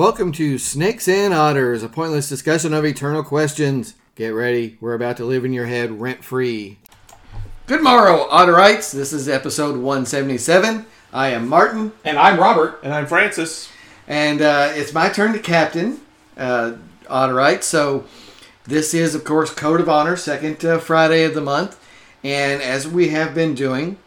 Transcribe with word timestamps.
Welcome 0.00 0.32
to 0.32 0.56
Snakes 0.56 1.08
and 1.08 1.34
Otters, 1.34 1.82
a 1.82 1.88
pointless 1.90 2.26
discussion 2.26 2.72
of 2.72 2.86
eternal 2.86 3.22
questions. 3.22 3.96
Get 4.14 4.28
ready, 4.28 4.78
we're 4.80 4.94
about 4.94 5.18
to 5.18 5.26
live 5.26 5.44
in 5.44 5.52
your 5.52 5.66
head 5.66 6.00
rent 6.00 6.24
free. 6.24 6.78
Good 7.66 7.82
morrow, 7.82 8.26
Otterites. 8.30 8.94
This 8.94 9.12
is 9.12 9.28
episode 9.28 9.76
177. 9.76 10.86
I 11.12 11.28
am 11.28 11.46
Martin, 11.46 11.92
And 12.02 12.18
I'm 12.18 12.40
Robert. 12.40 12.80
And 12.82 12.94
I'm 12.94 13.04
Francis. 13.04 13.70
and 14.08 14.40
uh, 14.40 14.72
it's 14.72 14.94
my 14.94 15.10
turn 15.10 15.34
to 15.34 15.38
captain 15.38 16.00
uh, 16.34 16.76
Otterite. 17.04 17.62
So, 17.62 18.06
this 18.64 18.94
is, 18.94 19.14
of 19.14 19.24
course, 19.24 19.52
Code 19.52 19.82
of 19.82 19.90
Honor, 19.90 20.16
second 20.16 20.64
uh, 20.64 20.78
Friday 20.78 21.24
of 21.24 21.34
the 21.34 21.42
month. 21.42 21.78
And 22.24 22.62
as 22.62 22.88
we 22.88 23.10
have 23.10 23.34
been 23.34 23.54
doing, 23.54 23.98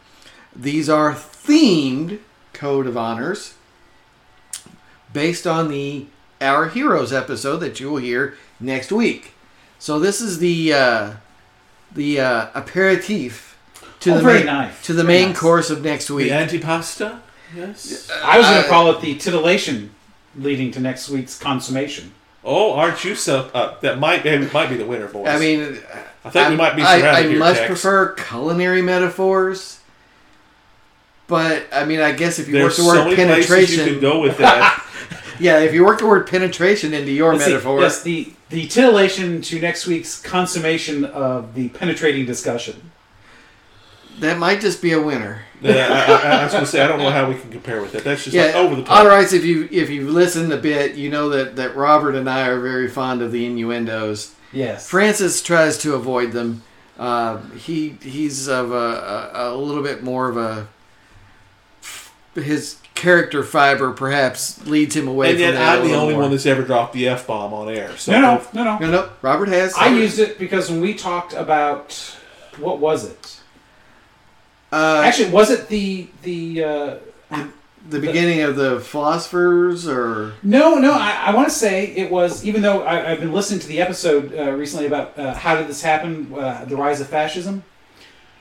these 0.55 0.89
are 0.89 1.13
themed 1.13 2.17
Code 2.51 2.87
of 2.87 2.97
Honors 2.97 3.53
based 5.13 5.47
on 5.47 5.69
the 5.69 6.05
Our 6.41 6.69
Heroes 6.69 7.13
episode 7.13 7.57
that 7.57 7.79
you 7.79 7.89
will 7.91 7.97
hear 7.97 8.35
next 8.59 8.91
week. 8.91 9.33
So 9.79 9.99
this 9.99 10.19
is 10.21 10.39
the 10.39 10.73
uh, 10.73 11.11
the 11.93 12.19
uh, 12.19 12.47
aperitif 12.55 13.57
to 14.01 14.13
Oh, 14.15 14.17
the 14.17 14.23
main, 14.23 14.45
nice. 14.45 14.81
to 14.83 14.93
the 14.93 15.03
Very 15.03 15.19
main 15.19 15.29
nice. 15.29 15.39
course 15.39 15.69
of 15.69 15.83
next 15.83 16.09
week. 16.09 16.29
The 16.29 16.35
antipasta? 16.35 17.19
Yes. 17.55 18.09
I 18.23 18.37
was 18.37 18.47
going 18.47 18.59
Uh, 18.59 18.63
to 18.63 18.69
call 18.69 18.91
it 18.91 19.01
the 19.01 19.15
titillation 19.15 19.91
leading 20.35 20.71
to 20.71 20.79
next 20.79 21.09
week's 21.09 21.37
consummation. 21.37 22.11
Oh, 22.43 22.73
aren't 22.73 23.03
you 23.05 23.15
so? 23.15 23.49
Uh, 23.53 23.75
that 23.81 23.99
might 23.99 24.25
it 24.25 24.51
might 24.51 24.69
be 24.69 24.75
the 24.75 24.85
winner, 24.85 25.07
boys. 25.07 25.27
I 25.27 25.39
mean, 25.39 25.77
I 26.25 26.29
think 26.29 26.33
we 26.35 26.39
I'm- 26.41 26.57
might 26.57 26.75
be 26.75 26.81
I, 26.81 26.99
surrounded 26.99 27.25
I 27.25 27.29
here. 27.29 27.39
much 27.39 27.57
Tex. 27.57 27.67
prefer 27.67 28.13
culinary 28.15 28.81
metaphors, 28.81 29.79
but 31.27 31.65
I 31.71 31.85
mean, 31.85 32.01
I 32.01 32.11
guess 32.11 32.39
if 32.39 32.47
you 32.47 32.53
There's 32.53 32.77
work 32.79 32.95
the 32.95 33.03
word 33.09 33.17
many 33.17 33.45
places 33.45 33.77
you 33.77 33.85
can 33.85 33.99
go 34.01 34.19
with 34.19 34.37
that. 34.39 34.79
yeah, 35.39 35.59
if 35.59 35.73
you 35.73 35.85
work 35.85 35.99
the 35.99 36.07
word 36.07 36.27
penetration 36.27 36.93
into 36.93 37.11
your 37.11 37.33
Let's 37.33 37.45
see. 37.45 37.51
metaphor, 37.51 37.79
Yes, 37.81 38.03
the, 38.03 38.31
the 38.49 38.67
titillation 38.67 39.41
to 39.43 39.59
next 39.59 39.87
week's 39.87 40.21
consummation 40.21 41.05
of 41.05 41.53
the 41.55 41.69
penetrating 41.69 42.25
discussion. 42.25 42.91
that 44.19 44.37
might 44.37 44.61
just 44.61 44.81
be 44.81 44.93
a 44.93 45.01
winner. 45.01 45.41
Yeah, 45.61 45.87
I, 46.07 46.11
I, 46.29 46.39
I 46.41 46.43
was 46.43 46.51
going 46.53 46.65
to 46.65 46.69
say 46.69 46.81
I 46.81 46.87
don't 46.87 46.99
know 46.99 47.09
how 47.09 47.29
we 47.29 47.35
can 47.35 47.49
compare 47.49 47.81
with 47.81 47.93
that. 47.93 48.03
That's 48.03 48.25
just 48.25 48.35
like 48.35 48.53
over 48.53 48.75
the 48.75 48.83
top. 48.83 48.99
All 48.99 49.07
right, 49.07 49.31
if 49.31 49.45
you 49.45 49.67
if 49.71 49.89
you've 49.89 50.09
listened 50.09 50.51
a 50.51 50.57
bit, 50.57 50.95
you 50.95 51.09
know 51.09 51.29
that 51.29 51.55
that 51.55 51.75
Robert 51.77 52.15
and 52.15 52.29
I 52.29 52.47
are 52.47 52.59
very 52.59 52.89
fond 52.89 53.21
of 53.21 53.31
the 53.31 53.45
innuendos. 53.45 54.35
Yes. 54.51 54.87
Francis 54.89 55.41
tries 55.41 55.77
to 55.79 55.95
avoid 55.95 56.31
them. 56.33 56.63
Uh, 56.99 57.37
he 57.55 57.97
he's 58.01 58.47
of 58.49 58.71
a, 58.71 58.75
a, 59.33 59.53
a 59.53 59.55
little 59.55 59.81
bit 59.81 60.03
more 60.03 60.27
of 60.29 60.35
a 60.37 60.67
his 62.35 62.77
character 62.95 63.43
fiber 63.43 63.91
perhaps 63.91 64.65
leads 64.65 64.95
him 64.95 65.07
away 65.07 65.29
And 65.29 65.37
from 65.37 65.41
yet 65.41 65.51
that 65.53 65.77
a 65.79 65.81
I'm 65.81 65.87
the 65.87 65.95
only 65.95 66.13
more. 66.13 66.23
one 66.23 66.31
that's 66.31 66.45
ever 66.45 66.61
dropped 66.63 66.93
the 66.93 67.07
f 67.07 67.27
bomb 67.27 67.53
on 67.53 67.69
air. 67.69 67.95
So 67.97 68.11
no, 68.11 68.21
no, 68.21 68.41
no, 68.53 68.63
no. 68.63 68.77
No, 68.79 68.91
no, 68.91 69.09
Robert 69.21 69.49
has. 69.49 69.73
I 69.75 69.87
used 69.89 70.19
it 70.19 70.37
because 70.39 70.69
when 70.69 70.79
we 70.81 70.93
talked 70.93 71.33
about 71.33 71.93
what 72.59 72.79
was 72.79 73.09
it? 73.09 73.39
uh, 74.71 75.01
Actually, 75.05 75.31
was 75.31 75.49
it 75.51 75.67
the 75.69 76.07
the? 76.21 76.63
Uh, 76.63 76.95
the 77.89 77.99
beginning 77.99 78.39
of 78.39 78.55
the 78.55 78.79
philosophers, 78.79 79.85
or 79.89 80.31
no, 80.41 80.75
no. 80.75 80.93
I, 80.93 81.23
I 81.25 81.35
want 81.35 81.49
to 81.49 81.53
say 81.53 81.87
it 81.87 82.09
was. 82.09 82.45
Even 82.45 82.61
though 82.61 82.81
I, 82.83 83.11
I've 83.11 83.19
been 83.19 83.33
listening 83.33 83.59
to 83.59 83.67
the 83.67 83.81
episode 83.81 84.33
uh, 84.33 84.51
recently 84.51 84.85
about 84.85 85.19
uh, 85.19 85.33
how 85.33 85.57
did 85.57 85.67
this 85.67 85.81
happen, 85.81 86.33
uh, 86.33 86.63
the 86.63 86.77
rise 86.77 87.01
of 87.01 87.09
fascism. 87.09 87.63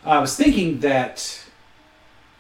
I 0.05 0.21
was 0.21 0.37
thinking 0.37 0.79
that 0.81 1.42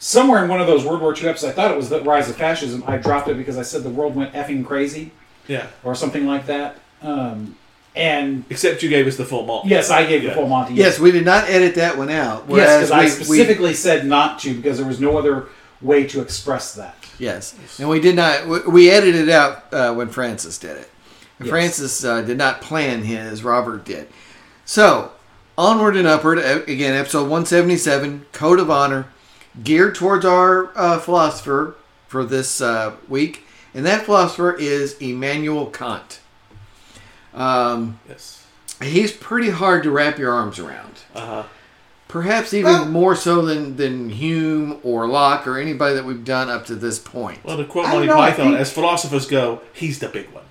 somewhere 0.03 0.42
in 0.42 0.50
one 0.50 0.61
of 0.61 0.67
those 0.67 0.84
World 0.84 1.00
War 1.00 1.14
II 1.17 1.28
episodes, 1.28 1.45
I 1.45 1.53
thought 1.53 1.70
it 1.70 1.77
was 1.77 1.89
the 1.89 2.00
rise 2.03 2.28
of 2.28 2.34
fascism. 2.36 2.83
I 2.86 2.96
dropped 2.96 3.29
it 3.29 3.36
because 3.36 3.57
I 3.57 3.63
said 3.63 3.85
the 3.85 3.89
world 3.90 4.17
went 4.17 4.33
effing 4.35 4.64
crazy 4.67 5.13
yeah. 5.46 5.68
or 5.85 5.95
something 5.95 6.27
like 6.27 6.46
that. 6.46 6.79
Um, 7.02 7.57
and 7.95 8.45
Except 8.51 8.83
you 8.83 8.89
gave 8.89 9.07
us 9.07 9.17
the 9.17 9.24
full 9.24 9.46
Monty. 9.46 9.68
yes, 9.68 9.91
I 9.91 10.05
gave 10.05 10.23
the 10.24 10.33
full 10.33 10.48
Monty. 10.48 10.74
yes, 10.74 10.98
we 10.98 11.12
did 11.12 11.24
not 11.24 11.48
edit 11.48 11.77
that 11.77 11.96
one 11.96 12.11
out. 12.11 12.46
yes, 12.48 12.89
because 12.89 12.91
I 12.91 12.98
we- 12.98 13.05
we- 13.05 13.11
specifically 13.11 13.74
said 13.74 14.05
not 14.07 14.39
to 14.41 14.55
because 14.55 14.79
there 14.79 14.86
was 14.86 14.98
no 15.01 15.17
other 15.18 15.46
way 15.80 16.05
to 16.08 16.20
express 16.20 16.74
that. 16.74 16.96
Yes, 17.18 17.55
and 17.79 17.89
we 17.89 18.01
did 18.01 18.17
not. 18.17 18.46
we- 18.48 18.61
We 18.61 18.91
edited 18.91 19.29
it 19.29 19.33
out 19.33 19.64
uh, 19.73 19.92
when 19.95 20.08
Francis 20.08 20.58
did 20.58 20.77
it. 20.79 20.91
And 21.39 21.46
Yes. 21.46 21.51
Francis 21.51 22.05
uh, 22.05 22.23
did 22.23 22.39
not 22.39 22.61
plan 22.61 23.02
his. 23.02 23.45
Robert 23.45 23.85
did. 23.85 24.08
So 24.64 25.12
onward 25.58 25.96
and 25.96 26.07
upward. 26.08 26.39
uh, 26.39 26.61
Again, 26.67 26.95
episode 26.95 27.29
one 27.29 27.45
seventy 27.46 27.77
seven, 27.77 28.24
Code 28.33 28.58
of 28.58 28.70
Honor, 28.70 29.07
geared 29.63 29.95
towards 29.95 30.24
our 30.24 30.70
uh, 30.77 30.98
philosopher 30.98 31.74
for 32.08 32.24
this 32.24 32.61
uh, 32.61 32.95
week, 33.08 33.45
and 33.74 33.85
that 33.86 34.05
philosopher 34.05 34.52
is 34.55 34.96
Immanuel 35.01 35.67
Kant. 35.67 36.20
Um, 37.35 37.98
Yes. 38.08 38.45
he's 38.83 39.12
pretty 39.12 39.51
hard 39.51 39.83
to 39.85 39.91
wrap 39.91 40.18
your 40.18 40.33
arms 40.33 40.58
around. 40.58 40.92
Uh 41.14 41.27
huh. 41.27 41.42
Perhaps 42.08 42.52
even 42.52 42.73
Well- 42.73 42.85
more 42.86 43.17
so 43.17 43.41
than, 43.42 43.77
than 43.77 44.11
Hume 44.11 44.79
or 44.83 45.07
Locke 45.07 45.46
or 45.46 45.58
anybody 45.58 45.95
that 45.95 46.05
we've 46.05 46.24
done 46.24 46.51
up 46.51 46.67
to 46.67 46.74
this 46.74 46.98
point. 46.98 47.42
Well, 47.42 47.57
to 47.57 47.64
quote 47.64 47.86
I 47.86 47.92
don't 47.92 48.01
Monty 48.01 48.07
know, 48.08 48.17
Python, 48.17 48.46
think- 48.48 48.58
as 48.58 48.70
philosophers 48.73 49.27
go, 49.27 49.62
he's 49.73 49.98
the 49.98 50.08
big 50.08 50.29
one. 50.30 50.45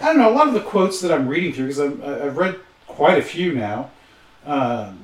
I 0.00 0.06
don't 0.06 0.18
know. 0.18 0.30
A 0.30 0.34
lot 0.34 0.48
of 0.48 0.54
the 0.54 0.60
quotes 0.60 1.02
that 1.02 1.12
I'm 1.12 1.28
reading 1.28 1.52
through, 1.52 1.66
because 1.66 1.80
I've 1.80 2.36
read 2.38 2.56
quite 2.86 3.18
a 3.18 3.22
few 3.22 3.52
now, 3.52 3.90
um, 4.46 5.01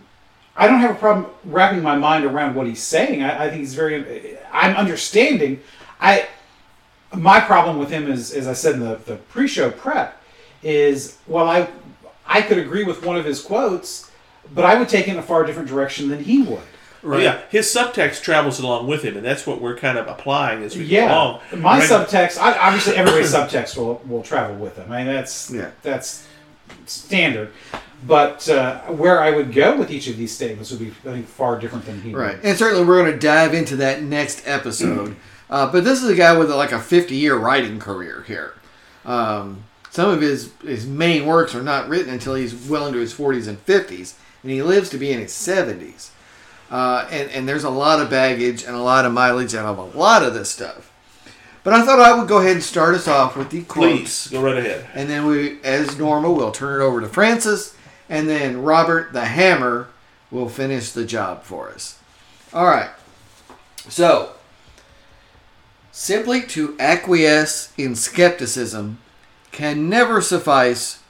I 0.58 0.66
don't 0.66 0.80
have 0.80 0.90
a 0.90 0.98
problem 0.98 1.26
wrapping 1.44 1.82
my 1.82 1.96
mind 1.96 2.24
around 2.24 2.54
what 2.56 2.66
he's 2.66 2.82
saying. 2.82 3.22
I, 3.22 3.44
I 3.44 3.48
think 3.48 3.60
he's 3.60 3.74
very. 3.74 4.36
I'm 4.52 4.76
understanding. 4.76 5.60
I 6.00 6.26
my 7.14 7.40
problem 7.40 7.78
with 7.78 7.90
him 7.90 8.10
is, 8.10 8.32
as 8.32 8.46
I 8.48 8.52
said 8.52 8.74
in 8.74 8.80
the, 8.80 8.96
the 9.06 9.16
pre-show 9.16 9.70
prep, 9.70 10.20
is 10.62 11.16
while 11.26 11.48
I 11.48 11.68
I 12.26 12.42
could 12.42 12.58
agree 12.58 12.82
with 12.84 13.04
one 13.06 13.16
of 13.16 13.24
his 13.24 13.40
quotes, 13.40 14.10
but 14.54 14.64
I 14.64 14.74
would 14.78 14.88
take 14.88 15.06
it 15.08 15.12
in 15.12 15.18
a 15.18 15.22
far 15.22 15.44
different 15.44 15.68
direction 15.68 16.08
than 16.08 16.24
he 16.24 16.42
would. 16.42 16.60
Well, 17.04 17.20
yeah, 17.20 17.42
his 17.50 17.66
subtext 17.66 18.22
travels 18.22 18.58
along 18.58 18.88
with 18.88 19.04
him, 19.04 19.16
and 19.16 19.24
that's 19.24 19.46
what 19.46 19.60
we're 19.62 19.76
kind 19.76 19.96
of 19.96 20.08
applying 20.08 20.64
as 20.64 20.76
we 20.76 20.82
go 20.82 20.96
Yeah, 20.96 21.14
along. 21.14 21.40
my 21.56 21.78
Right? 21.78 21.88
subtext. 21.88 22.36
I, 22.40 22.58
obviously, 22.58 22.96
everybody's 22.96 23.32
subtext 23.32 23.76
will 23.76 24.02
will 24.08 24.24
travel 24.24 24.56
with 24.56 24.74
them. 24.74 24.90
I 24.90 25.04
mean, 25.04 25.06
that's 25.14 25.48
Yeah. 25.50 25.70
that's 25.82 26.26
standard. 26.86 27.50
But 28.06 28.48
uh, 28.48 28.80
where 28.82 29.20
I 29.20 29.30
would 29.32 29.52
go 29.52 29.76
with 29.76 29.90
each 29.90 30.06
of 30.06 30.16
these 30.16 30.32
statements 30.32 30.70
would 30.70 30.80
be, 30.80 30.88
I 30.88 31.12
think, 31.14 31.26
far 31.26 31.58
different 31.58 31.84
than 31.84 32.00
he. 32.00 32.14
Right, 32.14 32.38
and 32.42 32.56
certainly 32.56 32.84
we're 32.84 33.02
going 33.02 33.12
to 33.12 33.18
dive 33.18 33.54
into 33.54 33.76
that 33.76 34.02
next 34.02 34.46
episode. 34.46 35.16
uh, 35.50 35.70
but 35.70 35.84
this 35.84 36.02
is 36.02 36.08
a 36.08 36.14
guy 36.14 36.36
with 36.36 36.50
like 36.50 36.72
a 36.72 36.80
fifty-year 36.80 37.36
writing 37.36 37.80
career 37.80 38.24
here. 38.26 38.54
Um, 39.04 39.64
some 39.90 40.10
of 40.10 40.20
his 40.20 40.52
his 40.62 40.86
main 40.86 41.26
works 41.26 41.54
are 41.54 41.62
not 41.62 41.88
written 41.88 42.12
until 42.12 42.34
he's 42.34 42.54
well 42.68 42.86
into 42.86 43.00
his 43.00 43.12
forties 43.12 43.48
and 43.48 43.58
fifties, 43.58 44.14
and 44.42 44.52
he 44.52 44.62
lives 44.62 44.90
to 44.90 44.98
be 44.98 45.10
in 45.10 45.18
his 45.18 45.32
seventies. 45.32 46.12
Uh, 46.70 47.08
and 47.10 47.30
and 47.30 47.48
there's 47.48 47.64
a 47.64 47.70
lot 47.70 48.00
of 48.00 48.10
baggage 48.10 48.62
and 48.62 48.76
a 48.76 48.80
lot 48.80 49.04
of 49.06 49.12
mileage 49.12 49.54
out 49.54 49.66
of 49.66 49.78
a 49.78 49.98
lot 49.98 50.22
of 50.22 50.34
this 50.34 50.50
stuff. 50.50 50.92
But 51.64 51.72
I 51.72 51.84
thought 51.84 52.00
I 52.00 52.16
would 52.16 52.28
go 52.28 52.38
ahead 52.38 52.52
and 52.52 52.62
start 52.62 52.94
us 52.94 53.08
off 53.08 53.36
with 53.36 53.50
the 53.50 53.62
quotes. 53.62 54.28
Please 54.28 54.28
go 54.28 54.42
right 54.42 54.56
ahead. 54.56 54.86
And 54.94 55.08
then 55.10 55.26
we, 55.26 55.60
as 55.62 55.98
normal, 55.98 56.34
we'll 56.34 56.52
turn 56.52 56.80
it 56.80 56.84
over 56.84 57.00
to 57.00 57.08
Francis, 57.08 57.74
and 58.08 58.28
then 58.28 58.62
Robert 58.62 59.12
the 59.12 59.26
Hammer 59.26 59.88
will 60.30 60.48
finish 60.48 60.90
the 60.90 61.04
job 61.04 61.42
for 61.42 61.70
us. 61.70 61.98
All 62.52 62.66
right. 62.66 62.90
So, 63.88 64.32
simply 65.92 66.42
to 66.42 66.76
acquiesce 66.78 67.72
in 67.76 67.94
skepticism 67.94 68.98
can 69.52 69.88
never 69.88 70.20
suffice 70.20 71.02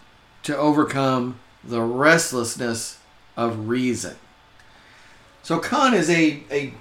to 0.44 0.56
overcome 0.56 1.40
the 1.64 1.82
restlessness 1.82 2.98
of 3.36 3.68
reason. 3.68 4.16
So, 5.42 5.58
Kant 5.58 5.94
is 5.94 6.08
a, 6.10 6.42
a 6.50 6.72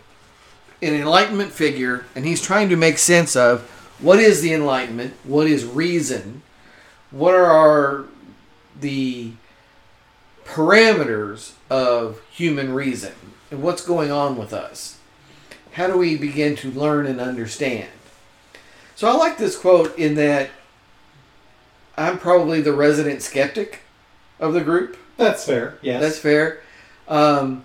an 0.81 0.93
enlightenment 0.93 1.51
figure, 1.51 2.05
and 2.15 2.25
he's 2.25 2.41
trying 2.41 2.69
to 2.69 2.75
make 2.75 2.97
sense 2.97 3.35
of 3.35 3.61
what 3.99 4.19
is 4.19 4.41
the 4.41 4.53
enlightenment, 4.53 5.13
what 5.23 5.47
is 5.47 5.65
reason, 5.65 6.43
what 7.09 7.33
are 7.33 7.45
our, 7.45 8.05
the 8.79 9.31
parameters 10.47 11.53
of 11.69 12.21
human 12.31 12.73
reason, 12.73 13.13
and 13.51 13.61
what's 13.61 13.85
going 13.85 14.11
on 14.11 14.37
with 14.37 14.53
us. 14.53 14.97
How 15.73 15.87
do 15.87 15.97
we 15.97 16.17
begin 16.17 16.55
to 16.57 16.71
learn 16.71 17.05
and 17.05 17.19
understand? 17.19 17.89
So 18.95 19.07
I 19.07 19.13
like 19.13 19.37
this 19.37 19.57
quote 19.57 19.95
in 19.97 20.15
that 20.15 20.49
I'm 21.97 22.17
probably 22.17 22.61
the 22.61 22.73
resident 22.73 23.21
skeptic 23.21 23.81
of 24.39 24.53
the 24.53 24.61
group. 24.61 24.97
That's 25.17 25.45
fair. 25.45 25.77
Yes. 25.81 26.01
That's 26.01 26.19
fair. 26.19 26.61
Um, 27.07 27.63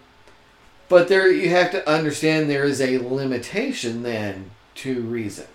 but 0.89 1.09
there, 1.09 1.31
you 1.31 1.49
have 1.51 1.71
to 1.71 1.89
understand 1.89 2.51
there 2.51 2.65
is 2.65 2.81
a 2.81 2.99
limitation 2.99 4.03
then 4.03 4.51
to 4.77 5.01
reason 5.03 5.47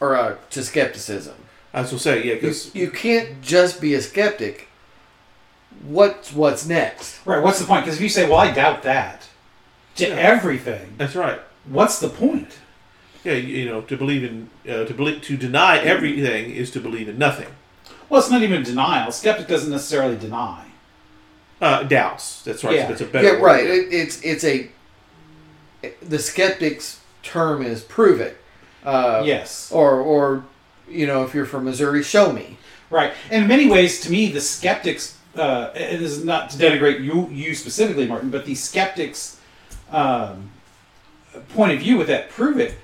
or 0.00 0.16
uh, 0.16 0.36
to 0.50 0.64
skepticism. 0.64 1.36
I 1.72 1.82
was 1.82 1.90
going 1.90 1.98
to 1.98 2.02
say, 2.02 2.18
yeah, 2.24 2.34
You, 2.34 2.34
because 2.34 2.74
you 2.74 2.90
can't 2.90 3.40
just 3.42 3.80
be 3.80 3.94
a 3.94 4.02
skeptic. 4.02 4.68
What's 5.82 6.32
what's 6.32 6.66
next? 6.66 7.18
right. 7.24 7.42
What's 7.42 7.58
the 7.58 7.64
point? 7.66 7.84
Because 7.84 7.96
if 7.96 8.02
you 8.02 8.08
say, 8.08 8.28
"Well, 8.28 8.38
I 8.38 8.50
doubt 8.50 8.82
that," 8.82 9.28
to 9.96 10.08
Yeah. 10.08 10.14
everything, 10.14 10.94
that's 10.98 11.14
right. 11.16 11.40
what's 11.64 11.98
the 12.00 12.08
point? 12.08 12.58
Yeah, 13.24 13.32
you, 13.34 13.58
you 13.58 13.66
know, 13.66 13.80
to 13.82 13.96
believe 13.96 14.24
in 14.24 14.50
uh, 14.68 14.84
to 14.84 14.94
believe 14.94 15.22
to 15.22 15.36
deny 15.36 15.78
everything 15.78 16.50
is 16.50 16.70
to 16.72 16.80
believe 16.80 17.08
in 17.08 17.16
nothing. 17.18 17.48
Well, 18.08 18.20
it's 18.20 18.30
not 18.30 18.42
even 18.42 18.62
denial. 18.62 19.12
Skeptic 19.12 19.46
doesn't 19.48 19.70
necessarily 19.70 20.16
deny. 20.16 20.64
Uh, 21.60 21.82
doubts. 21.84 22.42
That's 22.42 22.64
right. 22.64 22.74
Yeah. 22.76 22.88
That's 22.88 23.02
a 23.02 23.06
better 23.06 23.26
Yeah, 23.28 23.32
word. 23.34 23.42
right. 23.42 23.64
It, 23.66 23.92
it's 23.92 24.20
it's 24.22 24.44
a 24.44 24.68
the 26.02 26.18
skeptic's 26.18 27.00
term 27.22 27.62
is 27.62 27.82
prove 27.82 28.20
it. 28.20 28.36
Uh, 28.84 29.22
yes. 29.24 29.70
Or 29.72 30.00
or 30.00 30.44
you 30.88 31.06
know 31.06 31.22
if 31.24 31.34
you're 31.34 31.46
from 31.46 31.64
Missouri, 31.64 32.02
show 32.02 32.32
me. 32.32 32.58
Right. 32.90 33.12
And 33.30 33.42
in 33.42 33.48
many 33.48 33.68
ways, 33.68 34.00
to 34.00 34.10
me, 34.10 34.32
the 34.32 34.40
skeptics, 34.40 35.16
uh, 35.36 35.70
and 35.74 36.02
this 36.02 36.12
is 36.12 36.24
not 36.24 36.50
to 36.50 36.58
denigrate 36.58 37.02
you, 37.02 37.28
you 37.28 37.54
specifically, 37.54 38.06
Martin, 38.06 38.30
but 38.30 38.44
the 38.44 38.54
skeptics' 38.54 39.40
um, 39.92 40.50
point 41.50 41.72
of 41.72 41.78
view 41.78 41.96
with 41.96 42.08
that 42.08 42.30
prove 42.30 42.58
it, 42.58 42.74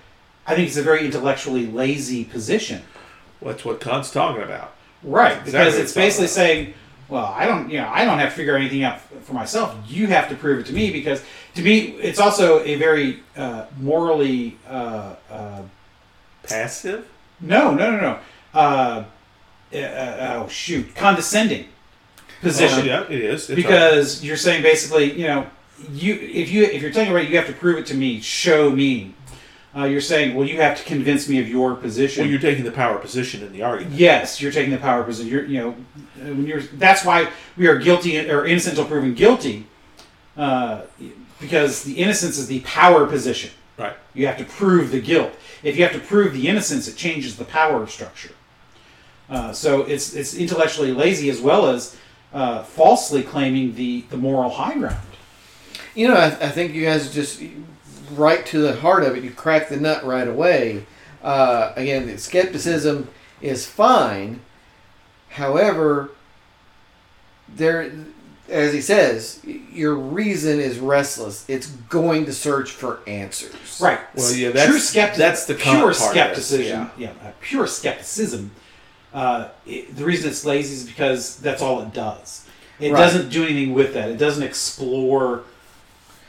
I 0.47 0.55
think 0.55 0.69
it's 0.69 0.77
a 0.77 0.83
very 0.83 1.05
intellectually 1.05 1.67
lazy 1.67 2.25
position. 2.25 2.83
That's 3.43 3.65
what 3.65 3.81
Kant's 3.81 4.11
talking 4.11 4.43
about. 4.43 4.75
Right. 5.03 5.39
Exactly 5.39 5.53
Because 5.53 5.79
it's 5.79 5.93
basically 5.93 6.29
saying, 6.29 6.75
well, 7.09 7.27
I 7.27 7.47
don't, 7.47 7.71
you 7.71 7.79
know, 7.79 7.89
I 7.89 8.05
don't 8.05 8.19
have 8.19 8.31
to 8.31 8.37
figure 8.37 8.57
anything 8.57 8.83
out 8.83 9.01
for 9.01 9.33
myself. 9.33 9.77
You 9.87 10.07
have 10.09 10.29
to 10.29 10.35
prove 10.37 10.61
it 10.61 10.67
to 10.67 10.73
me 10.73 10.91
because, 10.93 11.23
to 11.55 11.63
me, 11.63 11.93
it's 12.01 12.19
also 12.19 12.61
a 12.65 12.77
very 12.77 13.23
uh, 13.37 13.67
morally. 13.79 14.57
Uh, 14.69 15.17
uh, 15.31 15.63
Passive. 16.45 17.09
no, 17.41 17.75
no, 17.75 17.91
no, 17.91 18.01
no. 18.01 18.19
Uh, 18.55 19.05
uh, 19.75 20.43
oh 20.45 20.49
shoot, 20.49 20.95
condescending 20.95 21.67
position. 22.47 22.81
Oh, 22.81 22.85
yeah, 22.85 23.05
it 23.05 23.21
is. 23.21 23.51
It's 23.51 23.57
because 23.57 24.25
you're 24.25 24.37
saying 24.37 24.63
basically, 24.63 25.13
you 25.19 25.27
know, 25.27 25.47
you 25.93 26.15
if 26.15 26.51
you 26.51 26.65
if 26.65 26.83
you're 26.83 26.91
telling 26.91 27.11
it 27.11 27.15
right, 27.15 27.29
you 27.29 27.37
have 27.37 27.47
to 27.47 27.53
prove 27.53 27.79
it 27.79 27.87
to 27.87 27.95
me, 27.95 28.21
show 28.21 28.71
me. 28.71 29.15
Uh, 29.77 29.85
you're 29.85 30.01
saying, 30.01 30.35
well, 30.35 30.49
you 30.49 30.59
have 30.59 30.79
to 30.79 30.85
convince 30.85 31.29
me 31.29 31.39
of 31.39 31.47
your 31.47 31.75
position. 31.75 32.23
well, 32.23 32.31
you're 32.31 32.41
taking 32.41 32.65
the 32.65 32.73
power 32.73 32.97
position 32.99 33.43
in 33.43 33.53
the 33.53 33.63
argument. 33.63 33.95
yes, 33.95 34.41
you're 34.41 34.51
taking 34.51 34.71
the 34.71 34.79
power 34.79 35.03
position. 35.03 35.31
You're, 35.31 35.45
you 35.45 35.61
know, 35.61 35.71
when 36.17 36.47
you're. 36.47 36.61
That's 36.61 37.05
why 37.05 37.31
we 37.59 37.67
are 37.67 37.77
guilty 37.77 38.31
or 38.31 38.47
innocent 38.47 38.79
until 38.79 38.89
proven 38.89 39.15
guilty, 39.15 39.67
uh, 40.37 40.83
because 41.39 41.85
the 41.85 41.99
innocence 41.99 42.39
is 42.39 42.47
the 42.47 42.61
power 42.61 43.07
position. 43.07 43.51
Right. 43.77 43.95
You 44.15 44.27
have 44.27 44.39
to 44.39 44.45
prove 44.45 44.91
the 44.91 45.01
guilt. 45.01 45.35
If 45.63 45.77
you 45.77 45.83
have 45.83 45.93
to 45.93 45.99
prove 45.99 46.33
the 46.33 46.49
innocence, 46.49 46.89
it 46.89 46.97
changes 46.97 47.37
the 47.37 47.45
power 47.45 47.87
structure. 47.87 48.33
Uh, 49.29 49.53
so 49.53 49.83
it's 49.83 50.15
it's 50.15 50.35
intellectually 50.35 50.93
lazy 50.93 51.29
as 51.29 51.41
well 51.41 51.67
as 51.67 51.97
uh, 52.33 52.63
falsely 52.63 53.23
claiming 53.23 53.75
the 53.75 54.03
the 54.11 54.17
moral 54.17 54.51
high 54.51 54.75
ground. 54.79 55.07
You 55.95 56.09
know, 56.09 56.15
I, 56.15 56.27
I 56.27 56.51
think 56.51 56.75
you 56.75 56.85
guys 56.85 57.13
just 57.15 57.43
right 58.13 58.45
to 58.47 58.59
the 58.59 58.77
heart 58.77 59.03
of 59.05 59.17
it. 59.17 59.25
You 59.25 59.31
crack 59.31 59.69
the 59.69 59.77
nut 59.79 60.05
right 60.05 60.29
away. 60.29 60.85
Uh, 61.23 61.73
again, 61.77 62.07
the 62.07 62.19
skepticism 62.19 63.09
is 63.41 63.67
fine. 63.67 64.41
However, 65.31 66.11
there, 67.49 67.91
as 68.49 68.73
he 68.73 68.81
says, 68.81 69.41
your 69.45 69.95
reason 69.95 70.61
is 70.61 70.79
restless. 70.79 71.45
It's 71.49 71.67
going 71.67 72.27
to 72.27 72.33
search 72.33 72.71
for 72.73 73.01
answers. 73.07 73.81
Right. 73.81 74.01
Well, 74.15 74.33
yeah, 74.35 74.49
true 74.51 74.79
that's- 74.79 75.17
that's 75.17 75.47
the 75.47 75.55
pure 75.55 75.93
skepticism. 75.95 76.85
this, 76.89 76.99
Yeah, 76.99 77.11
uh, 77.25 77.33
pure 77.41 77.67
skepticism. 77.67 78.51
Uh, 79.17 79.49
it, 79.67 79.97
the 79.97 80.05
reason 80.05 80.29
it's 80.29 80.45
lazy 80.45 80.75
is 80.75 80.85
because 80.85 81.37
that's 81.39 81.63
all 81.63 81.81
it 81.81 81.95
does. 81.95 82.47
It 82.79 82.93
Right. 82.93 83.01
doesn't 83.01 83.31
do 83.31 83.45
anything 83.45 83.73
with 83.73 83.95
that. 83.95 84.11
It 84.11 84.19
doesn't 84.19 84.43
explore 84.43 85.41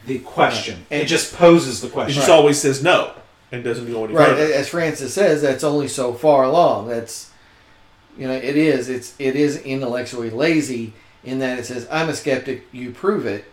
the 0.05 0.19
question. 0.19 0.85
And- 0.89 1.01
it 1.03 1.05
just 1.07 1.35
poses 1.35 1.81
the 1.81 1.89
question. 1.89 2.11
It 2.11 2.13
question. 2.13 2.21
just 2.21 2.29
always 2.29 2.57
says 2.61 2.81
no 2.81 3.11
and 3.51 3.61
doesn't 3.61 3.91
go 3.91 4.05
any 4.05 4.13
Right, 4.13 4.29
further. 4.29 4.53
as 4.53 4.69
Francis 4.69 5.13
says, 5.13 5.41
that's 5.41 5.65
only 5.65 5.89
so 5.89 6.13
far 6.13 6.45
along. 6.45 6.87
That's, 6.87 7.29
you 8.17 8.25
know, 8.25 8.33
it 8.33 8.55
is. 8.55 8.87
It's 8.87 9.13
it 9.19 9.35
is 9.35 9.57
intellectually 9.57 10.29
lazy 10.29 10.93
in 11.25 11.39
that 11.39 11.59
it 11.59 11.65
says, 11.65 11.87
"I'm 11.91 12.07
a 12.07 12.15
skeptic. 12.15 12.67
You 12.71 12.91
prove 12.91 13.25
it." 13.25 13.43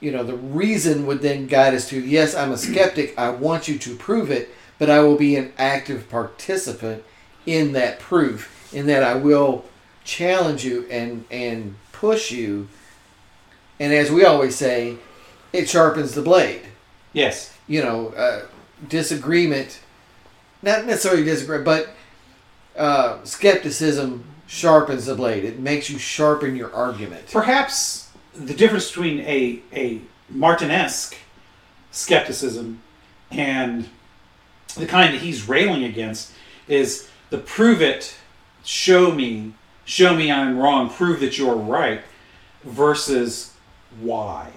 You 0.00 0.10
know, 0.10 0.24
the 0.24 0.34
reason 0.34 1.06
would 1.06 1.22
then 1.22 1.46
guide 1.46 1.72
us 1.74 1.88
to, 1.90 2.00
"Yes, 2.00 2.34
I'm 2.34 2.50
a 2.50 2.56
skeptic. 2.58 3.14
I 3.16 3.30
want 3.30 3.68
you 3.68 3.78
to 3.78 3.94
prove 3.94 4.28
it, 4.32 4.52
but 4.80 4.90
I 4.90 4.98
will 5.00 5.16
be 5.16 5.36
an 5.36 5.52
active 5.56 6.10
participant 6.10 7.04
in 7.46 7.72
that 7.72 8.00
proof. 8.00 8.50
In 8.72 8.86
that 8.86 9.02
I 9.02 9.14
will 9.14 9.64
challenge 10.04 10.64
you 10.64 10.86
and 10.90 11.24
and 11.30 11.76
push 11.92 12.30
you." 12.30 12.68
And 13.80 13.92
as 13.92 14.10
we 14.10 14.24
always 14.24 14.54
say, 14.54 14.96
it 15.52 15.68
sharpens 15.68 16.14
the 16.14 16.22
blade 16.22 16.62
yes. 17.14 17.56
you 17.66 17.82
know, 17.82 18.08
uh, 18.08 18.42
disagreement, 18.86 19.80
not 20.60 20.84
necessarily 20.84 21.24
disagree, 21.24 21.62
but 21.62 21.88
uh, 22.76 23.24
skepticism 23.24 24.24
sharpens 24.46 25.06
the 25.06 25.14
blade. 25.14 25.44
It 25.44 25.58
makes 25.58 25.88
you 25.88 25.98
sharpen 25.98 26.54
your 26.54 26.74
argument. 26.74 27.30
Perhaps 27.32 28.10
the 28.34 28.52
difference 28.52 28.88
between 28.88 29.20
a 29.20 29.62
a 29.72 30.00
Martinesque 30.30 31.16
skepticism 31.92 32.82
and 33.30 33.88
the 34.76 34.86
kind 34.86 35.14
that 35.14 35.20
he's 35.20 35.48
railing 35.48 35.84
against 35.84 36.32
is 36.66 37.08
the 37.34 37.40
prove 37.40 37.82
it, 37.82 38.14
show 38.64 39.10
me, 39.10 39.54
show 39.84 40.14
me 40.14 40.30
I'm 40.30 40.56
wrong, 40.56 40.88
prove 40.88 41.18
that 41.18 41.36
you're 41.36 41.56
right, 41.56 42.00
versus 42.62 43.52
why. 44.00 44.50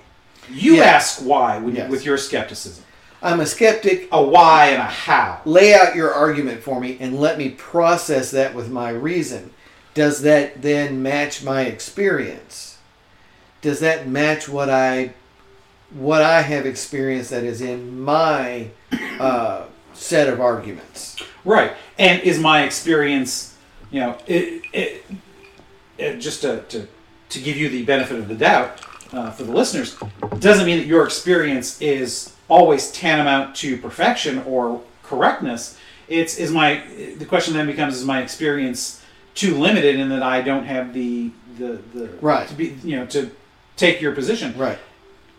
You 0.47 0.75
Yeah. 0.75 0.83
ask 0.83 1.19
why 1.19 1.57
when, 1.57 1.75
Yes. 1.75 1.89
with 1.89 2.05
your 2.05 2.17
skepticism. 2.17 2.83
I'm 3.23 3.39
a 3.39 3.47
skeptic. 3.47 4.07
A 4.11 4.21
why 4.21 4.67
and 4.67 4.81
a 4.81 4.85
how. 4.85 5.39
Lay 5.43 5.73
out 5.73 5.95
your 5.95 6.13
argument 6.13 6.61
for 6.61 6.79
me 6.79 6.97
and 6.99 7.19
let 7.19 7.39
me 7.39 7.49
process 7.49 8.29
that 8.31 8.53
with 8.53 8.69
my 8.69 8.91
reason. 8.91 9.49
Does 9.95 10.21
that 10.21 10.61
then 10.61 11.01
match 11.01 11.41
my 11.43 11.61
experience? 11.63 12.77
Does 13.63 13.79
that 13.79 14.07
match 14.07 14.47
what 14.47 14.69
I 14.69 15.13
what 15.89 16.21
I 16.21 16.41
have 16.43 16.65
experienced 16.67 17.31
that 17.31 17.43
is 17.43 17.59
in 17.59 17.99
my 18.01 18.67
uh, 19.19 19.63
set 19.95 20.29
of 20.29 20.39
arguments? 20.39 21.15
Right. 21.47 21.71
And 21.97 22.21
is 22.23 22.39
my 22.39 22.63
experience, 22.63 23.57
you 23.89 24.01
know, 24.01 24.17
it, 24.27 24.63
it, 24.73 25.05
it 25.97 26.17
just 26.17 26.41
to, 26.41 26.61
to, 26.63 26.87
to 27.29 27.39
give 27.39 27.55
you 27.55 27.69
the 27.69 27.83
benefit 27.85 28.19
of 28.19 28.27
the 28.27 28.35
doubt 28.35 28.81
uh, 29.13 29.31
for 29.31 29.43
the 29.43 29.51
listeners, 29.53 29.95
doesn't 30.39 30.65
mean 30.65 30.77
that 30.77 30.85
your 30.87 31.05
experience 31.05 31.81
is 31.81 32.35
always 32.49 32.91
tantamount 32.91 33.55
to 33.55 33.77
perfection 33.77 34.39
or 34.39 34.81
correctness. 35.03 35.77
It's 36.09 36.37
is 36.37 36.51
my 36.51 36.83
the 37.17 37.25
question 37.25 37.53
then 37.53 37.65
becomes 37.65 37.95
is 37.95 38.05
my 38.05 38.21
experience 38.21 39.01
too 39.33 39.55
limited 39.55 39.97
in 39.99 40.09
that 40.09 40.23
I 40.23 40.41
don't 40.41 40.65
have 40.65 40.93
the 40.93 41.31
the, 41.57 41.79
the 41.93 42.07
Right. 42.21 42.47
to 42.47 42.53
be 42.53 42.77
you 42.83 42.97
know 42.97 43.05
to 43.07 43.31
take 43.75 44.01
your 44.01 44.13
position. 44.13 44.57
Right. 44.57 44.79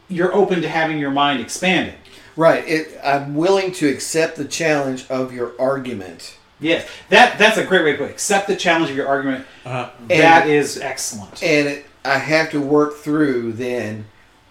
You're 0.09 0.35
open 0.35 0.62
to 0.62 0.68
having 0.68 0.99
your 0.99 1.11
mind 1.11 1.40
expanded. 1.40 1.94
Right. 2.38 2.66
It, 2.68 2.99
I'm 3.02 3.35
willing 3.35 3.73
to 3.73 3.88
accept 3.88 4.37
the 4.37 4.45
challenge 4.47 5.04
of 5.11 5.33
your 5.33 5.52
argument. 5.61 6.37
Yes, 6.61 6.88
that 7.09 7.37
that's 7.38 7.57
a 7.59 7.64
great 7.64 7.85
way 7.85 7.92
to 7.92 7.99
put 7.99 8.04
it. 8.04 8.12
Accept 8.12 8.47
the 8.47 8.57
challenge 8.57 8.90
of 8.90 8.97
your 8.97 9.09
argument. 9.09 9.45
Uh, 9.64 9.90
That 10.07 10.47
is 10.49 10.78
excellent. 10.78 11.42
And 11.42 11.68
it, 11.68 11.87
I 12.04 12.18
have 12.18 12.50
to 12.52 12.61
work 12.61 12.97
through 12.99 13.52
then 13.54 14.07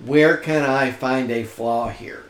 where 0.06 0.36
can 0.38 0.64
I 0.70 0.92
find 0.92 1.32
a 1.32 1.44
flaw 1.44 1.90
here? 1.90 2.24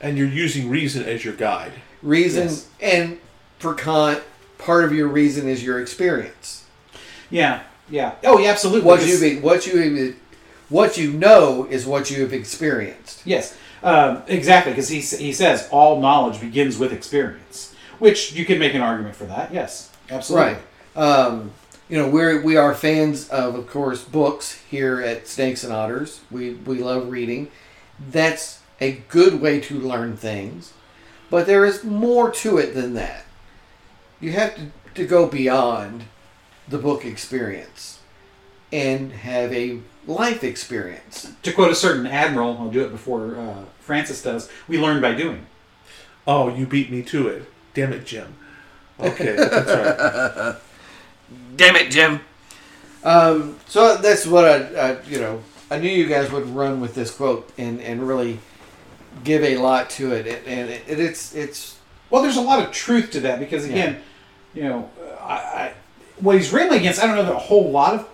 and 0.00 0.16
you're 0.16 0.28
using 0.28 0.70
reason 0.70 1.02
as 1.04 1.24
your 1.24 1.34
guide. 1.34 1.72
Reason, 2.02 2.44
Yes. 2.44 2.68
and 2.80 3.18
for 3.58 3.74
Kant, 3.74 4.22
part 4.56 4.84
of 4.84 4.92
your 4.92 5.08
reason 5.08 5.48
is 5.48 5.64
your 5.64 5.80
experience. 5.80 6.62
Yeah, 7.30 7.62
yeah. 7.90 8.12
Oh, 8.22 8.38
yeah, 8.38 8.50
absolutely. 8.50 8.86
What 8.86 9.00
Because- 9.00 9.20
you 9.22 9.40
what 9.40 9.66
you 9.66 10.14
what 10.68 10.96
you 10.98 11.12
know 11.12 11.66
is 11.68 11.84
what 11.86 12.10
you 12.10 12.20
have 12.22 12.32
experienced. 12.32 13.22
Yes, 13.24 13.56
um, 13.82 14.22
exactly. 14.26 14.72
Because 14.72 14.88
he 14.88 15.00
he 15.00 15.32
says 15.32 15.68
all 15.70 16.00
knowledge 16.00 16.40
begins 16.40 16.78
with 16.78 16.92
experience, 16.92 17.74
which 17.98 18.32
you 18.32 18.44
can 18.44 18.58
make 18.58 18.74
an 18.74 18.80
argument 18.80 19.16
for 19.16 19.24
that. 19.24 19.52
Yes, 19.52 19.90
absolutely. 20.10 20.54
Right. 20.54 20.62
Um, 20.96 21.52
you 21.88 21.96
know, 21.96 22.08
we're 22.08 22.42
we 22.42 22.56
are 22.56 22.74
fans 22.74 23.28
of, 23.28 23.54
of 23.54 23.68
course, 23.68 24.04
books 24.04 24.60
here 24.70 25.00
at 25.00 25.26
Snakes 25.26 25.64
and 25.64 25.72
Otters. 25.72 26.20
We 26.30 26.54
we 26.54 26.78
love 26.78 27.10
reading. 27.10 27.50
That's 28.10 28.60
a 28.80 28.92
good 29.08 29.40
way 29.40 29.60
to 29.60 29.78
learn 29.78 30.16
things, 30.16 30.72
but 31.30 31.46
there 31.46 31.64
is 31.64 31.84
more 31.84 32.30
to 32.30 32.58
it 32.58 32.74
than 32.74 32.94
that. 32.94 33.24
You 34.20 34.32
have 34.32 34.54
to, 34.56 34.70
to 34.94 35.06
go 35.06 35.26
beyond 35.26 36.04
the 36.68 36.78
book 36.78 37.04
experience 37.04 37.97
and 38.72 39.12
have 39.12 39.52
a 39.52 39.80
life 40.06 40.42
experience. 40.44 41.32
To 41.42 41.52
quote 41.52 41.70
a 41.70 41.74
certain 41.74 42.06
admiral, 42.06 42.56
I'll 42.58 42.70
do 42.70 42.84
it 42.84 42.90
before 42.90 43.36
uh, 43.36 43.64
Francis 43.80 44.22
does. 44.22 44.50
We 44.66 44.78
learn 44.78 45.00
by 45.00 45.14
doing. 45.14 45.46
Oh, 46.26 46.54
you 46.54 46.66
beat 46.66 46.90
me 46.90 47.02
to 47.04 47.28
it. 47.28 47.50
Damn 47.74 47.92
it, 47.92 48.04
Jim. 48.04 48.34
Okay, 49.00 49.36
that's 49.36 49.70
right. 49.70 50.56
Damn 51.56 51.76
it, 51.76 51.90
Jim. 51.90 52.20
Um, 53.04 53.58
so 53.66 53.96
that's 53.96 54.26
what 54.26 54.44
I, 54.44 54.90
I, 54.90 55.02
you 55.04 55.20
know, 55.20 55.42
I 55.70 55.78
knew 55.78 55.90
you 55.90 56.06
guys 56.06 56.32
would 56.32 56.46
run 56.48 56.80
with 56.80 56.94
this 56.94 57.14
quote 57.14 57.50
and, 57.56 57.80
and 57.80 58.06
really 58.06 58.40
give 59.24 59.42
a 59.42 59.56
lot 59.58 59.90
to 59.90 60.12
it, 60.12 60.26
and, 60.26 60.46
and 60.46 60.70
it, 60.70 60.82
it's 60.86 61.34
it's 61.34 61.78
Well, 62.10 62.22
there's 62.22 62.36
a 62.36 62.42
lot 62.42 62.64
of 62.64 62.72
truth 62.72 63.10
to 63.12 63.20
that 63.20 63.38
because 63.38 63.64
again, 63.64 64.00
you 64.54 64.62
know, 64.64 64.90
I, 65.20 65.34
I 65.34 65.72
what 66.20 66.36
he's 66.36 66.52
railing 66.52 66.80
against. 66.80 67.02
I 67.02 67.06
don't 67.06 67.16
know 67.16 67.24
that 67.24 67.34
a 67.34 67.38
whole 67.38 67.70
lot 67.70 67.94
of. 67.94 68.08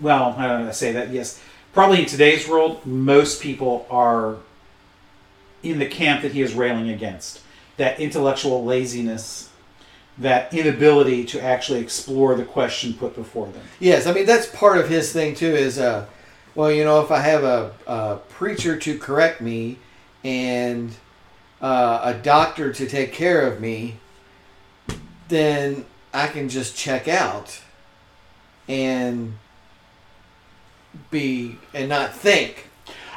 Well, 0.00 0.34
I 0.36 0.46
don't 0.46 0.66
know. 0.66 0.72
Say 0.72 0.92
that 0.92 1.10
yes, 1.10 1.40
probably 1.72 2.00
in 2.00 2.06
today's 2.06 2.48
world, 2.48 2.84
most 2.86 3.42
people 3.42 3.86
are 3.90 4.36
in 5.62 5.78
the 5.78 5.86
camp 5.86 6.22
that 6.22 6.32
he 6.32 6.42
is 6.42 6.54
railing 6.54 6.90
against. 6.90 7.40
That 7.76 8.00
intellectual 8.00 8.64
laziness, 8.64 9.50
that 10.18 10.52
inability 10.52 11.24
to 11.26 11.42
actually 11.42 11.80
explore 11.80 12.34
the 12.34 12.44
question 12.44 12.94
put 12.94 13.14
before 13.14 13.46
them. 13.48 13.62
Yes, 13.80 14.06
I 14.06 14.12
mean 14.12 14.26
that's 14.26 14.46
part 14.46 14.78
of 14.78 14.88
his 14.88 15.12
thing 15.12 15.34
too. 15.34 15.54
Is 15.54 15.78
uh, 15.78 16.06
well, 16.54 16.70
you 16.70 16.84
know, 16.84 17.00
if 17.00 17.10
I 17.10 17.20
have 17.20 17.44
a, 17.44 17.72
a 17.86 18.18
preacher 18.28 18.76
to 18.76 18.98
correct 18.98 19.40
me 19.40 19.78
and 20.22 20.94
uh, 21.60 22.00
a 22.02 22.14
doctor 22.14 22.72
to 22.72 22.86
take 22.86 23.12
care 23.12 23.46
of 23.46 23.60
me, 23.60 23.96
then 25.28 25.86
I 26.14 26.26
can 26.28 26.48
just 26.48 26.76
check 26.76 27.08
out 27.08 27.60
and 28.68 29.34
be 31.10 31.56
and 31.74 31.88
not 31.88 32.14
think. 32.14 32.68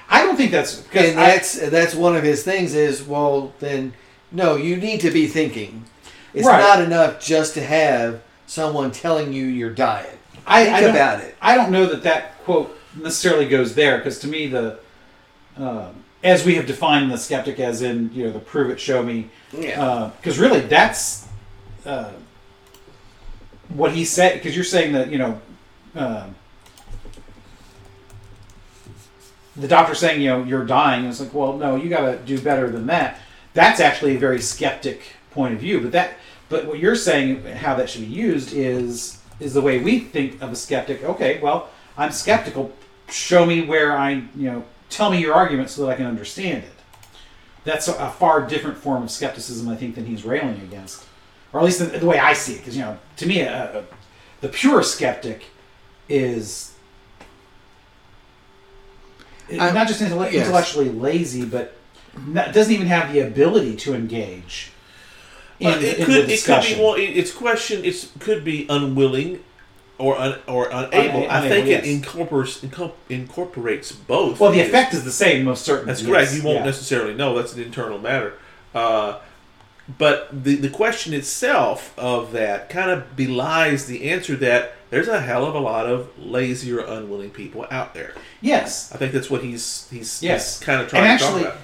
I 0.10 0.22
don't 0.24 0.36
think 0.38 0.52
that's 0.52 0.75
because 0.82 1.10
And 1.12 1.20
I- 1.20 1.28
that's 1.32 1.60
that's 1.70 1.96
one 1.96 2.16
of 2.16 2.24
his 2.24 2.44
things. 2.44 2.74
Is 2.74 3.04
well, 3.04 3.54
then 3.60 3.94
no, 4.32 4.56
you 4.56 4.78
need 4.78 5.02
to 5.02 5.12
be 5.12 5.28
thinking. 5.28 5.86
It's 6.34 6.48
Right. 6.48 6.60
not 6.60 6.82
enough 6.82 7.20
just 7.24 7.54
to 7.56 7.64
have 7.64 8.22
someone 8.48 8.92
telling 8.92 9.34
you 9.34 9.46
your 9.46 9.70
diet. 9.70 10.18
I, 10.46 10.66
Think 10.66 10.75
I 10.75 10.80
about 10.82 11.22
it. 11.22 11.36
I 11.42 11.56
don't 11.56 11.72
know 11.72 11.86
that 11.88 12.04
that 12.04 12.44
quote 12.44 12.78
necessarily 12.96 13.48
goes 13.48 13.74
there 13.75 13.98
because 13.98 14.20
to 14.20 14.28
me 14.28 14.48
the 14.48 14.78
um, 15.58 16.04
as 16.24 16.46
we 16.46 16.56
have 16.56 16.66
defined 16.68 17.12
the 17.12 17.18
skeptic 17.18 17.60
as 17.60 17.82
in 17.82 18.12
you 18.14 18.25
know 18.25 18.32
the 18.32 18.40
prove 18.40 18.70
it 18.70 18.80
show 18.80 19.02
me 19.04 19.30
Yeah. 19.58 20.12
because 20.22 20.38
really 20.38 20.60
that's 20.62 21.25
uh, 21.86 22.12
what 23.69 23.91
he 23.91 24.05
said 24.05 24.34
because 24.34 24.55
you're 24.55 24.63
saying 24.63 24.93
that 24.93 25.12
you 25.12 25.17
know 25.17 25.41
um 25.95 26.36
the 29.55 29.67
doctor 29.67 29.95
saying 29.95 30.22
you 30.22 30.29
know 30.29 30.43
you're 30.43 30.65
dying. 30.65 31.05
It's 31.05 31.19
like 31.19 31.34
well 31.34 31.57
no 31.57 31.75
you 31.75 31.89
got 31.89 32.12
to 32.12 32.17
do 32.19 32.39
better 32.39 32.69
than 32.69 32.88
that. 32.88 33.19
That's 33.53 33.79
actually 33.79 34.15
a 34.15 34.19
very 34.19 34.41
skeptic 34.41 35.01
point 35.31 35.53
of 35.53 35.60
view 35.60 35.81
but 35.81 35.91
that 35.91 36.13
but 36.48 36.65
what 36.65 36.79
you're 36.79 36.95
saying 36.95 37.43
how 37.43 37.75
that 37.75 37.89
should 37.89 38.01
be 38.01 38.07
used 38.07 38.53
is 38.53 39.19
is 39.39 39.53
the 39.53 39.62
way 39.62 39.79
we 39.79 40.00
think 40.00 40.41
of 40.41 40.51
a 40.51 40.55
skeptic. 40.55 41.03
Okay 41.03 41.39
well 41.41 41.69
i'm 41.98 42.12
skeptical. 42.12 42.72
Show 43.10 43.45
me 43.45 43.65
where 43.65 43.98
i 43.98 44.12
you 44.12 44.51
know 44.51 44.63
tell 44.89 45.10
me 45.10 45.19
your 45.19 45.34
argument 45.34 45.69
so 45.69 45.86
that 45.86 45.91
i 45.91 45.95
can 45.95 46.05
understand 46.05 46.63
it. 46.63 46.72
That's 47.63 47.88
a, 47.88 47.95
a 47.95 48.10
far 48.12 48.45
different 48.45 48.77
form 48.77 49.03
of 49.03 49.12
skepticism 49.12 49.67
i 49.69 49.75
think 49.75 49.95
than 49.95 50.05
he's 50.05 50.25
railing 50.25 50.62
against 50.62 51.05
or 51.55 51.59
at 51.59 51.65
least 51.65 51.79
the, 51.79 51.85
the 51.85 52.05
way 52.05 52.19
i 52.19 52.33
see 52.33 52.53
it 52.53 52.57
because 52.57 52.75
you 52.75 52.83
know 52.83 52.97
to 53.15 53.25
me 53.25 53.39
a, 53.41 53.79
a, 53.79 53.83
the 54.41 54.50
pure 54.50 54.83
skeptic 54.83 55.45
is 56.09 56.74
I'm- 59.51 59.74
not 59.74 59.88
just 59.88 60.01
intelle- 60.01 60.31
yes. 60.31 60.43
intellectually 60.45 60.89
lazy 60.89 61.45
but 61.45 61.75
not, 62.27 62.53
doesn't 62.53 62.74
even 62.74 62.88
have 62.88 63.12
the 63.13 63.19
ability 63.21 63.75
to 63.77 63.93
engage 63.93 64.71
in, 65.59 65.67
Uh, 65.67 65.77
it 65.77 66.00
in 66.00 66.05
could 66.05 66.13
the 66.15 66.19
it 66.19 66.24
could 66.24 66.27
discussion. 66.27 66.77
be 66.77 66.83
well. 66.83 66.95
It's 66.97 67.31
question. 67.31 67.85
It 67.85 68.09
could 68.19 68.43
be 68.43 68.65
unwilling 68.69 69.41
or 69.97 70.17
un, 70.19 70.35
or 70.47 70.67
unable. 70.69 71.24
Una- 71.24 71.33
I 71.33 71.41
think 71.47 71.67
unable, 71.67 71.71
it 71.71 71.85
incorporates 71.85 72.63
incorporates 73.09 73.91
both. 73.93 74.39
well, 74.39 74.51
the 74.51 74.59
effect 74.59 74.93
is 74.93 75.03
the 75.05 75.12
same, 75.13 75.45
most 75.45 75.63
certainly. 75.63 75.88
That's 75.93 76.05
correct. 76.05 76.31
yes, 76.31 76.38
You 76.38 76.43
won't 76.43 76.59
yeah. 76.59 76.65
necessarily 76.65 77.13
know. 77.13 77.35
That's 77.38 77.53
an 77.53 77.62
internal 77.63 77.97
matter. 78.00 78.33
Uh, 78.74 79.19
but 79.98 80.44
the 80.44 80.56
the 80.56 80.70
question 80.70 81.13
itself 81.13 81.94
of 81.98 82.32
that 82.32 82.70
kind 82.70 82.89
of 82.89 83.15
belies 83.15 83.86
the 83.86 84.10
answer 84.10 84.36
that 84.38 84.74
there's 84.89 85.08
a 85.08 85.22
hell 85.22 85.46
of 85.46 85.56
a 85.56 85.60
lot 85.60 85.86
of 85.88 86.10
lazy 86.18 86.72
or 86.72 86.80
unwilling 86.80 87.30
people 87.30 87.65
out 87.72 87.94
there. 87.94 88.13
Yes, 88.42 88.92
I 88.94 88.98
think 88.98 89.12
that's 89.13 89.30
what 89.30 89.44
he's 89.44 89.88
he's, 89.92 90.22
Yes. 90.24 90.60
he's 90.60 90.65
kind 90.65 90.82
of 90.82 90.88
trying 90.89 91.04
and 91.06 91.20
to 91.20 91.25
actually, 91.25 91.44
talk 91.44 91.54
about. 91.54 91.62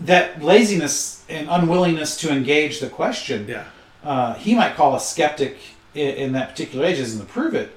that 0.00 0.42
laziness 0.42 1.24
and 1.28 1.48
unwillingness 1.50 2.16
to 2.18 2.30
engage 2.32 2.80
the 2.80 2.88
question, 2.88 3.46
Yeah. 3.48 3.64
uh, 4.04 4.34
he 4.34 4.54
might 4.54 4.74
call 4.76 4.94
a 4.94 5.00
skeptic 5.00 5.56
in, 5.94 6.08
in 6.16 6.32
that 6.32 6.50
particular 6.50 6.84
age, 6.84 6.98
isn't 6.98 7.20
to 7.20 7.26
prove 7.26 7.54
it, 7.54 7.74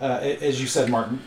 uh, 0.00 0.18
as 0.22 0.60
you 0.60 0.66
said, 0.66 0.88
Martin. 0.88 1.20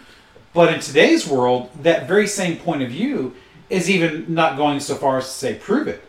But 0.54 0.74
in 0.74 0.80
today's 0.80 1.28
world, 1.28 1.70
that 1.84 2.08
very 2.08 2.26
same 2.28 2.58
point 2.58 2.82
of 2.82 2.90
view 2.90 3.36
is 3.70 3.90
even 3.90 4.26
not 4.34 4.58
going 4.58 4.80
so 4.80 4.96
far 4.96 5.20
as 5.20 5.26
to 5.26 5.32
say 5.32 5.54
prove 5.56 5.88
it. 5.88 6.04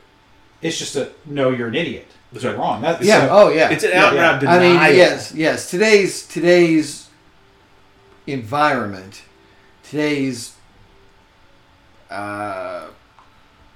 It's 0.63 0.79
just 0.79 0.97
a 0.97 1.11
no, 1.27 1.51
you're 1.51 1.69
an 1.69 1.75
idiot. 1.75 2.07
That's 2.33 2.45
You're 2.45 2.53
right. 2.53 2.59
wrong. 2.61 2.83
That's 2.83 3.03
Yeah. 3.05 3.27
so- 3.27 3.33
oh, 3.33 3.49
yeah. 3.49 3.71
It's 3.71 3.83
an 3.85 3.93
out 3.93 4.09
and 4.11 4.17
yeah. 4.17 4.31
out 4.31 4.47
I 4.47 4.59
mean, 4.61 4.97
yes, 4.97 5.33
yes. 5.35 5.69
Today's 5.71 6.27
today's 6.27 7.09
environment, 8.27 9.23
today's 9.83 10.53
uh, 12.11 12.87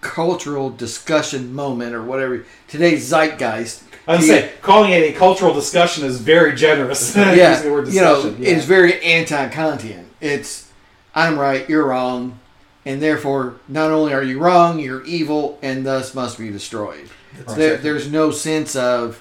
cultural 0.00 0.71
discussion 0.71 1.53
moment, 1.55 1.95
or 1.95 2.03
whatever. 2.03 2.45
Today's 2.69 3.05
zeitgeist. 3.11 3.83
I 4.07 4.17
was 4.17 4.29
Yeah. 4.29 4.35
say 4.35 4.50
calling 4.61 4.91
it 4.93 5.03
a 5.03 5.12
cultural 5.12 5.55
discussion 5.55 6.05
is 6.05 6.21
very 6.21 6.55
generous. 6.55 7.17
yeah, 7.17 7.50
Using 7.53 7.67
the 7.67 7.73
word 7.73 7.88
you 7.88 8.00
know, 8.03 8.35
yeah. 8.38 8.50
it's 8.50 8.67
very 8.67 9.03
anti-content. 9.03 10.09
It's 10.21 10.69
I'm 11.14 11.38
right, 11.38 11.69
you're 11.69 11.87
wrong, 11.87 12.38
and 12.87 13.00
therefore 13.00 13.57
not 13.69 13.91
only 13.91 14.12
are 14.12 14.23
you 14.23 14.38
wrong, 14.38 14.79
you're 14.79 15.05
evil, 15.05 15.59
and 15.62 15.85
thus 15.87 16.14
must 16.14 16.38
be 16.38 16.50
destroyed. 16.50 17.09
Right. 17.47 17.57
There, 17.57 17.76
there's 17.76 18.11
no 18.11 18.31
sense 18.31 18.76
of 18.76 19.21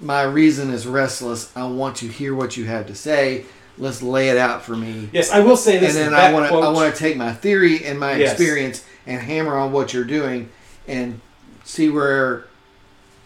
my 0.00 0.22
reason 0.22 0.70
is 0.70 0.86
restless. 0.86 1.54
I 1.56 1.66
want 1.66 1.96
to 1.96 2.08
hear 2.08 2.34
what 2.34 2.56
you 2.56 2.64
have 2.66 2.86
to 2.86 2.94
say. 2.94 3.44
Let's 3.76 4.02
lay 4.02 4.28
it 4.30 4.36
out 4.36 4.62
for 4.62 4.74
me, 4.74 5.08
Yes, 5.12 5.30
I 5.30 5.38
will 5.40 5.56
say 5.56 5.78
this. 5.78 5.96
and 5.96 6.06
then 6.12 6.14
I 6.14 6.32
want 6.32 6.48
to 6.50 6.54
I 6.56 6.68
want 6.70 6.92
to 6.92 6.98
take 6.98 7.16
my 7.16 7.32
theory 7.32 7.84
and 7.84 7.98
my 7.98 8.16
Yes. 8.16 8.32
experience 8.32 8.84
and 9.06 9.20
hammer 9.20 9.56
on 9.56 9.70
what 9.70 9.92
you're 9.94 10.02
doing 10.04 10.50
and 10.88 11.20
see 11.64 11.88
where 11.88 12.46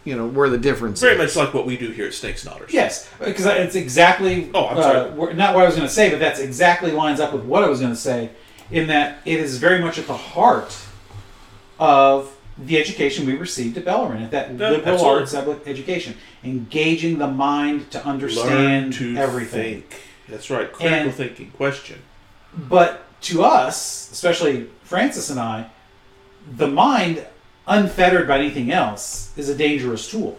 you 0.04 0.14
know 0.16 0.26
where 0.26 0.50
the 0.50 0.58
difference 0.58 0.98
is. 0.98 1.02
Very 1.02 1.14
is. 1.14 1.34
much 1.34 1.42
like 1.46 1.54
what 1.54 1.64
we 1.64 1.78
do 1.78 1.90
here 1.90 2.06
at 2.06 2.12
Snakes 2.12 2.44
and 2.44 2.52
Otters. 2.54 2.70
Yes, 2.72 3.08
because 3.18 3.46
it's 3.46 3.76
exactly. 3.76 4.50
Oh, 4.52 4.66
I'm 4.66 4.76
uh, 4.78 4.82
sorry. 4.82 5.10
wh- 5.12 5.36
not 5.36 5.54
what 5.54 5.62
I 5.62 5.66
was 5.66 5.74
going 5.76 5.88
to 5.88 5.94
say, 5.94 6.10
but 6.10 6.18
that's 6.18 6.40
exactly 6.40 6.90
lines 6.90 7.18
up 7.20 7.32
with 7.32 7.44
what 7.44 7.62
I 7.64 7.68
was 7.68 7.80
going 7.80 7.92
to 7.92 7.98
say. 7.98 8.30
In 8.72 8.86
that 8.88 9.18
it 9.26 9.38
is 9.38 9.58
very 9.58 9.80
much 9.80 9.98
at 9.98 10.06
the 10.06 10.16
heart 10.16 10.76
of 11.78 12.34
the 12.58 12.78
education 12.78 13.26
we 13.26 13.34
received 13.36 13.76
at 13.76 13.84
Bellarmine, 13.84 14.22
at 14.24 14.30
that 14.30 14.52
liberal 14.56 14.94
absolutely. 14.94 15.20
arts 15.20 15.34
ed- 15.34 15.60
education, 15.66 16.16
engaging 16.44 17.18
the 17.18 17.26
mind 17.26 17.90
to 17.90 18.04
understand 18.04 18.94
to 18.94 19.16
everything. 19.16 19.82
think. 19.82 20.02
That's 20.28 20.48
right. 20.50 20.72
Critical 20.72 20.98
And- 21.08 21.14
thinking. 21.14 21.50
Question. 21.52 22.00
But 22.56 23.04
to 23.22 23.42
us, 23.44 24.10
especially 24.12 24.68
Francis 24.84 25.30
and 25.30 25.40
I, 25.40 25.70
the 26.50 26.68
mind, 26.68 27.24
unfettered 27.66 28.26
by 28.28 28.38
anything 28.38 28.70
else, 28.70 29.32
is 29.36 29.48
a 29.48 29.54
dangerous 29.54 30.10
tool. 30.10 30.38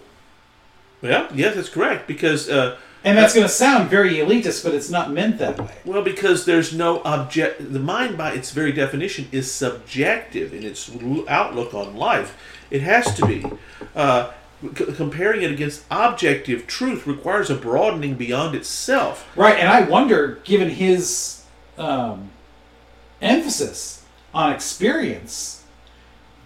Yeah. 1.01 1.27
Yes, 1.33 1.55
that's 1.55 1.69
correct. 1.69 2.07
Because 2.07 2.49
uh, 2.49 2.77
And 3.05 3.17
that's 3.17 3.33
going 3.33 3.45
to 3.45 3.51
sound 3.51 3.89
very 3.89 4.15
elitist, 4.15 4.63
but 4.63 4.74
it's 4.74 4.89
not 4.89 5.12
meant 5.12 5.38
that 5.39 5.60
way. 5.60 5.75
Well, 5.83 6.01
because 6.03 6.45
there's 6.45 6.74
no 6.74 7.01
object. 7.03 7.74
The 7.74 7.79
mind, 7.79 8.17
by 8.17 8.33
its 8.33 8.51
very 8.51 8.72
definition, 8.72 9.27
is 9.31 9.51
subjective 9.51 10.53
in 10.53 10.63
its 10.63 10.89
outlook 11.27 11.74
on 11.74 11.98
life. 11.98 12.38
It 12.72 12.81
has 12.81 13.13
to 13.15 13.25
be. 13.25 13.45
Uh, 13.93 14.31
c- 14.77 14.86
comparing 14.93 15.41
it 15.41 15.51
against 15.51 15.83
objective 15.91 16.65
truth 16.65 17.05
requires 17.05 17.50
a 17.50 17.55
broadening 17.55 18.15
beyond 18.15 18.55
itself. 18.55 19.29
Right, 19.36 19.60
and 19.60 19.67
I 19.67 19.81
wonder, 19.81 20.39
given 20.45 20.69
his 20.69 21.43
um, 21.77 22.31
emphasis 23.22 24.05
on 24.33 24.53
experience, 24.53 25.63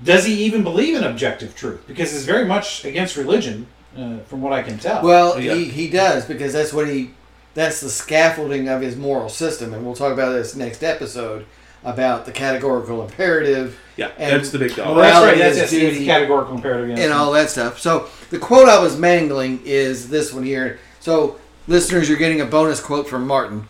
does 0.04 0.26
he 0.26 0.44
even 0.44 0.64
believe 0.64 0.96
in 0.96 1.04
objective 1.04 1.56
truth? 1.56 1.86
Because 1.88 2.12
he's 2.12 2.26
very 2.26 2.46
much 2.46 2.84
against 2.86 3.16
religion, 3.16 3.68
uh, 3.98 4.18
from 4.26 4.42
what 4.42 4.54
I 4.54 4.62
can 4.64 4.78
tell. 4.78 5.04
Well, 5.04 5.40
Yeah. 5.40 5.56
he, 5.56 5.66
he 5.66 5.90
does 5.90 6.26
because 6.26 6.54
that's 6.54 6.72
what 6.74 6.88
he 6.88 7.12
that's 7.54 7.82
the 7.82 7.90
scaffolding 7.90 8.68
of 8.70 8.82
his 8.82 8.96
moral 8.96 9.30
system, 9.30 9.74
and 9.74 9.84
we'll 9.84 9.96
talk 9.96 10.14
about 10.14 10.34
this 10.34 10.56
next 10.56 10.84
episode 10.84 11.46
about 11.84 12.26
the 12.26 12.32
categorical 12.32 13.02
imperative 13.02 13.80
Yeah, 13.96 14.10
And- 14.18 14.36
that's 14.36 14.52
the 14.52 14.60
big 14.60 14.78
well, 14.78 14.94
dog. 14.94 14.98
that's 14.98 15.14
right. 15.16 15.22
morality 15.22 15.40
That's, 15.40 15.56
is 15.56 15.60
that's, 15.62 15.72
that's 15.72 15.94
duty. 15.94 16.06
categorical 16.06 16.56
imperative. 16.56 16.90
yes. 16.90 17.00
and 17.00 17.14
all 17.14 17.32
that 17.32 17.50
stuff. 17.50 17.80
So 17.80 18.08
the 18.30 18.38
quote 18.38 18.68
I 18.70 18.80
was 18.82 18.98
mangling 18.98 19.62
is 19.66 20.10
this 20.10 20.32
one 20.34 20.44
here. 20.44 20.80
So 21.00 21.38
listeners, 21.68 22.10
you're 22.10 22.18
getting 22.20 22.42
a 22.42 22.46
bonus 22.46 22.80
quote 22.80 23.08
from 23.08 23.26
Martin. 23.26 23.68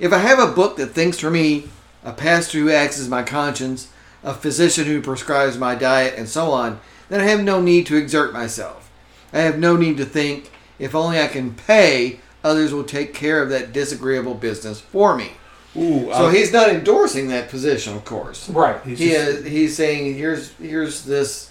If 0.00 0.12
I 0.12 0.18
have 0.18 0.38
a 0.38 0.50
book 0.52 0.76
that 0.76 0.88
thinks 0.88 1.18
for 1.20 1.30
me, 1.30 1.68
a 2.04 2.12
pastor 2.12 2.58
who 2.58 2.70
acts 2.70 2.98
as 2.98 3.08
my 3.08 3.22
conscience, 3.22 3.88
a 4.24 4.34
physician 4.34 4.86
who 4.86 5.00
prescribes 5.02 5.58
my 5.58 5.74
diet, 5.74 6.14
and 6.16 6.28
so 6.28 6.50
on, 6.50 6.80
then 7.08 7.20
I 7.20 7.24
have 7.24 7.42
no 7.42 7.60
need 7.60 7.86
to 7.86 7.96
exert 7.96 8.32
myself. 8.32 8.87
I 9.32 9.40
have 9.40 9.58
no 9.58 9.76
need 9.76 9.96
to 9.98 10.04
think. 10.04 10.50
If 10.78 10.94
only 10.94 11.20
I 11.20 11.26
can 11.28 11.54
pay, 11.54 12.20
others 12.44 12.72
will 12.72 12.84
take 12.84 13.12
care 13.14 13.42
of 13.42 13.50
that 13.50 13.72
disagreeable 13.72 14.34
business 14.34 14.80
for 14.80 15.16
me. 15.16 15.32
Ooh, 15.76 16.06
So 16.06 16.26
uh, 16.26 16.30
he's 16.30 16.52
not 16.52 16.70
endorsing 16.70 17.28
that 17.28 17.50
position, 17.50 17.94
of 17.94 18.04
course. 18.04 18.48
Right. 18.48 18.80
he's, 18.84 18.98
He 18.98 19.08
just- 19.10 19.28
is, 19.28 19.46
he's 19.46 19.76
saying 19.76 20.14
here's 20.14 20.52
here's 20.54 21.04
this. 21.04 21.50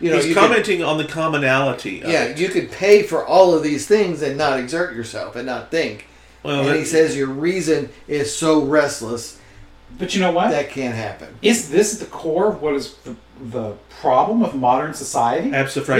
You 0.00 0.10
know, 0.10 0.16
he's 0.16 0.28
you 0.28 0.34
could, 0.34 0.40
commenting 0.40 0.82
on 0.82 0.98
the 0.98 1.04
commonality. 1.04 2.02
Of 2.02 2.10
yeah, 2.10 2.24
it. 2.24 2.38
you 2.40 2.48
could 2.48 2.72
pay 2.72 3.02
for 3.04 3.24
all 3.24 3.54
of 3.54 3.62
these 3.62 3.86
things 3.86 4.20
and 4.22 4.36
not 4.36 4.58
exert 4.58 4.94
yourself 4.96 5.36
and 5.36 5.46
not 5.46 5.70
think. 5.70 6.06
Well, 6.42 6.60
and 6.60 6.68
that- 6.68 6.76
he 6.78 6.84
says 6.84 7.16
your 7.16 7.28
reason 7.28 7.88
is 8.08 8.34
so 8.36 8.62
restless 8.64 9.38
But 9.98 10.14
you 10.14 10.20
know 10.20 10.32
what? 10.32 10.50
that 10.50 10.70
can't 10.70 10.94
happen. 10.94 11.34
Is 11.42 11.70
this 11.70 11.98
the 11.98 12.06
core 12.06 12.48
of 12.48 12.62
what 12.62 12.74
is 12.74 12.94
the, 13.04 13.16
the 13.40 13.72
problem 14.00 14.40
with 14.40 14.54
modern 14.54 14.94
society? 14.94 15.52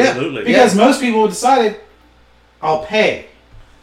absolutely. 0.09 0.45
Because 0.45 0.75
most 0.75 1.01
people 1.01 1.23
have 1.23 1.31
decided, 1.31 1.81
I'll 2.61 2.85
pay. 2.85 3.27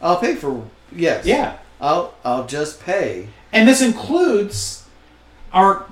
I'll 0.02 0.20
pay 0.20 0.36
for 0.36 0.66
yes. 0.92 1.26
Yeah. 1.26 1.58
I'll 1.82 2.14
I'll 2.24 2.48
just 2.48 2.82
pay. 2.82 3.30
And 3.52 3.68
this 3.68 3.82
includes 3.82 4.86
our 5.52 5.86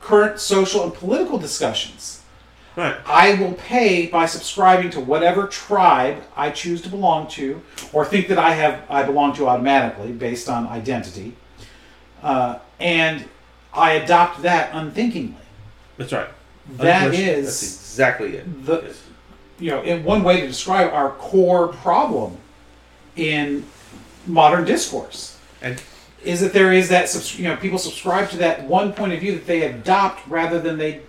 current 0.00 0.40
social 0.40 0.84
and 0.84 0.92
political 0.92 1.38
discussions. 1.38 2.22
Right. 2.76 2.96
I 3.06 3.34
will 3.34 3.54
pay 3.54 4.06
by 4.06 4.26
subscribing 4.26 4.90
to 4.90 5.00
whatever 5.00 5.48
tribe 5.48 6.22
I 6.36 6.50
choose 6.50 6.80
to 6.82 6.88
belong 6.88 7.26
to, 7.28 7.60
or 7.92 8.04
think 8.04 8.28
that 8.28 8.38
I 8.38 8.52
have 8.54 8.82
I 8.88 9.02
belong 9.02 9.34
to 9.34 9.48
automatically 9.48 10.12
based 10.12 10.48
on 10.48 10.68
identity, 10.68 11.34
uh, 12.22 12.60
and 12.78 13.24
I 13.78 13.92
adopt 13.92 14.42
that 14.42 14.70
unthinkingly. 14.72 15.34
That's 15.96 16.12
right. 16.12 16.28
That 16.76 17.14
is 17.14 17.46
That's 17.46 17.62
exactly 17.62 18.36
it. 18.36 18.66
the 18.66 18.82
Yes. 18.84 19.02
you 19.58 19.70
know 19.70 19.82
in 19.82 20.04
one 20.04 20.22
way 20.22 20.40
to 20.42 20.46
describe 20.46 20.92
our 20.92 21.10
core 21.12 21.68
problem 21.68 22.36
in 23.16 23.64
modern 24.26 24.64
discourse 24.64 25.36
And 25.62 25.82
is 26.22 26.40
that 26.40 26.52
there 26.52 26.72
is 26.72 26.88
that 26.90 27.38
you 27.38 27.44
know 27.44 27.56
people 27.56 27.78
subscribe 27.78 28.28
to 28.30 28.36
that 28.38 28.64
one 28.64 28.92
point 28.92 29.12
of 29.14 29.20
view 29.20 29.32
that 29.32 29.46
they 29.46 29.62
adopt 29.62 30.26
rather 30.28 30.60
than 30.60 30.76
they 30.78 31.00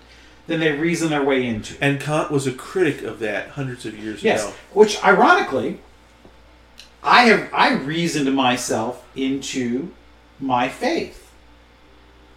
than 0.47 0.59
they 0.61 0.71
reason 0.71 1.09
their 1.09 1.23
way 1.23 1.45
into. 1.45 1.75
and 1.81 1.99
Kant 2.01 2.31
was 2.31 2.47
a 2.47 2.51
critic 2.51 3.03
of 3.03 3.19
that 3.19 3.49
hundreds 3.49 3.85
of 3.85 3.95
years 3.99 4.23
Yes, 4.23 4.43
ago. 4.45 4.53
which 4.73 5.03
ironically, 5.03 5.79
I 7.03 7.23
have 7.23 7.49
I 7.53 7.73
reasoned 7.73 8.33
myself 8.35 9.05
into 9.15 9.91
my 10.39 10.69
faith, 10.69 11.28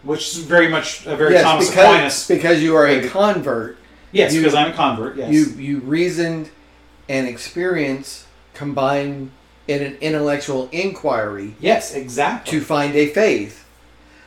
which 0.02 0.21
is 0.32 0.38
very 0.38 0.68
much 0.68 1.06
a 1.06 1.16
very 1.16 1.35
yes, 1.35 1.42
Thomas 1.44 1.68
because 1.71 1.85
Aquinas. 1.94 2.28
because 2.28 2.62
you 2.62 2.75
are 2.76 2.87
a 2.87 3.09
convert. 3.09 3.76
Yes, 4.12 4.35
you- 4.35 4.40
because 4.40 4.54
I'm 4.54 4.73
a 4.73 4.75
convert. 4.75 5.16
Yes, 5.16 5.30
You 5.32 5.44
you 5.59 5.78
reasoned 5.80 6.50
and 7.09 7.26
experience 7.26 8.26
combined 8.54 9.30
in 9.68 9.82
an 9.82 9.97
intellectual 10.00 10.68
inquiry 10.73 11.54
yes, 11.61 11.94
exactly. 11.94 12.59
to 12.59 12.64
find 12.64 12.94
a 12.97 13.06
faith. 13.09 13.64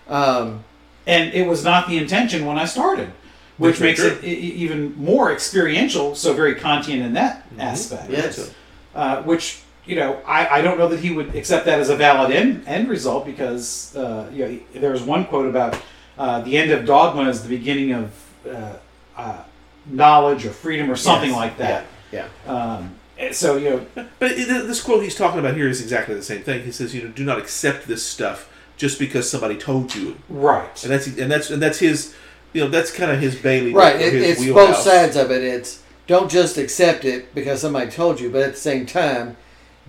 Um, 0.08 0.64
and 1.06 1.34
it 1.34 1.46
was 1.48 1.64
not 1.64 1.88
the 1.88 1.98
intention 1.98 2.46
when 2.46 2.58
I 2.58 2.66
started, 2.66 3.12
which 3.58 3.80
That's 3.80 4.00
makes 4.00 4.02
it 4.02 4.24
even 4.24 4.96
more 4.98 5.32
experiential. 5.32 6.16
So 6.16 6.34
very 6.34 6.56
Kantian 6.56 7.02
in 7.02 7.14
that 7.14 7.44
Mm-hmm. 7.50 7.62
aspect. 7.62 8.10
Yes. 8.10 8.52
uh, 8.96 9.22
which 9.24 9.60
you 9.86 9.96
know 9.96 10.22
I, 10.26 10.60
I 10.60 10.62
don't 10.62 10.78
know 10.78 10.88
that 10.88 11.00
he 11.00 11.12
would 11.12 11.36
accept 11.36 11.66
that 11.66 11.80
as 11.80 11.90
a 11.90 11.96
valid 11.96 12.32
end, 12.32 12.64
end 12.68 12.90
result 12.90 13.26
because 13.26 13.96
uh, 13.96 14.30
you 14.34 14.40
know 14.46 14.50
he- 14.52 14.80
there 14.80 14.92
was 14.92 15.02
one 15.04 15.26
quote 15.26 15.48
about 15.48 15.80
uh, 16.18 16.42
the 16.42 16.58
end 16.58 16.72
of 16.72 16.86
dogma 16.86 17.30
is 17.30 17.44
the 17.44 17.50
beginning 17.50 17.92
of 17.94 18.12
uh, 18.50 18.74
uh, 19.18 19.44
knowledge 19.86 20.46
or 20.46 20.52
freedom 20.52 20.90
or 20.90 20.96
something 20.96 21.30
yes. 21.30 21.38
like 21.38 21.58
that. 21.58 21.86
Yeah. 22.12 22.28
Um, 22.48 22.96
so 23.32 23.58
you 23.58 23.70
know 23.70 23.86
But 24.20 24.32
it, 24.32 24.48
this 24.68 24.82
quote 24.82 25.04
he's 25.04 25.16
talking 25.16 25.40
about 25.40 25.56
here 25.56 25.68
is 25.68 25.82
exactly 25.82 26.16
the 26.16 26.24
same 26.24 26.42
thing. 26.44 26.64
He 26.64 26.72
says, 26.72 26.94
you 26.94 27.04
know, 27.04 27.10
do 27.10 27.24
not 27.24 27.38
accept 27.38 27.88
this 27.88 28.04
stuff 28.04 28.52
just 28.78 29.00
because 29.00 29.30
somebody 29.30 29.56
told 29.58 29.96
you. 29.96 30.18
right 30.30 30.84
And 30.84 30.92
that's 30.92 31.08
and 31.08 31.32
that's 31.32 31.50
and 31.50 31.62
that's 31.62 31.80
his 31.80 32.14
you 32.54 32.62
know, 32.62 32.70
that's 32.70 32.92
kind 32.92 33.12
of 33.12 33.20
his 33.20 33.36
Bailey. 33.36 33.74
Right. 33.74 33.96
or 33.96 34.00
It, 34.00 34.14
his 34.14 34.24
it's 34.32 34.40
wheelhouse. 34.42 34.68
both 34.68 34.78
sides 34.78 35.16
of 35.18 35.30
it. 35.32 35.44
It's 35.44 35.82
don't 36.08 36.30
just 36.32 36.58
accept 36.58 37.04
it 37.04 37.34
because 37.36 37.60
somebody 37.62 37.90
told 37.92 38.20
you, 38.20 38.30
but 38.30 38.42
at 38.44 38.54
the 38.54 38.60
same 38.60 38.86
time, 38.86 39.36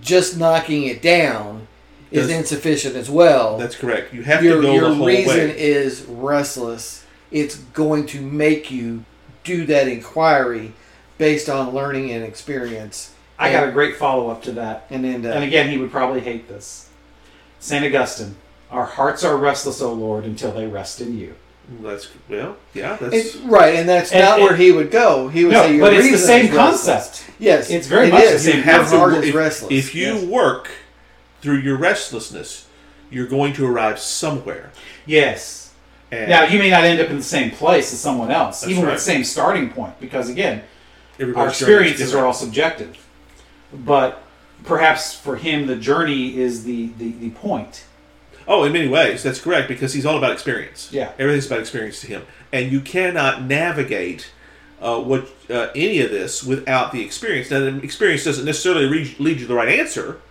just 0.01 0.37
knocking 0.37 0.83
it 0.83 1.01
down 1.01 1.67
is 2.11 2.27
Does- 2.27 2.35
insufficient 2.37 2.95
as 2.95 3.09
well. 3.09 3.57
That's 3.57 3.75
correct. 3.75 4.13
You 4.13 4.23
have 4.23 4.43
your 4.43 4.57
to 4.57 4.61
go 4.61 4.73
your 4.73 4.89
the 4.89 4.95
whole 4.95 5.07
reason 5.07 5.37
way. 5.49 5.59
is 5.59 6.03
restless. 6.03 7.05
It's 7.31 7.55
going 7.57 8.05
to 8.07 8.21
make 8.21 8.71
you 8.71 9.03
do 9.43 9.65
that 9.65 9.87
inquiry 9.87 10.73
based 11.17 11.49
on 11.49 11.73
learning 11.73 12.11
and 12.11 12.23
experience. 12.23 13.13
I 13.39 13.51
got 13.51 13.67
a 13.67 13.71
great 13.71 13.97
follow 13.97 14.29
up 14.29 14.41
to 14.43 14.51
that. 14.53 14.87
And 14.89 15.03
then, 15.03 15.25
uh, 15.25 15.29
And 15.29 15.43
again, 15.43 15.69
he 15.69 15.77
would 15.77 15.91
probably 15.91 16.21
hate 16.21 16.47
this. 16.47 16.89
Saint 17.59 17.83
Augustine, 17.85 18.35
our 18.71 18.85
hearts 18.85 19.23
are 19.23 19.35
restless, 19.37 19.81
O 19.81 19.91
Lord, 19.93 20.23
until 20.25 20.51
they 20.51 20.65
rest 20.67 21.01
in 21.01 21.17
you. 21.17 21.35
That's 21.81 22.07
well, 22.29 22.55
yeah, 22.73 22.95
that's 22.95 23.13
It's 23.13 23.35
right, 23.37 23.75
and 23.75 23.89
that's 23.89 24.11
And 24.13 24.23
not 24.23 24.39
it- 24.39 24.43
where 24.43 24.55
he 24.55 24.71
would 24.71 24.89
go. 24.89 25.27
He 25.27 25.43
would 25.43 25.51
No, 25.53 25.63
say 25.63 25.79
but 25.79 25.93
it's 25.93 26.11
the 26.11 26.17
same 26.17 26.49
concept. 26.53 27.25
Yes, 27.39 27.69
It's 27.69 27.87
very 27.87 28.07
it 28.07 28.13
much 28.13 28.23
the 28.29 28.39
same 28.39 28.55
Your 28.57 28.63
have 28.63 28.89
to 28.89 28.97
heart 28.97 29.13
wo- 29.13 29.19
is 29.19 29.27
if, 29.29 29.35
restless. 29.35 29.71
if 29.71 29.93
you 29.95 30.13
Yes. 30.15 30.23
work 30.23 30.69
through 31.41 31.57
your 31.59 31.75
restlessness, 31.77 32.65
you're 33.11 33.27
going 33.27 33.53
to 33.53 33.65
arrive 33.67 33.99
somewhere. 33.99 34.71
Yes. 35.05 35.71
And 36.09 36.29
Now 36.29 36.45
you 36.45 36.57
may 36.57 36.69
not 36.69 36.85
end 36.85 37.01
up 37.01 37.09
in 37.09 37.17
the 37.17 37.23
same 37.23 37.51
place 37.51 37.91
as 37.91 37.99
someone 37.99 38.31
else, 38.31 38.65
even 38.65 38.83
right. 38.83 38.91
with 38.93 38.99
the 39.03 39.11
same 39.11 39.25
starting 39.25 39.69
point, 39.69 39.99
because 39.99 40.29
again, 40.29 40.63
everybody's 41.19 41.43
our 41.43 41.49
experiences 41.49 42.15
are 42.15 42.25
all 42.25 42.33
subjective. 42.33 42.97
But 43.73 44.23
perhaps 44.63 45.13
for 45.13 45.35
him, 45.35 45.67
the 45.67 45.75
journey 45.75 46.37
is 46.37 46.63
the, 46.63 46.91
the, 46.97 47.11
the 47.19 47.29
point. 47.31 47.83
Oh, 48.47 48.63
in 48.63 48.71
many 48.71 48.87
ways, 48.87 49.23
that's 49.23 49.41
correct 49.41 49.67
because 49.67 49.93
he's 49.93 50.05
all 50.05 50.17
about 50.17 50.31
experience. 50.31 50.89
Yeah. 50.91 51.11
everything's 51.19 51.47
about 51.47 51.59
experience 51.59 51.99
to 52.01 52.07
him, 52.07 52.23
and 52.53 52.71
you 52.71 52.79
cannot 52.79 53.43
navigate 53.43 54.31
uh, 54.81 54.99
what 55.01 55.27
uh, 55.49 55.67
any 55.75 55.99
of 56.01 56.11
this 56.11 56.43
without 56.43 56.91
the 56.91 57.03
experience. 57.03 57.51
Now, 57.51 57.59
the 57.59 57.81
experience 57.83 58.23
doesn't 58.23 58.45
necessarily 58.45 58.85
re- 58.85 59.15
lead 59.19 59.35
you 59.39 59.41
to 59.41 59.47
the 59.47 59.55
right 59.55 59.67
answer, 59.79 60.21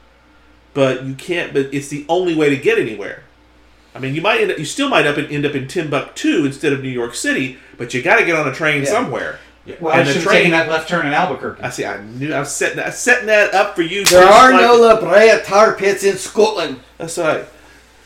but 0.72 1.05
you 1.05 1.14
can't. 1.14 1.52
But 1.52 1.74
it's 1.74 1.88
the 1.88 2.07
only 2.09 2.35
way 2.35 2.48
to 2.50 2.57
get 2.57 2.79
anywhere. 2.79 3.24
I 3.94 3.98
mean, 3.98 4.14
you 4.14 4.20
might 4.20 4.40
end 4.40 4.50
up, 4.50 4.59
you 4.59 4.64
still 4.64 4.88
might 4.88 5.07
up 5.07 5.18
end 5.18 5.44
up 5.46 5.55
in 5.55 5.66
Timbuktu 5.68 6.44
instead 6.44 6.72
of 6.72 6.83
New 6.83 6.88
York 6.90 7.14
City, 7.14 7.59
but 7.79 7.92
you 7.94 8.02
got 8.02 8.16
to 8.18 8.24
get 8.24 8.37
on 8.37 8.46
a 8.48 8.55
train 8.55 8.83
Yeah. 8.83 8.88
somewhere. 8.90 9.38
Well, 9.81 9.92
And 9.92 10.02
I 10.02 10.05
the 10.05 10.12
should 10.12 10.22
have 10.22 10.31
taken 10.33 10.52
that 10.52 10.68
left 10.68 10.88
turn 10.88 11.07
in 11.07 11.12
Albuquerque. 11.12 11.61
I 11.62 11.70
see. 11.70 11.85
I 11.85 12.00
knew. 12.00 12.33
I 12.33 12.38
was 12.38 12.55
setting. 12.55 12.79
I 12.79 12.87
was 12.87 12.98
setting 12.98 13.26
that 13.26 13.52
up 13.52 13.74
for 13.74 13.83
you. 13.83 14.05
there 14.05 14.24
are 14.24 14.52
like- 14.52 14.61
no 14.62 14.74
La 14.76 15.00
Brea 15.00 15.40
tar 15.44 15.72
pits 15.74 16.05
in 16.05 16.16
Scotland. 16.16 16.79
That's 16.98 17.18
right. 17.18 17.44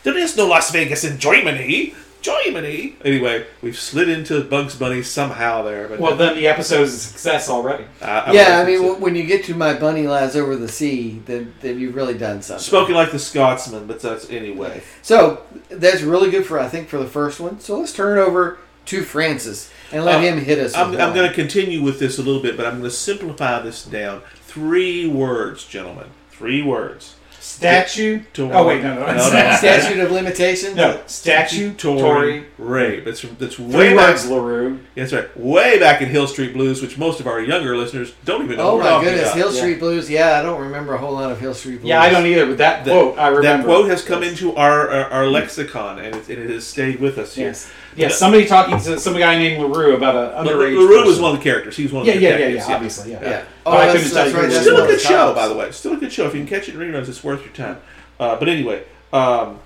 There 0.02 0.16
is 0.16 0.36
no 0.36 0.46
Las 0.46 0.70
Vegas 0.70 1.04
in 1.04 1.18
Germany. 1.18 1.94
Germany. 2.22 2.96
Anyway, 3.02 3.46
we've 3.62 3.78
slid 3.78 4.10
into 4.10 4.42
Bugs 4.44 4.74
Bunny 4.74 5.02
somehow 5.02 5.62
there. 5.62 5.88
But 5.88 6.00
Well, 6.00 6.16
then 6.16 6.36
the 6.36 6.46
episode 6.48 6.82
is 6.82 6.92
a 6.94 6.98
success 6.98 7.48
already. 7.48 7.84
I, 8.02 8.32
yeah, 8.32 8.58
I 8.60 8.66
mean, 8.66 8.82
w- 8.82 9.00
when 9.02 9.16
you 9.16 9.24
get 9.24 9.44
to 9.46 9.54
my 9.54 9.72
bunny 9.72 10.06
lies 10.06 10.36
over 10.36 10.54
the 10.54 10.68
sea, 10.68 11.22
then, 11.24 11.54
then 11.62 11.78
you've 11.80 11.94
really 11.94 12.18
done 12.18 12.42
something. 12.42 12.62
spoken 12.62 12.94
like 12.94 13.10
the 13.10 13.18
Scotsman, 13.18 13.86
but 13.86 14.00
that's 14.00 14.28
anyway. 14.28 14.82
So 15.00 15.44
that's 15.70 16.02
really 16.02 16.30
good 16.30 16.44
for 16.44 16.58
I 16.60 16.68
think 16.68 16.88
for 16.90 16.98
the 16.98 17.06
first 17.06 17.40
one. 17.40 17.58
So 17.58 17.78
let's 17.78 17.94
turn 17.94 18.18
it 18.18 18.20
over 18.20 18.58
to 18.86 19.02
Francis 19.02 19.70
and 19.90 20.04
let 20.04 20.16
Uh, 20.16 20.20
him 20.20 20.40
hit 20.44 20.58
us. 20.58 20.74
I'm, 20.76 20.88
I'm 21.00 21.14
going 21.14 21.28
to 21.28 21.34
continue 21.34 21.82
with 21.82 21.98
this 21.98 22.18
a 22.18 22.22
little 22.22 22.42
bit, 22.42 22.54
but 22.54 22.66
I'm 22.66 22.72
going 22.80 22.84
to 22.84 22.90
simplify 22.90 23.60
this 23.62 23.82
down. 23.82 24.20
Three 24.42 25.06
words, 25.08 25.64
gentlemen. 25.64 26.08
Three 26.30 26.60
words. 26.62 27.14
Statue. 27.54 28.20
To- 28.34 28.52
oh 28.52 28.66
wait, 28.66 28.82
no, 28.82 28.94
no, 28.94 29.06
No, 29.06 29.12
no. 29.12 29.20
statute 29.56 29.98
of 30.00 30.10
limitations. 30.10 30.76
no. 30.76 31.00
Statue. 31.06 31.74
Tory 31.74 32.00
Tory. 32.00 32.44
rape. 32.58 33.04
That's 33.04 33.22
that's 33.22 33.58
way 33.58 33.88
Three 33.88 33.96
back. 33.96 34.08
words, 34.10 34.28
Larue. 34.28 34.78
That's 34.94 35.12
right. 35.12 35.36
Way 35.36 35.78
back 35.78 36.00
in 36.00 36.08
Hill 36.08 36.26
Street 36.26 36.52
Blues, 36.52 36.80
which 36.80 36.96
most 36.96 37.20
of 37.20 37.26
our 37.26 37.40
younger 37.40 37.76
listeners 37.76 38.12
don't 38.24 38.44
even 38.44 38.56
know. 38.56 38.70
Oh 38.72 38.78
my 38.78 39.02
goodness, 39.04 39.22
about. 39.24 39.36
Hill 39.36 39.52
Yeah. 39.52 39.60
Street 39.60 39.78
Blues. 39.80 40.08
Yeah, 40.08 40.38
I 40.38 40.42
don't 40.42 40.60
remember 40.60 40.94
a 40.94 40.98
whole 40.98 41.12
lot 41.12 41.30
of 41.32 41.40
Hill 41.40 41.54
Street 41.54 41.76
Blues. 41.80 41.88
Yeah, 41.88 42.00
I 42.00 42.08
don't 42.10 42.24
either. 42.26 42.46
But 42.46 42.58
that 42.58 42.84
That- 42.84 42.90
quote, 42.92 43.18
I 43.18 43.28
remember. 43.28 43.42
That 43.42 43.64
quote 43.64 43.90
has 43.90 44.02
come 44.04 44.22
into 44.22 44.54
our 44.56 44.88
our, 44.88 45.04
our 45.10 45.26
lexicon, 45.26 45.98
and 45.98 46.14
it, 46.14 46.28
it 46.30 46.50
has 46.50 46.66
stayed 46.66 47.00
with 47.00 47.18
us 47.18 47.34
here. 47.34 47.48
Yes. 47.48 47.70
Yes. 47.96 48.16
Somebody 48.18 48.46
talking 48.46 48.78
to 48.78 48.98
some 49.00 49.14
guy 49.18 49.36
named 49.36 49.60
Larue 49.60 49.96
about 49.96 50.14
a 50.14 50.44
But 50.44 50.54
underage. 50.54 50.78
LaRue 50.78 51.04
was 51.04 51.18
one 51.20 51.32
of 51.32 51.38
the 51.38 51.42
characters. 51.42 51.76
He 51.76 51.82
was 51.82 51.92
one 51.92 52.02
of 52.02 52.06
Yeah, 52.06 52.14
the 52.14 52.20
yeah, 52.20 52.28
yeah, 52.30 52.36
detectives, 52.36 52.68
yeah. 52.68 52.74
Obviously, 52.76 53.10
yeah. 53.12 53.42
Yeah. 53.66 53.70
But 53.70 53.70
Oh, 53.72 53.76
I 53.76 53.86
that's, 53.86 54.10
couldn't 54.10 54.12
tell 54.12 54.24
right. 54.24 54.32
who 54.32 54.38
it 54.38 54.42
That's 54.42 54.54
was. 54.54 54.62
Still 54.64 54.84
a 54.84 54.86
good 54.86 54.98
the 55.00 55.02
show, 55.02 55.34
by 55.34 55.48
the 55.48 55.54
way. 55.54 55.72
Still 55.72 55.92
a 55.94 55.96
good 55.96 56.12
show. 56.12 56.26
If 56.26 56.34
you 56.34 56.40
can 56.40 56.48
catch 56.48 56.68
it 56.68 56.74
in 56.74 56.80
reruns, 56.80 57.08
it's 57.08 57.22
worth 57.24 57.44
your 57.44 57.52
time. 57.54 57.80
Uh, 58.18 58.36
but 58.38 58.48
anyway, 58.48 58.84
um, 59.12 59.58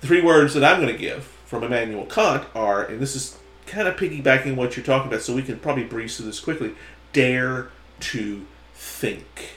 three 0.00 0.20
words 0.22 0.54
that 0.54 0.64
I'm 0.64 0.80
going 0.80 0.92
to 0.92 0.98
give 0.98 1.24
from 1.46 1.62
Immanuel 1.64 2.06
Kant 2.06 2.44
are, 2.54 2.84
and 2.84 3.00
this 3.00 3.14
is 3.16 3.38
kind 3.66 3.86
of 3.88 3.96
piggybacking 3.96 4.56
what 4.56 4.76
you're 4.76 4.84
talking 4.84 5.08
about, 5.08 5.22
so 5.22 5.34
we 5.34 5.42
can 5.42 5.58
probably 5.58 5.84
breeze 5.84 6.16
through 6.16 6.26
this 6.26 6.40
quickly. 6.40 6.72
Dare 7.12 7.70
to 8.00 8.46
think. 8.74 9.50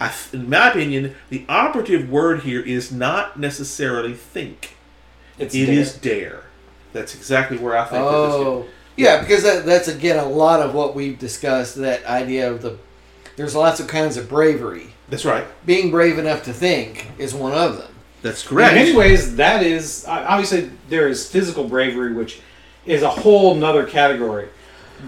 I, 0.00 0.12
in 0.32 0.48
my 0.50 0.70
opinion, 0.70 1.14
the 1.30 1.44
operative 1.48 2.10
word 2.10 2.40
here 2.40 2.60
is 2.60 2.90
not 2.92 3.38
necessarily 3.38 4.14
think. 4.14 4.76
It's 5.38 5.54
It 5.54 5.66
dead. 5.66 5.74
is 5.76 5.94
dare. 5.94 6.44
That's 6.92 7.14
exactly 7.14 7.56
where 7.56 7.76
I 7.76 7.84
think 7.84 8.04
that 8.04 8.10
this 8.10 8.34
Oh, 8.34 8.66
yeah, 8.96 9.20
because 9.20 9.42
that, 9.44 9.64
that's 9.64 9.88
again 9.88 10.18
a 10.18 10.28
lot 10.28 10.60
of 10.60 10.74
what 10.74 10.94
we've 10.94 11.18
discussed. 11.18 11.76
That 11.76 12.04
idea 12.04 12.50
of 12.52 12.60
the 12.62 12.78
there's 13.36 13.54
lots 13.54 13.80
of 13.80 13.88
kinds 13.88 14.16
of 14.16 14.28
bravery. 14.28 14.94
That's 15.08 15.24
right. 15.24 15.44
Being 15.66 15.90
brave 15.90 16.18
enough 16.18 16.44
to 16.44 16.52
think 16.52 17.08
is 17.18 17.34
one 17.34 17.52
of 17.52 17.78
them. 17.78 17.92
That's 18.22 18.46
correct. 18.46 18.72
In 18.72 18.78
correct. 18.78 18.86
many 18.96 18.96
ways, 18.98 19.36
that 19.36 19.62
is 19.62 20.04
obviously 20.06 20.70
there 20.88 21.08
is 21.08 21.28
physical 21.28 21.64
bravery, 21.64 22.12
which 22.12 22.40
is 22.86 23.02
a 23.02 23.10
whole 23.10 23.54
nother 23.54 23.84
category. 23.84 24.48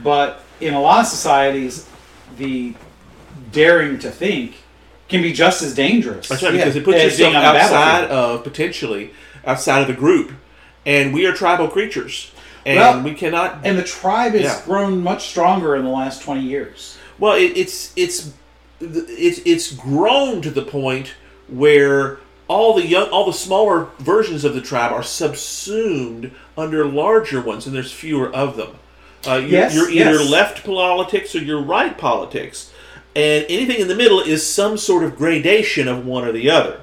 But 0.03 0.43
in 0.61 0.75
a 0.75 0.81
lot 0.81 1.01
of 1.01 1.07
societies, 1.07 1.89
the 2.37 2.75
daring 3.53 3.99
to 4.01 4.11
think 4.11 4.57
can 5.09 5.23
be 5.23 5.33
just 5.33 5.63
as 5.63 5.75
dangerous. 5.75 6.29
That's 6.29 6.43
right, 6.43 6.55
Yeah. 6.55 6.61
because 6.61 6.77
it 6.77 6.85
puts 6.85 6.99
As 6.99 7.05
yourself 7.19 7.33
being 7.35 7.45
outside 7.45 8.05
of 8.11 8.43
potentially 8.43 9.13
outside 9.47 9.81
of 9.83 9.87
the 9.87 9.95
group, 9.95 10.33
and 10.87 11.15
we 11.15 11.27
are 11.27 11.33
tribal 11.33 11.69
creatures, 11.69 12.33
and 12.67 12.79
Well, 12.79 13.01
we 13.01 13.15
cannot. 13.15 13.59
And 13.65 13.79
the 13.79 13.83
tribe 13.85 14.33
has 14.33 14.43
Yeah. 14.43 14.61
grown 14.65 15.03
much 15.03 15.29
stronger 15.29 15.77
in 15.77 15.85
the 15.85 15.91
last 15.91 16.23
twenty 16.23 16.43
years. 16.43 16.97
Well, 17.19 17.35
it, 17.35 17.57
it's 17.57 17.93
it's 17.97 18.33
it's 18.81 19.41
it's 19.45 19.73
grown 19.73 20.43
to 20.43 20.51
the 20.51 20.63
point 20.63 21.15
where 21.49 22.19
all 22.49 22.75
the 22.75 22.87
young, 22.87 23.09
all 23.11 23.25
the 23.27 23.33
smaller 23.33 23.89
versions 23.99 24.45
of 24.45 24.55
the 24.55 24.61
tribe 24.61 24.93
are 24.93 25.03
subsumed 25.03 26.33
under 26.59 26.85
larger 26.87 27.41
ones, 27.41 27.67
and 27.67 27.75
there's 27.75 27.93
fewer 27.93 28.31
of 28.35 28.57
them. 28.57 28.77
Uh, 29.27 29.37
you're, 29.37 29.49
Yes, 29.49 29.75
you're 29.75 29.91
either 29.91 30.21
yes. 30.21 30.31
left 30.31 30.65
politics 30.65 31.35
or 31.35 31.39
you're 31.39 31.63
right 31.63 31.97
politics, 31.97 32.71
and 33.17 33.47
anything 33.49 33.81
in 33.81 33.89
the 33.89 33.95
middle 33.95 34.21
is 34.21 34.47
some 34.47 34.77
sort 34.77 35.03
of 35.05 35.17
gradation 35.17 35.89
of 35.89 36.05
one 36.05 36.25
or 36.25 36.33
the 36.33 36.51
other, 36.51 36.81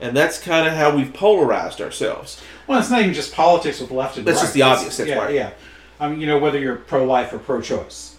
and 0.00 0.14
that's 0.14 0.38
kind 0.38 0.66
of 0.68 0.74
how 0.74 0.94
we've 0.94 1.14
polarized 1.14 1.80
ourselves. 1.80 2.42
Well, 2.66 2.78
it's 2.78 2.90
not 2.90 3.00
even 3.00 3.14
just 3.14 3.32
politics 3.34 3.80
with 3.80 3.90
left 3.90 4.18
and 4.18 4.26
That's 4.26 4.36
right. 4.38 4.42
just 4.42 4.54
the 4.54 4.62
obvious, 4.62 4.96
that's 4.98 5.08
yeah, 5.08 5.16
right. 5.16 5.34
Yeah, 5.34 5.50
I 5.98 6.08
mean, 6.10 6.20
you 6.20 6.26
know, 6.26 6.38
whether 6.38 6.58
you're 6.58 6.76
pro-life 6.76 7.32
or 7.32 7.38
pro-choice, 7.38 8.13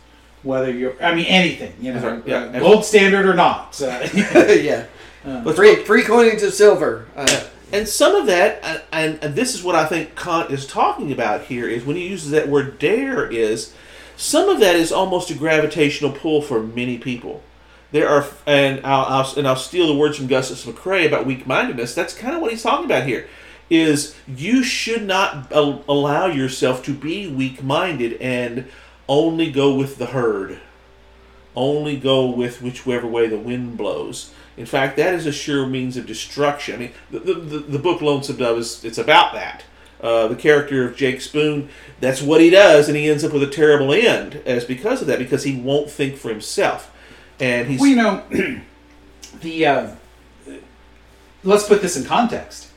whether 0.45 0.71
you're, 0.71 0.95
I 1.03 1.13
mean, 1.13 1.25
anything, 1.25 1.73
you 1.81 1.93
know 1.93 2.15
right. 2.15 2.23
yeah. 2.25 2.43
uh, 2.43 2.59
gold 2.59 2.85
standard 2.85 3.25
or 3.25 3.33
not. 3.33 3.75
So, 3.75 3.87
yeah. 4.13 4.85
Let's 5.25 5.57
Free, 5.57 5.83
free 5.83 6.03
coinage 6.03 6.43
of 6.43 6.53
silver. 6.53 7.07
Uh, 7.15 7.45
And 7.73 7.87
some 7.87 8.15
of 8.15 8.27
that, 8.27 8.59
and, 8.63 8.81
and, 8.91 9.23
and 9.23 9.35
this 9.35 9.55
is 9.55 9.63
what 9.63 9.75
I 9.75 9.85
think 9.85 10.15
Kant 10.15 10.51
is 10.51 10.67
talking 10.67 11.11
about 11.11 11.45
here, 11.45 11.67
is 11.67 11.83
when 11.83 11.95
he 11.95 12.07
uses 12.07 12.29
that 12.31 12.47
word 12.47 12.77
dare, 12.79 13.29
is 13.29 13.73
some 14.15 14.49
of 14.49 14.59
that 14.59 14.75
is 14.75 14.91
almost 14.91 15.31
a 15.31 15.33
gravitational 15.33 16.11
pull 16.11 16.41
for 16.41 16.61
many 16.61 16.97
people. 16.97 17.41
There 17.91 18.07
are, 18.07 18.25
and 18.45 18.85
I'll, 18.85 19.05
I'll 19.05 19.33
and 19.37 19.47
I'll 19.47 19.55
steal 19.55 19.87
the 19.87 19.95
words 19.97 20.17
from 20.17 20.27
Gustus 20.27 20.65
McCrae 20.65 21.07
about 21.07 21.25
weak-mindedness. 21.25 21.95
That's 21.95 22.13
kind 22.13 22.35
of 22.35 22.41
what 22.41 22.51
he's 22.51 22.63
talking 22.63 22.85
about 22.85 23.03
here. 23.05 23.27
Is 23.69 24.15
you 24.27 24.63
should 24.63 25.03
not 25.03 25.51
al- 25.51 25.83
allow 25.89 26.27
yourself 26.27 26.83
to 26.85 26.93
be 26.93 27.27
weak-minded 27.27 28.21
and 28.21 28.67
only 29.07 29.51
go 29.51 29.73
with 29.73 29.97
the 29.97 30.07
herd 30.07 30.59
only 31.55 31.97
go 31.97 32.25
with 32.29 32.61
whichever 32.61 33.07
way 33.07 33.27
the 33.27 33.37
wind 33.37 33.77
blows. 33.77 34.33
In 34.57 34.65
fact, 34.65 34.97
that 34.97 35.13
is 35.13 35.25
a 35.25 35.31
sure 35.31 35.65
means 35.65 35.97
of 35.97 36.05
destruction. 36.05 36.75
I 36.75 36.77
mean, 36.77 36.91
the, 37.11 37.19
the, 37.19 37.59
the, 37.59 37.79
book 37.79 38.01
Lonesome 38.01 38.37
Dove 38.37 38.57
is 38.57 38.83
it's 38.83 38.97
about 38.97 39.33
that. 39.33 39.63
Uh, 40.01 40.27
the 40.27 40.35
character 40.35 40.87
of 40.87 40.95
Jake 40.95 41.21
Spoon, 41.21 41.69
that's 41.99 42.21
what 42.21 42.41
he 42.41 42.49
does, 42.49 42.87
and 42.87 42.97
he 42.97 43.09
ends 43.09 43.23
up 43.23 43.33
with 43.33 43.43
a 43.43 43.47
terrible 43.47 43.93
end 43.93 44.35
as 44.45 44.65
because 44.65 45.01
of 45.01 45.07
that, 45.07 45.19
because 45.19 45.43
he 45.43 45.55
won't 45.55 45.89
think 45.89 46.17
for 46.17 46.29
himself, 46.29 46.93
and 47.39 47.67
he's 47.67 47.79
well, 47.79 47.89
you 47.89 47.95
know, 47.95 48.23
the 49.41 49.65
uh, 49.65 49.95
let's 51.43 51.65
put 51.65 51.81
this 51.81 51.97
in 51.97 52.03
context. 52.03 52.69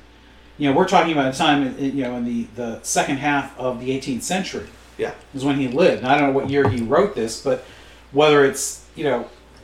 You 0.56 0.70
know, 0.70 0.76
we're 0.76 0.88
talking 0.88 1.12
about 1.12 1.34
a 1.34 1.36
time, 1.36 1.66
in- 1.66 1.96
you 1.96 2.04
know, 2.04 2.16
in 2.16 2.24
the 2.24 2.46
the 2.54 2.80
second 2.82 3.18
half 3.18 3.58
of 3.58 3.80
the 3.80 3.90
18th 3.90 4.22
century. 4.22 4.66
Yeah, 4.98 5.14
is 5.34 5.44
when 5.44 5.56
he 5.56 5.68
lived. 5.68 6.02
And 6.02 6.08
I 6.12 6.18
don't 6.18 6.28
know 6.28 6.34
what 6.38 6.50
year 6.50 6.68
he 6.68 6.82
wrote 6.82 7.14
this, 7.14 7.40
but 7.42 7.64
whether 8.12 8.44
it's 8.44 8.86
you 8.96 9.04
know 9.04 9.18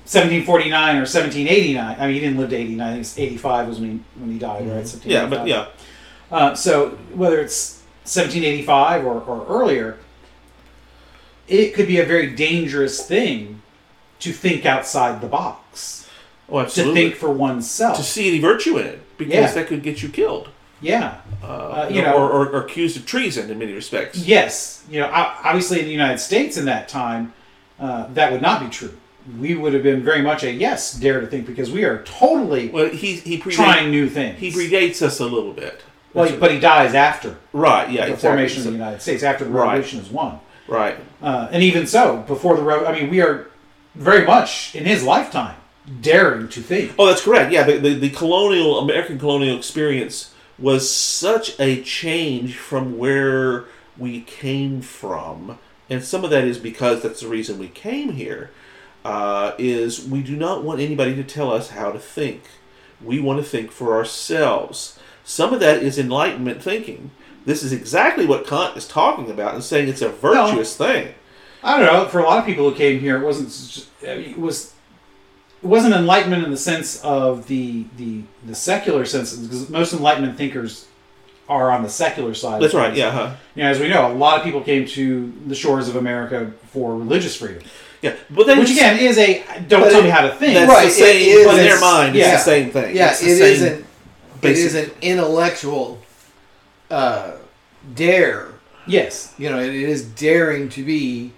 1749 0.06 0.96
or 0.96 1.00
1789. 1.00 1.96
I 1.98 2.06
mean, 2.06 2.14
he 2.14 2.20
didn't 2.20 2.38
live 2.38 2.50
to 2.50 2.56
89. 2.56 2.86
I 2.86 2.90
think 2.92 3.00
it's 3.00 3.18
85 3.18 3.68
was 3.68 3.80
when 3.80 3.90
he 3.90 4.00
when 4.20 4.30
he 4.32 4.38
died, 4.38 4.68
right? 4.68 4.84
Mm-hmm. 4.84 5.10
yeah, 5.10 5.26
but 5.26 5.46
yeah, 5.46 5.66
Uh, 6.30 6.54
so 6.54 6.90
whether 7.14 7.40
it's 7.40 7.82
1785 8.04 9.06
or, 9.06 9.20
or 9.22 9.46
earlier, 9.48 9.98
it 11.48 11.74
could 11.74 11.86
be 11.86 11.98
a 12.00 12.04
very 12.04 12.30
dangerous 12.34 13.06
thing 13.06 13.62
to 14.20 14.32
think 14.32 14.64
outside 14.64 15.20
the 15.20 15.26
box, 15.26 16.08
oh, 16.48 16.60
absolutely. 16.60 16.94
to 16.94 17.08
think 17.08 17.18
for 17.20 17.30
oneself. 17.30 17.96
to 17.96 18.02
see 18.02 18.28
any 18.28 18.40
virtue 18.40 18.78
in 18.78 18.86
it, 18.86 19.18
because 19.18 19.32
Yeah. 19.34 19.52
that 19.52 19.66
could 19.66 19.82
get 19.82 20.02
you 20.02 20.08
killed, 20.08 20.48
yeah. 20.80 21.20
uh, 21.42 21.88
you 21.90 22.00
or, 22.00 22.04
know- 22.04 22.16
or, 22.16 22.48
or, 22.48 22.60
accused 22.64 22.96
of 22.96 23.06
treason 23.06 23.50
in 23.50 23.58
many 23.58 23.72
respects. 23.72 24.18
Yes, 24.18 24.84
you 24.90 25.00
know, 25.00 25.10
obviously 25.12 25.80
in 25.80 25.86
the 25.86 25.92
United 25.92 26.18
States 26.18 26.56
in 26.56 26.64
that 26.66 26.88
time, 26.88 27.32
uh, 27.80 28.06
that 28.14 28.32
would 28.32 28.42
not 28.42 28.60
be 28.60 28.68
true. 28.68 28.96
We 29.38 29.54
would 29.54 29.72
have 29.72 29.82
been 29.82 30.02
very 30.04 30.20
much 30.20 30.44
a 30.44 30.50
yes, 30.52 30.92
dare 30.94 31.20
to 31.20 31.26
think, 31.26 31.46
because 31.46 31.70
we 31.70 31.84
are 31.84 32.02
totally 32.02 32.68
Well, 32.68 32.90
he 32.90 33.14
he 33.16 33.38
predates, 33.38 33.52
trying 33.52 33.90
new 33.90 34.08
things. 34.08 34.38
he 34.38 34.50
predates 34.50 35.00
us 35.00 35.18
a 35.20 35.24
little 35.24 35.52
bit. 35.54 35.82
well, 36.12 36.24
That's- 36.26 36.40
but 36.40 36.50
he 36.50 36.60
dies 36.60 36.94
after 36.94 37.36
right, 37.52 37.90
yeah, 37.90 38.04
the 38.06 38.12
exactly. 38.12 38.28
formation 38.28 38.58
of 38.60 38.64
the 38.66 38.72
United 38.72 39.00
States, 39.00 39.22
after 39.22 39.44
the 39.44 39.50
Right. 39.50 39.66
revolution 39.68 40.00
is 40.00 40.10
won. 40.10 40.40
right. 40.68 40.96
Uh, 41.22 41.48
and 41.50 41.62
even 41.62 41.86
so, 41.86 42.18
before 42.26 42.56
the 42.56 42.62
rev- 42.62 42.84
I 42.84 42.92
mean, 42.92 43.08
we 43.10 43.22
are 43.22 43.46
very 43.94 44.26
much 44.26 44.74
in 44.74 44.84
his 44.84 45.02
lifetime 45.04 45.56
daring 46.02 46.48
to 46.48 46.60
think. 46.60 46.92
Oh, 46.98 47.06
that's 47.06 47.22
correct. 47.22 47.50
Yeah, 47.52 47.62
the, 47.62 47.78
the, 47.78 47.94
the 47.94 48.10
colonial 48.10 48.78
American 48.78 49.18
colonial 49.18 49.56
experience 49.56 50.33
was 50.58 50.90
such 50.90 51.58
a 51.58 51.82
change 51.82 52.56
from 52.56 52.98
where 52.98 53.64
we 53.96 54.20
came 54.20 54.80
from, 54.80 55.58
and 55.90 56.02
some 56.02 56.24
of 56.24 56.30
that 56.30 56.44
is 56.44 56.58
because 56.58 57.02
that's 57.02 57.20
the 57.20 57.28
reason 57.28 57.58
we 57.58 57.68
came 57.68 58.12
here. 58.12 58.50
Uh, 59.04 59.54
is 59.58 60.06
we 60.06 60.22
do 60.22 60.34
not 60.34 60.64
want 60.64 60.80
anybody 60.80 61.14
to 61.14 61.22
tell 61.22 61.52
us 61.52 61.70
how 61.70 61.92
to 61.92 61.98
think. 61.98 62.42
We 63.02 63.20
want 63.20 63.38
to 63.38 63.44
think 63.44 63.70
for 63.70 63.94
ourselves. 63.94 64.98
Some 65.24 65.52
of 65.52 65.60
that 65.60 65.82
is 65.82 65.98
enlightenment 65.98 66.62
thinking. 66.62 67.10
This 67.44 67.62
is 67.62 67.72
exactly 67.72 68.24
what 68.24 68.46
Kant 68.46 68.76
is 68.76 68.88
talking 68.88 69.30
about 69.30 69.54
and 69.54 69.62
saying 69.62 69.88
it's 69.88 70.00
a 70.00 70.08
virtuous 70.08 70.76
thing. 70.76 71.14
I 71.62 71.78
don't 71.78 71.86
know. 71.86 72.08
For 72.08 72.20
a 72.20 72.24
lot 72.24 72.38
of 72.38 72.46
people 72.46 72.70
who 72.70 72.76
came 72.76 73.00
here, 73.00 73.20
it 73.20 73.24
wasn't. 73.24 73.48
Just, 73.48 73.88
I 74.02 74.16
mean, 74.16 74.30
it 74.30 74.38
was. 74.38 74.73
It 75.64 75.68
wasn't 75.68 75.94
enlightenment 75.94 76.44
in 76.44 76.50
the 76.50 76.58
sense 76.58 77.00
of 77.02 77.46
the 77.46 77.86
the 77.96 78.22
the 78.46 78.54
secular 78.54 79.06
sense, 79.06 79.34
because 79.34 79.70
most 79.70 79.94
enlightenment 79.94 80.36
thinkers 80.36 80.86
are 81.48 81.70
on 81.70 81.82
the 81.82 81.88
secular 81.88 82.34
side. 82.34 82.60
That's 82.62 82.74
right. 82.74 82.94
Yeah. 82.94 83.10
Huh? 83.10 83.34
You 83.54 83.62
know, 83.62 83.70
as 83.70 83.80
we 83.80 83.88
know, 83.88 84.12
a 84.12 84.14
lot 84.14 84.38
of 84.38 84.44
people 84.44 84.60
came 84.60 84.86
to 84.88 85.32
the 85.46 85.54
shores 85.54 85.88
of 85.88 85.96
America 85.96 86.52
for 86.72 86.94
religious 86.96 87.36
freedom, 87.36 87.62
Yeah. 88.02 88.14
But 88.30 88.46
then 88.46 88.58
which 88.58 88.70
again 88.72 88.98
is 88.98 89.16
a 89.18 89.42
don't 89.66 89.88
tell 89.90 90.00
it- 90.00 90.04
me 90.04 90.10
how 90.10 90.22
to 90.22 90.34
think. 90.34 90.52
that's 90.54 90.68
Right, 90.70 90.84
the 90.84 90.90
same 90.90 91.16
it 91.16 91.28
is- 91.28 91.46
in 91.48 91.56
their 91.56 91.80
mind. 91.80 92.14
yeah. 92.14 92.34
It's 92.34 92.44
the 92.44 92.50
same 92.50 92.70
thing. 92.70 92.94
yeah, 92.96 93.10
It's 93.12 93.22
it 93.22 93.24
the 93.26 93.34
same 93.36 93.52
isn't. 93.52 93.72
It 93.80 93.84
basic- 94.42 94.66
is 94.66 94.74
an 94.74 94.90
intellectual 95.00 95.98
uh, 96.90 97.32
dare. 97.94 98.48
Yes, 98.86 99.32
You 99.38 99.48
know, 99.48 99.58
it 99.58 99.72
is 99.74 100.02
daring 100.04 100.68
to 100.70 100.82
be 100.84 101.32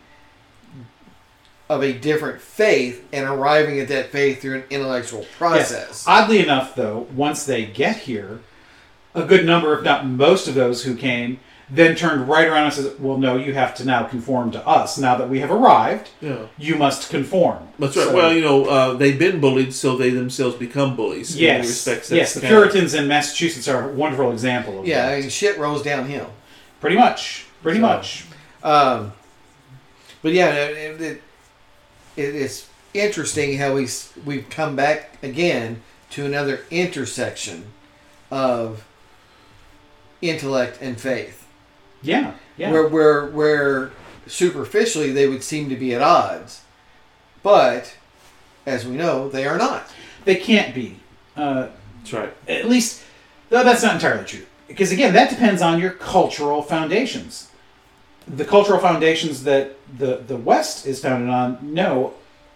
of 1.68 1.82
a 1.82 1.92
different 1.92 2.40
faith 2.40 3.04
and 3.12 3.26
arriving 3.26 3.80
at 3.80 3.88
that 3.88 4.10
faith 4.10 4.40
through 4.40 4.56
an 4.56 4.64
intellectual 4.70 5.24
process. 5.36 5.70
Yes. 5.88 6.04
Oddly 6.06 6.38
enough, 6.40 6.74
though, 6.76 7.06
once 7.14 7.44
they 7.44 7.64
get 7.66 7.96
here, 7.96 8.40
a 9.14 9.22
good 9.24 9.44
number, 9.44 9.76
if 9.76 9.82
not 9.84 10.06
most 10.06 10.46
of 10.46 10.54
those 10.54 10.84
who 10.84 10.94
came, 10.94 11.40
then 11.68 11.96
turned 11.96 12.28
right 12.28 12.46
around 12.46 12.66
and 12.66 12.72
says, 12.72 12.92
"Well, 13.00 13.18
no, 13.18 13.36
you 13.36 13.52
have 13.54 13.74
to 13.76 13.84
now 13.84 14.04
conform 14.04 14.52
to 14.52 14.64
us. 14.64 14.98
Now 14.98 15.16
that 15.16 15.28
we 15.28 15.40
have 15.40 15.50
arrived, 15.50 16.10
Yeah. 16.20 16.36
you 16.56 16.76
must 16.76 17.10
conform." 17.10 17.58
That's 17.80 17.96
right. 17.96 18.06
So- 18.06 18.14
well, 18.14 18.32
you 18.32 18.42
know, 18.42 18.66
uh, 18.66 18.92
they've 18.94 19.18
been 19.18 19.40
bullied, 19.40 19.74
so 19.74 19.96
they 19.96 20.10
themselves 20.10 20.54
become 20.54 20.94
bullies. 20.94 21.34
In 21.34 21.42
yes, 21.42 21.66
respects, 21.66 22.12
yes. 22.12 22.34
The 22.34 22.40
that's 22.40 22.52
of- 22.52 22.56
Puritans 22.56 22.94
in 22.94 23.08
Massachusetts 23.08 23.66
are 23.66 23.90
a 23.90 23.92
wonderful 23.92 24.30
example 24.30 24.78
of 24.78 24.86
Yeah, 24.86 25.06
that. 25.06 25.14
I 25.16 25.20
mean, 25.22 25.28
shit 25.30 25.58
rolls 25.58 25.82
downhill. 25.82 26.30
pretty 26.80 26.94
much, 26.96 27.46
pretty 27.64 27.80
So- 27.80 27.86
much. 27.86 28.24
Um, 28.62 29.12
but 30.22 30.32
yeah, 30.32 30.50
it, 30.54 31.00
it, 31.00 31.22
it, 32.16 32.34
it's 32.34 32.68
interesting 32.94 33.58
how 33.58 33.74
we 33.74 33.88
we've 34.24 34.48
come 34.50 34.74
back 34.76 35.18
again 35.22 35.82
to 36.10 36.24
another 36.24 36.60
intersection 36.70 37.66
of 38.30 38.84
intellect 40.22 40.78
and 40.80 40.98
faith, 41.00 41.46
Yeah, 42.02 42.34
yeah. 42.56 42.70
where 42.70 42.88
where 42.88 43.26
where 43.26 43.90
superficially 44.26 45.12
they 45.12 45.28
would 45.28 45.42
seem 45.42 45.68
to 45.68 45.76
be 45.76 45.94
at 45.94 46.02
odds, 46.02 46.62
but 47.42 47.96
as 48.64 48.86
we 48.86 48.96
know, 48.96 49.28
they 49.28 49.46
are 49.46 49.58
not. 49.58 49.86
they 50.24 50.36
can't 50.36 50.74
be. 50.74 50.98
Uh, 51.36 51.68
That's 51.98 52.12
right. 52.12 52.34
at 52.48 52.68
least, 52.68 53.02
though 53.50 53.62
that's 53.62 53.82
not 53.82 53.94
entirely 53.94 54.24
true. 54.24 54.46
Because 54.66 54.90
again, 54.90 55.12
that 55.14 55.30
depends 55.30 55.62
on 55.62 55.78
your 55.78 55.90
cultural 55.92 56.62
foundations. 56.62 57.50
The 58.28 58.44
cultural 58.44 58.78
foundations 58.80 59.44
that 59.44 59.76
the 59.98 60.16
the 60.26 60.36
West 60.36 60.86
is 60.86 61.00
founded 61.00 61.30
on, 61.30 61.58
no, 61.62 62.14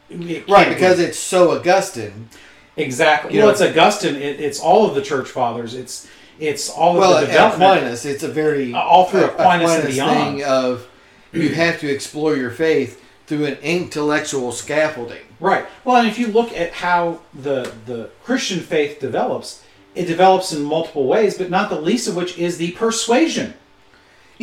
it 0.09 0.49
Right, 0.49 0.69
because 0.69 0.99
be. 0.99 1.05
it's 1.05 1.19
so 1.19 1.53
Augustine. 1.57 2.29
exactly. 2.77 3.35
you 3.35 3.39
well, 3.41 3.47
know- 3.49 3.53
it's 3.53 3.61
Augustine. 3.63 4.17
It, 4.17 4.41
it's 4.41 4.59
all 4.61 4.87
of 4.89 4.95
the 4.95 5.03
church 5.03 5.29
fathers. 5.29 5.75
It's 5.75 6.09
it's 6.41 6.69
all 6.71 7.03
of 7.03 7.21
the 7.21 7.27
development. 7.27 7.73
Aquinas, 7.79 8.05
it's 8.07 8.23
a 8.23 8.29
very 8.29 8.73
All 8.75 9.05
through 9.07 9.25
Aquinas 9.27 9.71
and 9.71 9.79
Aquinas 9.81 9.95
beyond. 9.95 10.39
thing 10.39 10.45
of 10.45 10.89
you 11.33 11.51
have 11.51 11.79
to 11.81 11.89
explore 11.89 12.35
your 12.35 12.51
faith 12.51 13.01
through 13.27 13.45
an 13.45 13.59
intellectual 13.63 14.51
scaffolding. 14.51 15.23
Right. 15.39 15.67
Well, 15.85 15.97
and 15.97 16.09
if 16.09 16.19
you 16.19 16.27
look 16.29 16.53
at 16.53 16.73
how 16.73 17.21
the 17.33 17.73
the 17.87 18.11
Christian 18.25 18.59
faith 18.61 18.99
develops, 18.99 19.63
it 19.95 20.07
develops 20.07 20.53
in 20.53 20.63
multiple 20.65 21.07
ways, 21.07 21.39
but 21.39 21.49
not 21.51 21.71
the 21.71 21.81
least 21.81 22.09
of 22.09 22.17
which 22.17 22.37
is 22.39 22.59
the 22.59 22.73
persuasion 22.73 23.55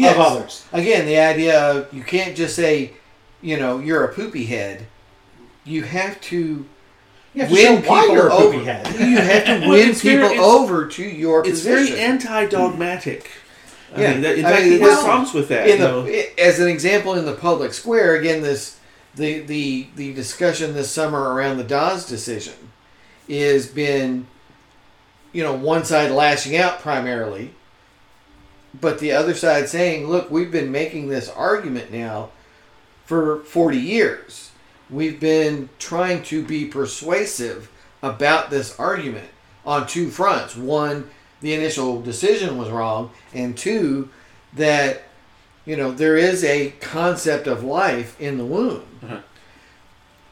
Yes. 0.04 0.16
of 0.16 0.22
others. 0.22 0.66
Again, 0.74 1.06
the 1.06 1.18
idea 1.18 1.60
of 1.60 1.94
you 1.94 2.04
can't 2.04 2.36
just 2.36 2.56
say, 2.56 2.94
you 3.42 3.58
know, 3.58 3.80
you're 3.80 4.04
a 4.06 4.14
poopy 4.14 4.46
head. 4.46 4.86
You 5.66 5.84
have 5.84 6.22
to 6.22 6.66
You 7.34 7.42
have 7.42 7.50
to 7.50 7.56
win 7.56 7.82
people 7.82 8.32
over. 8.32 8.60
head. 8.60 8.88
You 9.00 9.18
have 9.18 9.46
to 9.46 9.60
Well, 9.62 9.70
win 9.72 9.90
it's 9.90 10.02
very- 10.02 10.30
people 10.30 10.46
over 10.46 10.88
to 10.88 11.04
your 11.04 11.40
It's 11.42 11.50
position. 11.62 11.80
It's 11.80 11.90
very 11.90 12.00
anti-dogmatic. 12.02 13.30
I 13.96 14.02
Yeah. 14.02 14.12
mean, 14.12 14.22
that, 14.22 14.38
in 14.38 14.46
I 14.46 14.50
fact, 14.52 14.64
mean, 14.64 14.72
he 14.74 14.80
has 14.82 15.00
problems 15.04 15.34
with 15.34 15.48
that. 15.50 15.68
in 15.68 15.80
the 15.80 16.40
as 16.40 16.60
an 16.60 16.68
example 16.68 17.14
in 17.16 17.26
the 17.26 17.34
public 17.34 17.74
square 17.74 18.16
again 18.16 18.42
this 18.44 18.78
the 19.16 19.40
the 19.40 19.88
the 19.96 20.14
discussion 20.14 20.74
this 20.76 20.92
summer 20.92 21.34
around 21.34 21.58
the 21.58 21.64
Dobbs 21.64 22.06
decision 22.06 22.54
is 23.28 23.66
been 23.68 24.28
you 25.34 25.42
know 25.42 25.54
one 25.54 25.86
side 25.86 26.12
lashing 26.12 26.56
out 26.58 26.80
primarily 26.82 27.54
but 28.80 29.00
the 29.00 29.12
other 29.12 29.34
side 29.34 29.70
saying 29.70 30.08
look 30.08 30.30
we've 30.30 30.52
been 30.52 30.72
making 30.72 31.08
this 31.08 31.30
argument 31.30 31.92
now 31.92 32.30
for 33.06 33.40
40 33.44 33.78
years 33.78 34.52
we've 34.90 35.20
been 35.20 35.70
trying 35.80 36.24
to 36.24 36.44
be 36.44 36.66
persuasive 36.66 37.72
about 38.02 38.50
this 38.50 38.78
argument 38.80 39.30
on 39.66 39.88
two 39.88 40.10
fronts 40.10 40.56
one 40.56 41.10
the 41.42 41.54
initial 41.54 42.02
decision 42.02 42.58
was 42.58 42.70
wrong 42.70 43.12
and 43.34 43.58
two 43.58 44.10
that 44.54 45.04
you 45.66 45.76
know 45.76 45.92
there 45.92 46.18
is 46.18 46.44
a 46.44 46.72
concept 46.80 47.48
of 47.48 47.64
life 47.64 48.20
in 48.20 48.38
the 48.38 48.46
womb 48.46 48.86
mm-hmm. 49.02 49.18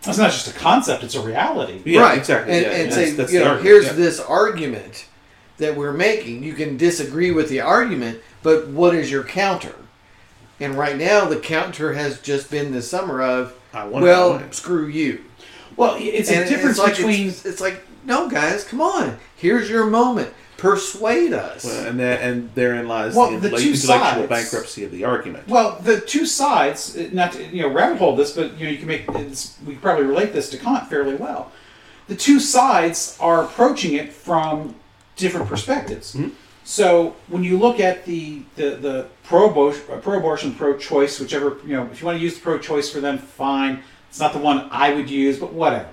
It's 0.08 0.20
not 0.20 0.32
just 0.32 0.48
a 0.48 0.54
concept; 0.54 1.04
it's 1.04 1.16
a 1.16 1.22
reality. 1.22 1.82
Yeah, 1.84 2.02
right 2.02 2.18
exactly. 2.18 2.54
and, 2.54 2.62
yeah, 2.62 2.72
and 2.72 2.92
that's- 2.92 3.10
say 3.10 3.16
that's 3.16 3.34
you 3.34 3.40
know 3.40 3.46
argument, 3.46 3.68
here's 3.68 3.86
yeah. 3.86 3.94
this 3.94 4.20
argument 4.20 5.08
that 5.58 5.76
we're 5.76 5.94
making 5.94 6.44
you 6.44 6.54
can 6.54 6.78
disagree 6.78 7.32
with 7.32 7.50
the 7.50 7.62
argument 7.62 8.20
but 8.46 8.68
what 8.70 8.94
is 8.96 9.12
your 9.12 9.24
counter 9.24 9.76
and 10.62 10.76
right 10.78 10.96
now 10.98 11.26
the 11.26 11.36
counter 11.40 11.94
has 11.94 12.22
just 12.22 12.50
been 12.50 12.72
this 12.72 12.90
summer 12.90 13.22
of 13.22 13.54
I 13.74 13.86
want 13.86 14.04
well 14.04 14.36
it 14.36 14.38
that 14.40 14.46
way. 14.46 14.52
screw 14.52 14.88
you 14.88 15.26
Well, 15.76 15.98
it's 16.00 16.30
And 16.32 16.46
a 16.46 16.48
difference 16.50 16.78
it's 16.78 16.88
like, 16.88 16.96
between 16.96 17.28
it's, 17.28 17.46
it's 17.46 17.60
like 17.60 17.84
no 18.06 18.30
guys 18.30 18.64
come 18.64 18.80
on 18.82 19.18
here's 19.36 19.70
your 19.70 19.86
moment 19.88 20.32
persuade 20.58 21.34
us 21.34 21.66
Well, 21.66 21.88
and 21.88 22.00
that, 22.00 22.22
and 22.22 22.54
therein 22.56 22.88
lies 22.88 23.16
Well, 23.16 23.32
the, 23.32 23.50
the 23.50 23.58
two 23.58 23.72
intellectual 23.74 24.28
sides- 24.28 24.30
bankruptcy 24.30 24.84
of 24.86 24.92
the 24.92 25.04
argument. 25.04 25.48
Well, 25.50 25.78
the 25.82 26.00
two 26.00 26.26
sides, 26.26 26.96
not 27.12 27.34
to, 27.34 27.44
you 27.44 27.64
know, 27.64 27.68
rabbit 27.68 27.98
hole 27.98 28.16
this, 28.16 28.32
but 28.32 28.58
you 28.58 28.66
know, 28.66 28.72
you 28.72 28.78
can 28.78 28.88
make 28.88 29.06
we 29.08 29.74
can 29.74 29.82
probably 29.82 30.06
relate 30.06 30.32
this 30.32 30.50
to 30.52 30.58
Kant 30.58 30.88
fairly 30.90 31.16
well. 31.16 31.52
The 32.08 32.16
two 32.16 32.40
sides 32.40 33.18
are 33.20 33.44
approaching 33.44 33.96
it 33.96 34.14
from 34.14 34.76
different 35.18 35.48
perspectives. 35.50 36.14
Hmm? 36.14 36.30
So 36.66 37.16
when 37.28 37.44
you 37.44 37.58
look 37.60 37.80
at 37.80 38.06
the 38.06 38.42
the, 38.56 38.72
the 38.72 39.08
pro 39.24 39.50
pro-abortion, 40.02 40.56
pro-choice, 40.56 41.20
whichever 41.20 41.60
you 41.64 41.76
know, 41.76 41.86
if 41.92 42.02
you 42.02 42.06
want 42.06 42.18
to 42.18 42.24
use 42.24 42.36
the 42.36 42.42
pro-choice 42.42 42.92
for 42.92 43.00
them, 43.00 43.20
fine. 43.20 43.84
It's 44.10 44.20
not 44.20 44.34
the 44.34 44.40
one 44.40 44.68
I 44.72 44.94
would 44.94 45.10
use, 45.10 45.40
but 45.40 45.54
whatever. 45.54 45.90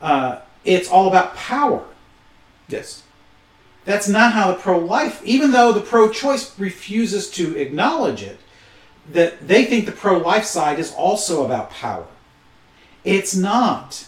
Uh, 0.00 0.40
it's 0.64 0.88
all 0.88 1.08
about 1.08 1.34
power. 1.34 1.84
Yes. 2.68 3.02
That's 3.84 4.08
not 4.08 4.32
how 4.32 4.52
the 4.52 4.58
pro-life, 4.58 5.22
even 5.24 5.50
though 5.50 5.72
the 5.72 5.80
pro-choice 5.80 6.56
refuses 6.58 7.30
to 7.30 7.56
acknowledge 7.56 8.22
it, 8.22 8.38
that 9.10 9.48
they 9.48 9.64
think 9.64 9.86
the 9.86 9.92
pro-life 9.92 10.44
side 10.44 10.78
is 10.78 10.92
also 10.92 11.44
about 11.44 11.70
power. 11.70 12.06
It's 13.04 13.34
not. 13.34 14.06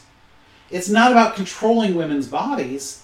It's 0.71 0.89
not 0.89 1.11
about 1.11 1.35
controlling 1.35 1.95
women's 1.95 2.29
bodies. 2.29 3.02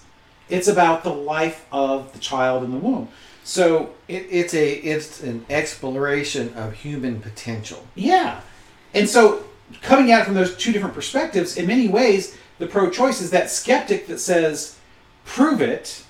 It's 0.49 0.67
about 0.67 1.03
the 1.03 1.13
life 1.13 1.65
of 1.71 2.13
the 2.13 2.19
child 2.19 2.63
in 2.63 2.71
the 2.71 2.77
womb. 2.77 3.09
So 3.43 3.93
it, 4.07 4.27
it's 4.29 4.53
a 4.53 4.73
it's 4.73 5.23
an 5.23 5.45
exploration 5.49 6.53
of 6.53 6.73
human 6.73 7.19
potential 7.21 7.85
Yeah. 7.95 8.41
And 8.93 9.07
so, 9.07 9.43
coming 9.81 10.11
at 10.11 10.21
it 10.21 10.25
from 10.25 10.33
those 10.33 10.55
two 10.57 10.71
different 10.71 10.95
perspectives, 10.95 11.57
in 11.57 11.67
many 11.67 11.87
ways, 11.87 12.35
the 12.57 12.67
pro 12.67 12.89
choice 12.89 13.21
is 13.21 13.31
that 13.31 13.49
skeptic 13.49 14.07
that 14.07 14.19
says, 14.19 14.77
prove 15.25 15.61
it. 15.61 16.03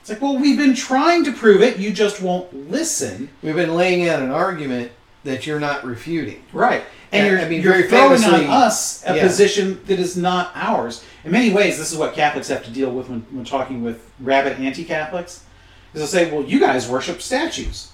It's 0.00 0.10
like, 0.10 0.20
well, 0.20 0.38
we've 0.38 0.58
been 0.58 0.74
trying 0.74 1.24
to 1.24 1.32
prove 1.32 1.62
it, 1.62 1.78
you 1.78 1.92
just 1.92 2.20
won't 2.20 2.70
listen. 2.70 3.30
we've 3.42 3.54
been 3.54 3.74
laying 3.74 4.08
out 4.08 4.22
an 4.22 4.30
argument 4.30 4.92
that 5.24 5.46
you're 5.46 5.60
not 5.60 5.84
refuting 5.84 6.42
Right. 6.52 6.84
And 7.14 7.26
you're, 7.30 7.40
I 7.40 7.48
mean, 7.48 7.62
you're 7.62 7.88
throwing 7.88 8.18
famously- 8.18 8.46
on 8.46 8.50
us 8.50 9.04
a 9.06 9.16
yeah. 9.16 9.22
position 9.22 9.80
that 9.86 9.98
is 9.98 10.16
not 10.16 10.50
ours. 10.54 11.04
In 11.24 11.30
many 11.30 11.52
ways, 11.52 11.78
this 11.78 11.92
is 11.92 11.98
what 11.98 12.14
Catholics 12.14 12.48
have 12.48 12.64
to 12.64 12.70
deal 12.70 12.90
with 12.90 13.08
when, 13.08 13.20
when 13.30 13.44
talking 13.44 13.82
with 13.82 14.10
rabid 14.20 14.58
anti 14.60 14.84
Catholics. 14.84 15.44
Is 15.92 16.00
they'll 16.00 16.06
say, 16.06 16.30
well, 16.30 16.42
you 16.42 16.58
guys 16.58 16.88
worship 16.88 17.22
statues. 17.22 17.92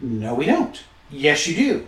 No, 0.00 0.34
we 0.34 0.46
don't. 0.46 0.82
Yes, 1.10 1.46
you 1.46 1.54
do. 1.54 1.86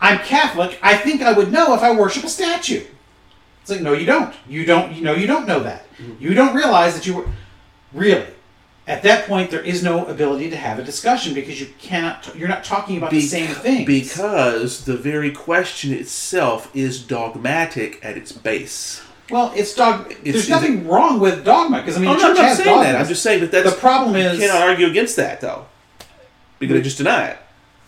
I'm 0.00 0.18
Catholic. 0.18 0.78
I 0.82 0.96
think 0.96 1.22
I 1.22 1.32
would 1.32 1.50
know 1.50 1.74
if 1.74 1.82
I 1.82 1.92
worship 1.94 2.24
a 2.24 2.28
statue. 2.28 2.84
It's 3.62 3.70
like, 3.70 3.80
no, 3.80 3.92
you 3.94 4.06
don't. 4.06 4.34
You 4.48 4.64
don't. 4.64 4.94
You 4.94 5.02
know, 5.02 5.14
you 5.14 5.26
don't 5.26 5.46
know 5.46 5.60
that. 5.60 5.86
Mm-hmm. 5.96 6.22
You 6.22 6.34
don't 6.34 6.54
realize 6.54 6.94
that 6.94 7.06
you 7.06 7.16
were 7.16 7.28
really. 7.92 8.26
At 8.88 9.02
that 9.02 9.26
point, 9.28 9.50
there 9.50 9.60
is 9.60 9.82
no 9.82 10.06
ability 10.06 10.48
to 10.50 10.56
have 10.56 10.78
a 10.78 10.82
discussion 10.82 11.34
because 11.34 11.60
you 11.60 11.66
cannot. 11.78 12.34
You're 12.34 12.48
not 12.48 12.64
talking 12.64 12.96
about 12.96 13.10
the 13.10 13.20
same 13.20 13.48
thing. 13.54 13.84
Because 13.84 14.84
the 14.86 14.96
very 14.96 15.30
question 15.30 15.92
itself 15.92 16.74
is 16.74 17.00
dogmatic 17.02 18.00
at 18.02 18.16
its 18.16 18.32
base. 18.32 19.02
Well, 19.30 19.52
it's 19.54 19.74
dog. 19.74 20.10
It's- 20.10 20.32
there's 20.32 20.48
nothing 20.48 20.88
wrong 20.88 21.20
with 21.20 21.44
dogma 21.44 21.80
because 21.82 21.98
I 21.98 22.00
mean, 22.00 22.08
Oh, 22.08 22.14
no, 22.16 22.30
I'm 22.30 22.34
not 22.34 22.56
saying 22.56 22.66
dogmas. 22.66 22.86
that. 22.86 23.00
I'm 23.00 23.06
just 23.08 23.22
saying 23.22 23.40
that 23.42 23.52
that's 23.52 23.70
the 23.74 23.76
problem 23.76 24.16
is 24.16 24.38
you 24.40 24.48
cannot 24.48 24.62
argue 24.66 24.86
against 24.86 25.16
that 25.16 25.42
though, 25.42 25.66
because 26.58 26.74
they 26.76 26.80
just 26.82 26.96
deny 26.96 27.26
it. 27.26 27.38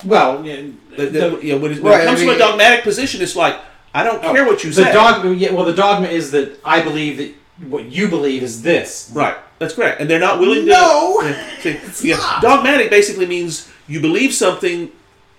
well, 0.04 0.44
yeah, 0.44 0.56
The, 0.98 1.06
the, 1.06 1.08
the, 1.08 1.20
know, 1.20 1.58
when, 1.58 1.72
it, 1.72 1.82
when 1.82 1.92
Right, 1.92 2.00
it 2.00 2.02
I 2.02 2.06
comes 2.06 2.20
mean- 2.20 2.28
from 2.28 2.36
a 2.36 2.38
dogmatic 2.38 2.82
position, 2.84 3.22
it's 3.22 3.36
like 3.36 3.56
I 3.94 4.04
don't 4.04 4.22
oh, 4.22 4.34
care 4.34 4.44
what 4.44 4.62
you 4.64 4.70
the 4.70 4.84
say. 4.84 4.92
dogma. 4.92 5.32
Yeah, 5.32 5.52
well, 5.52 5.64
the 5.64 5.72
dogma 5.72 6.08
is 6.08 6.30
that 6.32 6.60
I 6.62 6.82
believe 6.82 7.16
that 7.16 7.34
what 7.70 7.86
you 7.86 8.08
believe 8.08 8.42
is 8.42 8.60
this. 8.60 9.10
Right, 9.14 9.36
that's 9.60 9.74
correct, 9.74 10.00
and 10.00 10.08
they're 10.10 10.18
not 10.18 10.40
willing 10.40 10.64
to. 10.64 10.70
No, 10.70 11.20
Yeah, 11.64 11.90
see, 11.92 12.08
yeah, 12.08 12.38
dogmatic 12.40 12.88
basically 12.90 13.26
means 13.26 13.70
you 13.86 14.00
believe 14.00 14.32
something 14.32 14.90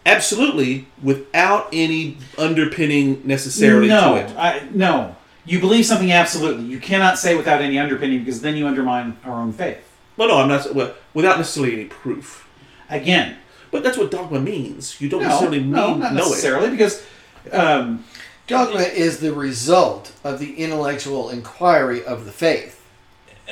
absolutely 0.06 0.88
without 1.02 1.68
any 1.74 2.18
underpinning 2.38 3.22
necessarily 3.26 3.88
no, 3.88 4.14
to 4.14 4.22
it. 4.22 4.38
I, 4.38 4.68
no. 4.74 5.16
You 5.44 5.60
believe 5.60 5.88
something 5.88 6.12
absolutely. 6.12 6.66
You 6.66 6.80
cannot 6.80 7.18
say 7.18 7.36
without 7.36 7.62
any 7.62 7.80
underpinning 7.80 8.20
because 8.20 8.42
then 8.42 8.56
you 8.56 8.68
undermine 8.68 9.18
our 9.26 9.42
own 9.42 9.54
faith. 9.54 9.84
Well, 10.16 10.28
no, 10.28 10.38
I'm 10.38 10.48
not. 10.48 10.74
Well, 10.76 10.94
without 11.16 11.38
necessarily 11.38 11.74
any 11.74 11.86
proof. 11.86 12.48
Again, 12.90 13.38
But 13.72 13.84
that's 13.84 13.98
what 13.98 14.12
dogma 14.12 14.40
means. 14.40 15.02
You 15.02 15.10
don't 15.10 15.24
no, 15.24 15.30
necessarily 15.30 15.60
mean 15.62 15.72
no, 15.72 15.96
not 15.96 16.14
know 16.14 16.26
it. 16.26 16.30
necessarily 16.30 16.70
because. 16.70 17.04
Um, 17.52 18.06
Dogma 18.48 18.82
is 18.82 19.20
the 19.20 19.34
result 19.34 20.12
of 20.26 20.40
the 20.40 20.56
intellectual 20.56 21.30
inquiry 21.30 22.04
of 22.04 22.26
the 22.26 22.32
faith. 22.34 22.81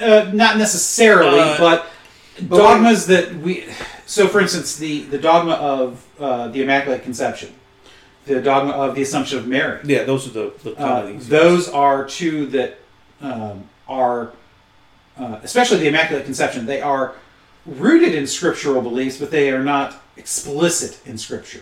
Uh, 0.01 0.31
not 0.33 0.57
necessarily, 0.57 1.39
Uh, 1.39 1.57
but 1.57 1.85
but 2.41 2.57
dogmas 2.57 3.05
that 3.07 3.35
we. 3.35 3.65
So, 4.05 4.27
for 4.27 4.39
instance, 4.41 4.77
the 4.77 5.03
the 5.03 5.17
dogma 5.17 5.53
of 5.53 6.05
uh, 6.19 6.47
the 6.47 6.61
Immaculate 6.63 7.03
Conception, 7.03 7.53
the 8.25 8.41
dogma 8.41 8.71
of 8.71 8.95
the 8.95 9.01
Assumption 9.01 9.37
of 9.37 9.47
Mary. 9.47 9.79
Yeah, 9.83 10.03
those 10.03 10.27
are 10.27 10.31
the, 10.31 10.53
the 10.63 10.75
Uh, 10.75 11.09
easy 11.15 11.29
those 11.29 11.69
are 11.69 12.05
two 12.05 12.47
that 12.47 12.79
um, 13.21 13.69
are, 13.87 14.31
uh, 15.17 15.39
especially 15.43 15.77
the 15.79 15.87
Immaculate 15.87 16.25
Conception. 16.25 16.65
They 16.65 16.81
are 16.81 17.13
rooted 17.65 18.15
in 18.15 18.25
scriptural 18.25 18.81
beliefs, 18.81 19.17
but 19.17 19.31
they 19.31 19.51
are 19.51 19.63
not 19.63 20.01
explicit 20.17 20.99
in 21.05 21.17
Scripture. 21.17 21.61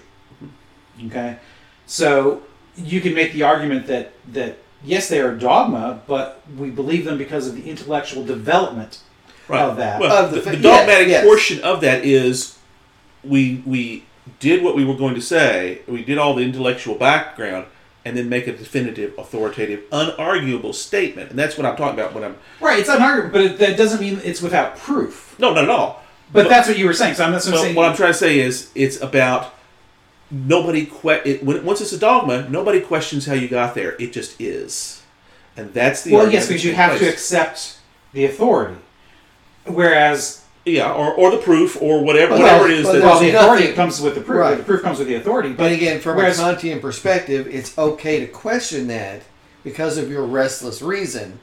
Okay, 1.07 1.37
so 1.85 2.41
you 2.75 3.01
can 3.01 3.13
make 3.13 3.33
the 3.33 3.43
argument 3.43 3.87
that 3.87 4.13
that 4.33 4.57
yes, 4.87 5.09
they 5.09 5.19
are 5.21 5.35
dogma, 5.35 6.01
but 6.07 6.41
we 6.57 6.69
believe 6.71 7.05
them 7.05 7.17
because 7.17 7.47
of 7.47 7.55
the 7.55 7.69
intellectual 7.69 8.23
development 8.23 8.99
right. 9.47 9.61
of 9.61 9.77
that. 9.77 9.99
Well, 9.99 10.25
Of 10.25 10.31
the 10.31 10.39
the, 10.41 10.51
the 10.51 10.57
dogmatic 10.57 11.07
yes. 11.09 11.25
portion 11.25 11.61
of 11.63 11.81
that 11.81 12.03
is 12.05 12.57
we 13.23 13.61
we 13.65 14.05
did 14.39 14.63
what 14.63 14.75
we 14.75 14.83
were 14.85 14.95
going 14.95 15.15
to 15.15 15.21
say. 15.21 15.81
We 15.87 16.03
did 16.03 16.17
all 16.17 16.33
the 16.33 16.43
intellectual 16.43 16.95
background, 16.95 17.65
and 18.03 18.17
then 18.17 18.29
make 18.29 18.47
a 18.47 18.51
definitive, 18.55 19.13
authoritative, 19.17 19.81
unarguable 19.91 20.73
statement. 20.73 21.29
And 21.29 21.39
that's 21.39 21.57
what 21.57 21.65
I'm 21.65 21.75
talking 21.75 21.99
about 21.99 22.13
when 22.13 22.23
I'm 22.23 22.37
Right, 22.59 22.79
it's 22.79 22.89
unarguable, 22.89 23.31
but 23.31 23.41
it, 23.41 23.59
that 23.59 23.77
doesn't 23.77 24.01
mean 24.01 24.19
it's 24.23 24.41
without 24.41 24.77
proof. 24.77 25.35
no, 25.39 25.53
not 25.53 25.65
at 25.65 25.69
all. 25.69 26.03
But, 26.33 26.49
that's 26.49 26.67
what 26.67 26.77
you 26.77 26.85
were 26.85 26.93
saying. 26.93 27.15
So 27.15 27.23
I'm 27.23 27.31
not 27.31 27.37
what 27.37 27.43
So 27.43 27.55
saying. 27.55 27.75
what 27.75 27.85
I'm 27.85 27.95
trying 27.95 28.11
to 28.11 28.17
say 28.17 28.39
is, 28.39 28.69
it's 28.75 28.99
about 29.01 29.53
nobody. 30.31 30.85
Que- 30.85 31.21
it, 31.25 31.43
when 31.43 31.63
once 31.65 31.81
it's 31.81 31.93
a 31.93 31.97
dogma, 31.99 32.47
nobody 32.49 32.79
questions 32.81 33.25
how 33.25 33.33
you 33.33 33.47
got 33.47 33.75
there. 33.75 33.95
It 33.99 34.13
just 34.13 34.39
is, 34.41 35.03
and 35.55 35.73
that's 35.73 36.03
the 36.03 36.13
well, 36.13 36.31
yes, 36.31 36.47
because 36.47 36.63
you 36.63 36.71
in 36.71 36.75
have 36.77 36.97
to 36.99 37.07
accept 37.07 37.79
the 38.13 38.25
authority. 38.25 38.75
Whereas, 39.65 40.43
yeah, 40.65 40.91
or, 40.93 41.13
or 41.13 41.31
the 41.31 41.37
proof, 41.37 41.81
or 41.81 42.03
whatever, 42.03 42.33
Well, 42.33 42.41
whatever 42.41 42.67
it 42.69 42.79
is 42.79 42.85
well, 42.85 42.93
that. 42.93 43.01
well, 43.03 43.19
the 43.19 43.25
there's 43.31 43.35
authority 43.43 43.63
nothing- 43.63 43.75
comes 43.75 44.01
with 44.01 44.15
the 44.15 44.21
proof. 44.21 44.39
Right. 44.39 44.57
The 44.57 44.63
proof 44.63 44.81
comes 44.81 44.99
with 44.99 45.07
the 45.07 45.15
authority. 45.15 45.49
But 45.49 45.57
But 45.57 45.71
again, 45.73 45.99
from 45.99 46.17
whereas- 46.17 46.39
a 46.39 46.43
Kantian 46.43 46.81
perspective, 46.81 47.47
it's 47.47 47.77
okay 47.77 48.19
to 48.21 48.27
question 48.27 48.87
that 48.87 49.23
because 49.63 49.97
of 49.97 50.09
your 50.09 50.23
restless 50.23 50.81
reason, 50.81 51.39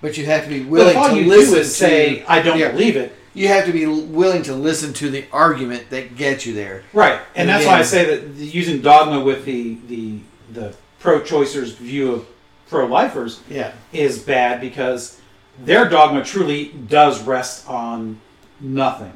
but 0.00 0.16
you 0.18 0.24
have 0.26 0.42
to 0.44 0.48
be 0.48 0.64
willing 0.64 0.90
if 0.90 0.96
all 0.96 1.10
to 1.10 1.16
you 1.20 1.26
listen 1.28 1.54
do 1.54 1.60
is 1.60 1.76
say, 1.76 2.24
"I 2.26 2.42
don't 2.42 2.58
Yeah. 2.58 2.72
believe 2.72 2.96
it," 2.96 3.12
you 3.34 3.48
have 3.48 3.64
to 3.66 3.72
be 3.72 3.86
willing 3.86 4.42
to 4.44 4.54
listen 4.54 4.92
to 4.94 5.10
the 5.10 5.24
argument 5.32 5.90
that 5.90 6.16
gets 6.16 6.44
you 6.46 6.54
there. 6.54 6.82
Right, 6.92 7.20
and 7.34 7.48
And 7.48 7.48
that's 7.48 7.66
why 7.66 7.78
I 7.78 7.82
say 7.82 8.04
that 8.16 8.34
using 8.36 8.80
dogma 8.82 9.20
with 9.20 9.44
the 9.44 9.76
the 9.88 10.18
the 10.52 10.74
pro-choicers' 11.00 11.74
view 11.76 12.12
of 12.12 12.26
pro-lifers 12.68 13.40
Yeah. 13.50 13.72
is 13.92 14.18
bad 14.18 14.60
because 14.60 15.18
their 15.64 15.88
dogma 15.88 16.24
truly 16.24 16.72
does 16.88 17.22
rest 17.22 17.68
on 17.68 18.20
nothing 18.60 19.12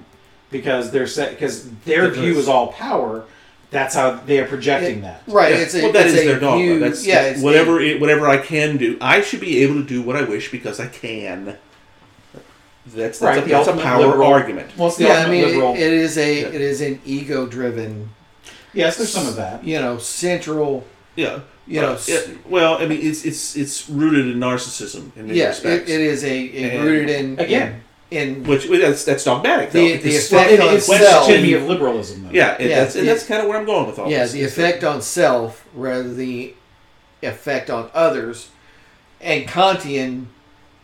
because 0.51 0.91
they're 0.91 1.07
set 1.07 1.31
because 1.31 1.69
their 1.85 2.09
Because- 2.09 2.23
view 2.25 2.39
is 2.39 2.49
all 2.49 2.69
power. 2.69 3.25
That's 3.71 3.95
how 3.95 4.21
they 4.27 4.39
are 4.39 4.47
projecting 4.47 5.03
that. 5.03 5.23
Right. 5.27 5.53
Yeah, 5.53 5.59
It's 5.61 5.75
a, 5.75 5.83
well, 5.83 5.93
that 5.93 6.07
it's 6.07 6.15
is 6.15 6.21
a 6.23 6.25
their 6.29 6.41
dogma. 6.41 6.63
view- 6.65 6.79
That's 6.79 7.05
yeah. 7.07 7.23
It's 7.23 7.43
whatever 7.43 7.81
a- 7.81 7.85
it, 7.85 8.01
whatever 8.01 8.29
I 8.29 8.39
can 8.39 8.77
do. 8.77 8.97
I 9.01 9.21
should 9.23 9.41
be 9.41 9.63
able 9.63 9.75
to 9.75 9.83
do 9.85 10.03
what 10.03 10.17
I 10.17 10.23
wish 10.23 10.51
because 10.51 10.79
I 10.81 10.87
can. 10.87 11.57
That's 12.87 13.19
that's, 13.19 13.21
Right, 13.21 13.45
a, 13.45 13.49
that's 13.49 13.69
a 13.69 13.77
power 13.77 14.07
liberal- 14.07 14.29
argument. 14.33 14.71
Well, 14.77 14.89
it's 14.89 15.01
yeah. 15.01 15.25
I 15.27 15.31
mean, 15.31 15.45
liberal. 15.45 15.75
it, 15.75 15.81
it 15.81 15.93
is 15.93 16.17
a 16.19 16.41
Yeah. 16.43 16.47
it 16.49 16.61
is 16.61 16.81
an 16.81 17.01
ego-driven, 17.05 18.11
yes, 18.73 18.97
there's 18.97 19.13
some 19.13 19.27
of 19.27 19.37
that. 19.37 19.65
you 19.65 19.81
know, 19.81 19.99
central. 19.99 20.85
Yeah, 21.17 21.41
You 21.67 21.81
know, 21.81 21.93
Uh, 21.95 21.99
it- 22.07 22.39
well, 22.49 22.77
I 22.79 22.87
mean, 22.87 23.01
it's 23.03 23.25
it's 23.25 23.57
it's 23.57 23.89
rooted 23.91 24.27
in 24.29 24.39
narcissism 24.39 25.11
in 25.17 25.27
many 25.27 25.39
Yeah. 25.39 25.51
It, 25.65 25.89
it 25.89 26.01
is 26.01 26.23
a, 26.25 26.29
a 26.29 26.71
And- 26.77 26.85
rooted 26.85 27.11
in 27.11 27.39
Again. 27.41 27.83
in, 28.13 28.45
Which 28.45 28.69
that's 28.69 29.05
that's 29.05 29.25
dogmatic. 29.25 29.73
Though, 29.73 29.81
The- 29.81 29.97
the 29.97 30.03
because- 30.03 30.31
Well, 30.31 30.41
effect 30.43 30.53
it, 30.53 30.61
on 30.61 30.75
it's 30.77 30.87
self. 30.87 31.27
the 31.27 31.33
epitome 31.35 31.53
of 31.55 31.63
liberalism, 31.65 32.23
though. 32.25 32.31
yeah, 32.33 32.57
and 32.61 32.69
Yeah, 32.71 32.81
that's 32.85 32.95
and 32.95 33.03
the- 33.09 33.13
that's 33.13 33.25
kind 33.27 33.43
of 33.43 33.49
where 33.49 33.59
I'm 33.59 33.65
going 33.67 33.87
with 33.89 33.99
all 33.99 34.09
yeah 34.09 34.23
this. 34.23 34.33
the 34.33 34.45
effect 34.45 34.85
on 34.85 35.03
self 35.03 35.65
rather 35.75 36.05
than 36.05 36.17
the 36.19 36.55
effect 37.23 37.69
on 37.71 37.91
others, 37.95 38.49
and 39.21 39.49
Kantian 39.49 40.27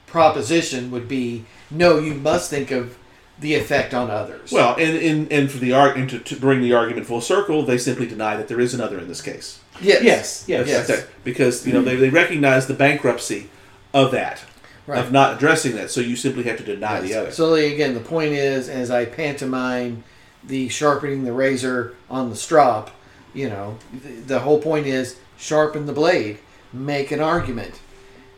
proposition 0.06 0.90
would 0.90 1.06
be 1.08 1.44
no, 1.72 1.98
you 1.98 2.14
must 2.14 2.50
think 2.50 2.70
of 2.70 2.96
the 3.40 3.54
effect 3.54 3.92
on 3.94 4.10
others. 4.10 4.52
Well, 4.52 4.76
and, 4.78 4.96
and, 4.98 5.32
and 5.32 5.50
for 5.50 5.58
the 5.58 5.72
arg- 5.72 5.96
and 5.96 6.08
to, 6.10 6.18
to 6.20 6.36
bring 6.36 6.60
the 6.60 6.74
argument 6.74 7.06
full 7.06 7.20
circle, 7.20 7.64
they 7.64 7.78
simply 7.78 8.06
deny 8.06 8.36
that 8.36 8.46
there 8.48 8.60
is 8.60 8.72
another 8.74 8.98
in 8.98 9.08
this 9.08 9.20
case. 9.22 9.60
yes, 9.80 10.02
Yes, 10.04 10.44
yes. 10.46 10.68
Yes. 10.68 10.86
that's 10.86 11.00
it. 11.02 11.10
because 11.24 11.66
you 11.66 11.72
know 11.72 11.82
they, 11.82 11.96
they 11.96 12.10
recognize 12.10 12.66
the 12.66 12.74
bankruptcy 12.74 13.48
of 13.94 14.12
that, 14.12 14.44
Right. 14.86 14.98
of 14.98 15.10
not 15.12 15.36
addressing 15.36 15.74
that. 15.76 15.90
So 15.90 16.00
you 16.00 16.14
simply 16.16 16.42
have 16.44 16.58
to 16.58 16.64
deny 16.64 17.00
the 17.00 17.14
other. 17.14 17.30
So 17.32 17.54
again, 17.54 17.94
the 17.94 18.00
point 18.00 18.32
is, 18.32 18.68
as 18.68 18.90
I 18.90 19.04
pantomime 19.06 20.04
the 20.44 20.68
sharpening 20.68 21.24
the 21.24 21.32
razor 21.32 21.94
on 22.10 22.30
the 22.30 22.36
strop, 22.36 22.90
you 23.34 23.48
know, 23.48 23.78
the, 24.02 24.08
the 24.34 24.38
whole 24.40 24.60
point 24.60 24.86
is 24.86 25.16
sharpen 25.38 25.86
the 25.86 25.92
blade, 25.92 26.38
make 26.72 27.10
an 27.12 27.20
argument, 27.20 27.80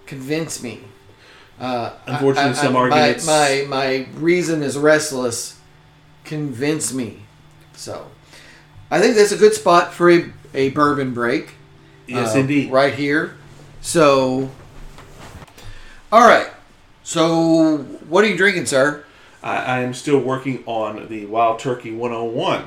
convince 0.07 0.63
me. 0.63 0.81
Uh, 1.61 1.91
Unfortunately, 2.07 2.51
I- 2.51 2.53
I- 2.53 2.63
some 2.63 2.73
my- 2.75 2.81
arguments- 2.81 3.27
My, 3.27 3.65
my 3.69 4.07
reason 4.15 4.63
is 4.63 4.77
restless. 4.77 5.57
Convince 6.25 6.93
me. 6.93 7.21
So, 7.75 8.07
I 8.91 9.01
think 9.01 9.17
that's 9.17 9.33
a 9.33 9.37
good 9.37 9.55
spot 9.55 9.93
for 9.93 10.11
a, 10.11 10.31
a 10.55 10.71
bourbon 10.71 11.13
break. 11.15 11.51
yes, 12.07 12.35
uh, 12.35 12.39
indeed. 12.39 12.71
Right 12.73 12.95
here. 12.95 13.37
So, 13.81 14.51
all 16.13 16.27
right. 16.27 16.49
So, 17.03 17.79
what 18.09 18.25
are 18.25 18.29
you 18.29 18.37
drinking, 18.37 18.67
sir? 18.67 19.05
I, 19.43 19.57
I 19.57 19.79
am 19.81 19.93
still 19.95 20.19
working 20.19 20.63
on 20.67 21.07
the 21.09 21.27
Wild 21.27 21.59
Turkey 21.59 21.93
101. 21.93 22.65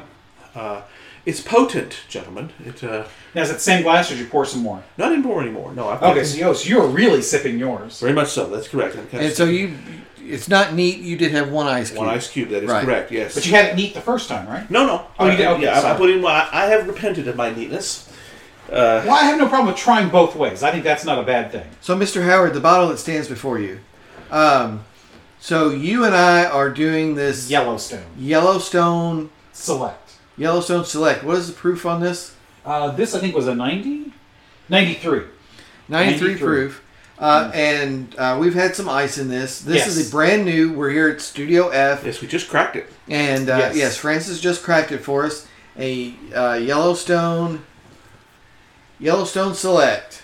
Uh, 0.56 0.82
it's 1.28 1.42
potent, 1.42 2.00
gentlemen. 2.08 2.50
It 2.66 2.84
uh, 2.84 3.04
Now, 3.36 3.42
is 3.44 3.50
it 3.50 3.54
the 3.54 3.60
same 3.60 3.84
glass 3.84 4.10
or 4.10 4.16
did 4.16 4.22
you 4.24 4.30
pour 4.30 4.46
some 4.46 4.62
more? 4.62 4.82
not 4.98 5.12
anymore 5.12 5.42
anymore. 5.42 5.74
No, 5.74 5.90
I've 5.90 6.02
Okay, 6.02 6.24
so, 6.24 6.38
you, 6.38 6.56
so 6.56 6.70
you're 6.70 6.88
really 6.88 7.22
sipping 7.22 7.60
yours. 7.60 8.00
very 8.00 8.14
much 8.14 8.30
so. 8.30 8.48
That's 8.50 8.68
correct. 8.70 8.96
I'm 8.96 9.08
kind 9.08 9.24
And 9.24 9.32
of 9.32 9.38
so 9.38 9.46
you, 9.46 9.74
it's 10.26 10.48
not 10.48 10.74
neat. 10.74 11.00
You 11.00 11.18
did 11.18 11.32
have 11.34 11.52
one 11.52 11.68
ice 11.68 11.90
cube. 11.90 12.00
one 12.00 12.10
ice 12.10 12.30
cube. 12.30 12.50
That 12.50 12.64
is 12.64 12.70
Right. 12.70 12.86
correct. 12.86 13.12
Yes. 13.12 13.36
But 13.36 13.46
you 13.46 13.52
had 13.54 13.66
it 13.66 13.76
neat 13.76 13.94
the 13.94 14.02
first 14.02 14.30
time, 14.30 14.48
right? 14.48 14.70
no, 14.72 14.86
no. 14.86 15.08
Oh, 15.20 15.26
you 15.26 15.32
I- 15.32 15.36
did? 15.36 15.48
Okay, 15.48 15.64
yeah, 15.64 15.74
I- 15.74 15.78
I 15.78 15.82
sorry. 15.82 15.98
put 15.98 16.10
in. 16.12 16.22
my- 16.22 16.48
I 16.52 16.66
have 16.68 16.88
repented 16.88 17.28
of 17.28 17.36
my 17.36 17.50
neatness. 17.54 18.10
Uh, 18.72 19.02
Well, 19.06 19.12
I 19.16 19.24
have 19.24 19.38
no 19.38 19.48
problem 19.48 19.68
with 19.68 19.78
trying 19.78 20.10
both 20.10 20.36
ways. 20.36 20.64
I 20.64 20.72
think 20.72 20.84
that's 20.84 21.06
not 21.06 21.18
a 21.20 21.24
bad 21.24 21.52
thing. 21.52 21.68
So, 21.82 21.96
Mr. 21.98 22.24
Howard, 22.26 22.54
the 22.54 22.60
bottle 22.60 22.88
that 22.90 23.00
stands 23.00 23.28
before 23.30 23.60
you. 23.60 23.80
Um, 24.32 24.84
so 25.40 25.70
you 25.70 26.04
and 26.04 26.14
I 26.16 26.46
are 26.46 26.70
doing 26.70 27.16
this 27.16 27.50
Yellowstone 27.50 28.04
Yellowstone 28.18 29.30
Select. 29.54 30.07
Yellowstone 30.38 30.86
Select. 30.86 31.24
What 31.24 31.38
is 31.38 31.48
the 31.48 31.54
proof 31.54 31.86
on 31.86 32.02
this? 32.02 32.36
Uh, 32.66 32.92
this 32.92 33.16
I 33.16 33.20
think 33.20 33.36
was 33.36 33.48
a 33.48 33.56
90, 33.56 34.12
93. 34.70 35.22
93 35.90 36.28
93. 36.28 36.36
proof. 36.38 36.84
Uh, 37.20 37.50
and 37.54 38.14
uh, 38.20 38.38
we've 38.40 38.54
had 38.54 38.76
some 38.76 38.88
ice 38.88 39.18
in 39.18 39.28
this. 39.30 39.62
This 39.62 39.78
Yes. 39.78 39.88
is 39.96 40.08
a 40.08 40.12
brand 40.12 40.46
new. 40.46 40.74
We're 40.74 40.92
here 40.92 41.08
at 41.10 41.20
Studio 41.22 41.70
F. 41.70 42.04
yes, 42.06 42.22
we 42.22 42.28
just 42.28 42.48
cracked 42.50 42.76
it. 42.76 42.88
And 43.08 43.50
uh, 43.50 43.58
yes. 43.58 43.76
Yes. 43.76 43.98
Francis 43.98 44.40
just 44.40 44.62
cracked 44.64 44.92
it 44.92 45.00
for 45.00 45.24
us. 45.26 45.48
A 45.80 46.14
uh, 46.36 46.54
Yellowstone 46.56 47.64
Yellowstone 49.00 49.54
Select 49.56 50.24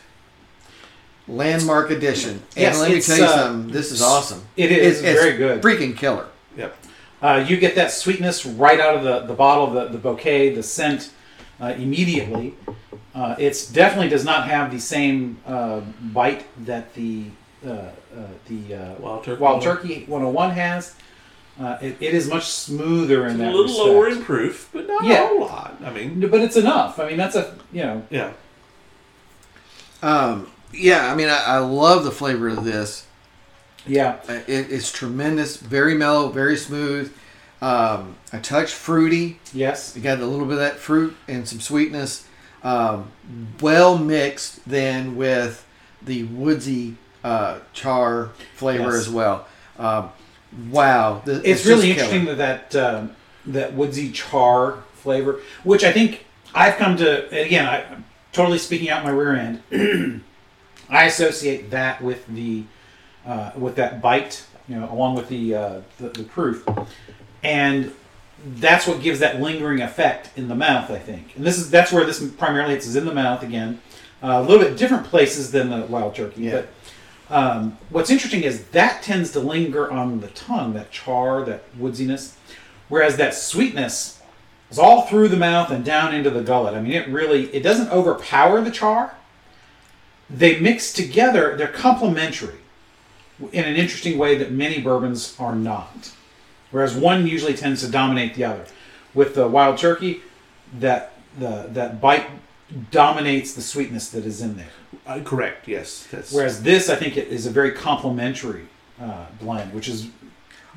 Landmark 1.28 1.90
Edition. 1.92 2.32
And 2.32 2.42
Yes, 2.58 2.80
let 2.80 2.92
me 2.92 3.02
tell 3.02 3.18
you 3.18 3.24
uh, 3.24 3.36
something. 3.38 3.72
This 3.72 3.92
is 3.92 4.02
awesome. 4.02 4.44
It 4.58 4.72
is 4.72 5.00
It's- 5.00 5.16
it's 5.16 5.22
very 5.24 5.38
good. 5.38 5.62
Freaking 5.62 5.96
killer. 5.98 6.28
Yep. 7.24 7.36
Uh, 7.36 7.40
you 7.50 7.58
get 7.58 7.76
that 7.76 7.92
sweetness 7.92 8.46
right 8.46 8.80
out 8.80 8.96
of 8.96 9.04
the, 9.04 9.22
the 9.22 9.34
bottle, 9.34 9.68
the, 9.68 9.86
the 9.88 9.98
bouquet, 9.98 10.54
the 10.54 10.64
scent 10.64 11.12
uh, 11.62 11.68
immediately. 11.78 12.54
Uh, 13.16 13.36
it's 13.40 13.68
definitely 13.72 14.10
does 14.10 14.26
not 14.26 14.48
have 14.48 14.72
the 14.72 14.80
same 14.80 15.38
uh, 15.46 15.80
bite 16.12 16.46
that 16.66 16.94
the 16.96 17.26
uh, 17.66 17.70
uh, 17.70 17.92
the 18.48 18.76
uh, 18.76 18.94
Wild 19.00 19.24
Turkey. 19.24 19.42
Wild 19.42 19.62
Turkey 19.62 20.04
101 20.08 20.52
has. 20.52 20.96
Uh, 21.60 21.78
it, 21.82 21.96
it 22.02 22.14
is 22.16 22.28
much 22.28 22.46
smoother 22.46 23.28
in 23.28 23.40
It's 23.40 23.42
a 23.42 23.46
little 23.46 23.64
respect. 23.64 23.88
lower 23.88 24.10
in 24.10 24.24
proof, 24.24 24.70
but 24.74 24.88
not 24.88 25.06
Yeah. 25.06 25.24
a 25.24 25.28
whole 25.28 25.42
lot. 25.42 25.78
I 25.86 25.92
mean, 25.94 26.20
But 26.30 26.42
it's 26.42 26.58
enough. 26.58 27.00
I 27.00 27.08
mean, 27.08 27.18
that's 27.18 27.36
a 27.36 27.56
you 27.72 27.84
know 27.84 28.06
yeah. 28.10 28.34
Um, 30.02 30.50
yeah, 30.74 31.12
I 31.12 31.16
mean, 31.16 31.30
I, 31.30 31.44
I 31.46 31.58
love 31.60 32.04
the 32.04 32.12
flavor 32.12 32.48
of 32.50 32.66
this. 32.66 33.06
Yeah 33.86 34.18
Uh, 34.28 34.34
It, 34.48 34.72
it's 34.72 34.92
tremendous, 34.92 35.58
very 35.58 35.96
mellow, 35.96 36.30
very 36.30 36.58
smooth. 36.58 37.14
Um, 37.62 38.18
a 38.34 38.40
touch 38.40 38.74
fruity. 38.74 39.40
yes 39.54 39.94
You 39.96 40.02
got 40.02 40.20
a 40.20 40.26
little 40.26 40.46
bit 40.46 40.54
of 40.54 40.60
that 40.60 40.78
fruit 40.80 41.16
and 41.28 41.48
some 41.48 41.60
sweetness. 41.62 42.26
Um, 42.64 43.12
well 43.62 43.98
mixed 43.98 44.68
then 44.68 45.16
with 45.16 45.66
the 46.02 46.24
woodsy 46.24 46.96
uh, 47.24 47.60
char 47.74 48.32
flavor 48.56 48.92
Yes. 48.92 49.08
as 49.08 49.10
well. 49.10 49.48
Um, 49.80 50.12
wow, 50.70 51.22
th- 51.26 51.40
it's, 51.46 51.64
just 51.64 51.66
really 51.66 51.92
interesting 51.92 52.26
that 52.26 52.72
that, 52.72 52.76
um, 52.76 53.16
that 53.46 53.74
woodsy 53.74 54.12
char 54.12 54.84
flavor, 54.94 55.40
which 55.64 55.84
I 55.84 55.92
think 55.92 56.26
I've 56.54 56.76
come 56.76 56.96
to. 56.98 57.28
Again, 57.30 57.66
I, 57.66 57.84
I'm 57.86 58.06
totally 58.34 58.58
speaking 58.58 58.90
out 58.90 59.04
my 59.06 59.10
rear 59.12 59.36
end. 59.36 59.64
I 60.90 61.06
associate 61.06 61.72
that 61.72 62.02
with 62.02 62.28
the 62.28 62.64
uh, 63.26 63.52
with 63.56 63.76
that 63.76 64.02
bite, 64.02 64.46
you 64.68 64.76
know, 64.76 64.92
along 64.92 65.16
with 65.16 65.28
the, 65.30 65.56
uh, 65.56 65.82
the 65.98 66.10
the 66.10 66.24
proof, 66.24 66.68
and 67.44 67.94
that's 68.46 68.86
what 68.88 69.02
gives 69.02 69.20
that 69.20 69.40
lingering 69.42 69.82
effect 69.82 70.30
in 70.38 70.48
the 70.48 70.56
mouth. 70.56 70.90
I 70.92 71.00
think, 71.00 71.36
and 71.36 71.46
this 71.46 71.58
is 71.58 71.70
that's 71.70 71.92
where 71.92 72.06
this 72.06 72.26
primarily 72.38 72.76
it's 72.76 72.96
in 72.96 73.06
the 73.06 73.14
mouth 73.14 73.44
again. 73.44 73.82
Uh, 74.22 74.40
a 74.40 74.42
little 74.42 74.64
bit 74.64 74.78
different 74.78 75.06
places 75.06 75.52
than 75.52 75.70
the 75.70 75.86
wild 75.88 76.16
turkey, 76.16 76.44
Yeah. 76.44 76.62
but 77.30 77.36
um, 77.36 77.78
what's 77.90 78.10
interesting 78.10 78.44
is 78.44 78.66
that 78.70 79.04
tends 79.04 79.32
to 79.32 79.40
linger 79.42 79.92
on 79.92 80.22
the 80.22 80.28
tongue, 80.30 80.74
that 80.74 80.92
char, 80.92 81.44
that 81.44 81.64
woodsiness, 81.78 82.36
whereas 82.88 83.18
that 83.18 83.34
sweetness 83.34 84.22
is 84.72 84.80
all 84.80 85.02
through 85.04 85.28
the 85.28 85.36
mouth 85.38 85.72
and 85.72 85.84
down 85.84 86.16
into 86.16 86.30
the 86.30 86.42
gullet. 86.42 86.74
I 86.74 86.82
mean, 86.82 86.94
it 86.94 87.08
really 87.10 87.54
it 87.54 87.64
doesn't 87.64 87.90
overpower 87.90 88.62
the 88.62 88.72
char. 88.72 89.16
They 90.30 90.60
mix 90.60 90.94
together; 90.94 91.56
they're 91.58 91.68
complementary 91.68 92.56
in 93.52 93.66
an 93.66 93.76
interesting 93.76 94.18
way 94.18 94.36
that 94.38 94.52
many 94.52 94.80
bourbons 94.82 95.36
are 95.40 95.56
not. 95.56 96.12
Whereas 96.72 96.96
one 96.96 97.28
usually 97.28 97.54
tends 97.54 97.82
to 97.86 97.92
dominate 97.92 98.36
the 98.36 98.46
other. 98.46 98.66
With 99.14 99.36
the 99.36 99.48
wild 99.48 99.78
turkey, 99.78 100.22
that 100.80 101.14
the 101.38 101.68
that 101.72 102.02
bite 102.02 102.26
dominates 102.92 103.54
the 103.54 103.62
sweetness 103.62 104.10
that 104.10 104.26
is 104.26 104.42
in 104.42 104.58
there. 104.58 104.70
Uh, 105.06 105.20
correct. 105.24 105.68
Yes. 105.68 106.08
That's 106.12 106.32
Whereas 106.32 106.64
this, 106.64 106.90
I 106.90 106.96
think, 106.96 107.18
it 107.18 107.28
is 107.28 107.46
a 107.46 107.52
very 107.52 107.72
complementary 107.72 108.66
uh, 109.00 109.26
blend, 109.40 109.74
which 109.74 109.88
is 109.88 110.08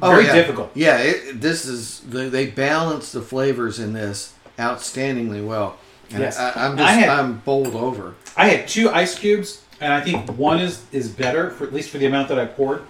Oh, 0.03 0.11
very 0.11 0.27
yeah. 0.27 0.35
difficult. 0.35 0.71
Yeah, 0.75 0.99
it, 0.99 1.41
this 1.41 1.65
is 1.65 2.01
they, 2.01 2.29
they 2.29 2.47
balance 2.51 3.13
the 3.13 3.23
flavors 3.23 3.79
in 3.79 3.95
this 3.95 4.35
outstandingly 4.59 5.43
well. 5.47 5.79
And 6.11 6.21
Yes. 6.21 6.39
I, 6.39 6.53
I'm 6.67 6.73
I 6.75 6.77
just 6.77 6.95
had- 7.01 7.09
I'm 7.09 7.39
bowled 7.39 7.75
over. 7.75 8.15
I 8.37 8.49
had 8.49 8.69
two 8.69 8.91
ice 8.91 9.19
cubes, 9.19 9.63
and 9.81 9.93
I 9.93 10.01
think 10.01 10.31
one 10.39 10.59
is 10.61 10.83
is 10.93 11.09
better 11.09 11.51
for 11.51 11.64
at 11.64 11.72
least 11.72 11.91
for 11.91 11.99
the 11.99 12.07
amount 12.07 12.29
that 12.29 12.39
I 12.39 12.47
poured, 12.47 12.83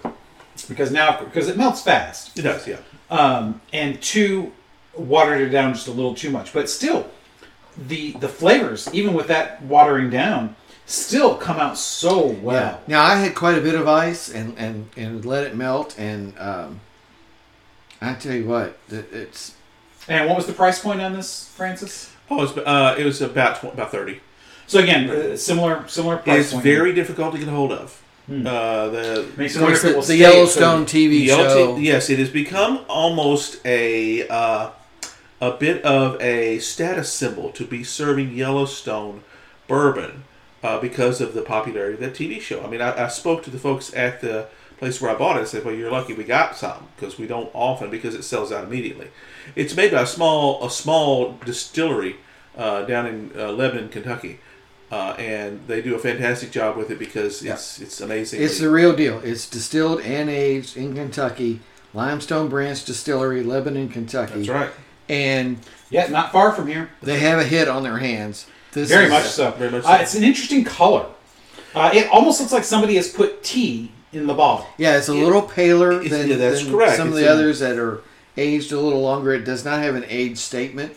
because 0.67 0.91
now 0.91 1.19
because 1.19 1.47
it 1.47 1.57
melts 1.57 1.81
fast. 1.81 2.37
it 2.37 2.43
does. 2.43 2.67
Yeah. 2.67 2.77
um, 3.09 3.61
and 3.73 4.01
two 4.01 4.51
watered 4.95 5.41
it 5.41 5.49
down 5.49 5.73
just 5.73 5.87
a 5.87 5.91
little 5.91 6.15
too 6.15 6.29
much. 6.31 6.53
But 6.53 6.69
still, 6.69 7.09
the 7.77 8.11
the 8.13 8.29
flavors, 8.29 8.89
even 8.93 9.13
with 9.13 9.27
that 9.27 9.61
watering 9.63 10.09
down, 10.09 10.55
still 10.85 11.35
come 11.35 11.57
out 11.57 11.77
so 11.77 12.27
well. 12.27 12.81
Now 12.87 13.03
I 13.03 13.15
had 13.15 13.35
quite 13.35 13.57
a 13.57 13.61
bit 13.61 13.75
of 13.75 13.87
ice 13.87 14.29
and 14.29 14.57
and 14.57 14.89
and 14.97 15.23
let 15.25 15.43
it 15.45 15.55
melt 15.55 15.97
and 15.99 16.37
um, 16.39 16.79
I 18.01 18.13
tell 18.13 18.33
you 18.33 18.45
what, 18.47 18.77
it- 18.89 19.11
it's 19.11 19.55
And 20.07 20.27
what 20.27 20.37
was 20.37 20.45
the 20.47 20.53
price 20.53 20.79
point 20.79 21.01
on 21.01 21.13
this, 21.13 21.49
Francis? 21.55 22.11
Oh, 22.29 22.43
it's, 22.43 22.57
uh, 22.57 22.95
it 22.97 23.05
was 23.05 23.21
about 23.21 23.57
tw- 23.59 23.73
about 23.73 23.91
thirty. 23.91 24.19
So 24.67 24.79
again, 24.79 25.09
uh, 25.09 25.37
similar 25.37 25.87
similar 25.87 26.17
price 26.17 26.45
It's 26.45 26.51
point. 26.53 26.63
very 26.63 26.93
difficult 26.93 27.33
to 27.33 27.39
get 27.39 27.47
a 27.47 27.51
hold 27.51 27.71
of. 27.71 28.01
Hmm. 28.27 28.45
Uh, 28.45 28.87
the 28.89 29.27
makes 29.37 29.55
it 29.55 29.61
wonder 29.61 29.77
if 29.77 29.83
it 29.85 29.87
the, 29.87 29.93
will 29.93 30.01
the 30.01 30.05
stay 30.07 30.15
Yellowstone 30.17 30.85
for- 30.85 30.91
TV 30.91 31.25
Yellow 31.25 31.47
show. 31.47 31.75
T- 31.77 31.83
yes, 31.83 32.09
it 32.09 32.19
has 32.19 32.29
become 32.29 32.81
almost 32.89 33.65
a 33.65 34.27
uh, 34.27 34.71
a 35.39 35.51
bit 35.51 35.81
of 35.85 36.21
a 36.21 36.59
status 36.59 37.11
symbol 37.11 37.49
to 37.51 37.65
be 37.65 37.83
serving 37.83 38.33
Yellowstone 38.35 39.23
bourbon 39.69 40.25
uh, 40.63 40.79
because 40.81 41.21
of 41.21 41.33
the 41.33 41.41
popularity 41.41 41.93
of 41.93 41.99
that 42.01 42.13
TV 42.13 42.41
show. 42.41 42.61
I 42.63 42.67
mean, 42.67 42.81
I, 42.81 43.05
I 43.05 43.07
spoke 43.07 43.43
to 43.43 43.49
the 43.49 43.59
folks 43.59 43.93
at 43.93 44.19
the 44.19 44.47
place 44.79 44.99
where 44.99 45.09
I 45.09 45.15
bought 45.15 45.37
it. 45.37 45.41
I 45.41 45.45
said, 45.45 45.63
"Well, 45.63 45.73
you're 45.73 45.91
lucky 45.91 46.13
we 46.13 46.25
got 46.25 46.57
some 46.57 46.87
because 46.97 47.17
we 47.17 47.27
don't 47.27 47.49
often 47.53 47.89
because 47.89 48.15
it 48.15 48.23
sells 48.23 48.51
out 48.51 48.65
immediately." 48.65 49.07
It's 49.55 49.75
made 49.77 49.91
by 49.93 50.01
a 50.01 50.05
small 50.07 50.65
a 50.65 50.69
small 50.69 51.37
distillery 51.45 52.17
uh, 52.57 52.81
down 52.81 53.05
in 53.05 53.31
uh, 53.37 53.53
Lebanon, 53.53 53.87
Kentucky. 53.87 54.41
Uh, 54.89 55.13
and 55.19 55.59
they 55.67 55.81
do 55.81 55.95
a 55.95 55.99
fantastic 55.99 56.49
job 56.51 56.77
with 56.77 56.89
it 56.91 56.97
because 56.97 57.43
it's 57.43 57.81
it's 57.81 57.99
amazing. 57.99 58.41
It's 58.41 58.59
the 58.59 58.69
real 58.69 58.95
deal. 58.95 59.19
It's 59.23 59.49
distilled 59.49 59.99
and 60.01 60.29
aged 60.29 60.77
in 60.77 60.95
Kentucky, 60.95 61.59
Limestone 61.93 62.47
Branch 62.47 62.83
Distillery, 62.85 63.43
Lebanon, 63.43 63.89
Kentucky. 63.89 64.35
That's 64.35 64.47
right. 64.49 64.69
And 65.09 65.57
Yeah, 65.89 66.07
not 66.07 66.31
far 66.31 66.53
from 66.53 66.67
here. 66.67 66.89
they 67.01 67.19
have 67.19 67.37
a 67.39 67.43
hit 67.43 67.67
on 67.67 67.83
their 67.83 67.97
hands. 67.97 68.45
This 68.71 68.87
Very 68.89 69.05
is- 69.05 69.11
much 69.11 69.25
so. 69.25 69.51
very 69.51 69.71
much 69.71 69.83
Uh, 69.85 69.97
it's 70.01 70.15
an 70.15 70.23
interesting 70.23 70.63
color. 70.63 71.05
Uh, 71.75 71.91
it 71.93 72.07
almost 72.09 72.39
looks 72.39 72.53
like 72.53 72.63
somebody 72.63 72.95
has 72.95 73.09
put 73.09 73.43
tea 73.43 73.91
in 74.13 74.25
the 74.25 74.33
bottle. 74.33 74.67
Yeah, 74.77 74.97
it's 74.97 75.09
a 75.09 75.13
It- 75.13 75.23
little 75.23 75.41
paler 75.41 75.99
than, 76.01 76.29
yeah, 76.29 76.35
that's 76.37 76.61
than 76.63 76.71
correct. 76.71 76.95
some 76.97 77.09
of 77.09 77.15
the 77.15 77.27
a- 77.27 77.31
others 77.33 77.59
that 77.59 77.77
are 77.77 78.01
aged 78.37 78.71
a 78.71 78.79
little 78.79 79.01
longer. 79.01 79.33
It 79.33 79.43
does 79.43 79.65
not 79.65 79.81
have 79.81 79.95
an 79.95 80.05
age 80.07 80.37
statement 80.37 80.95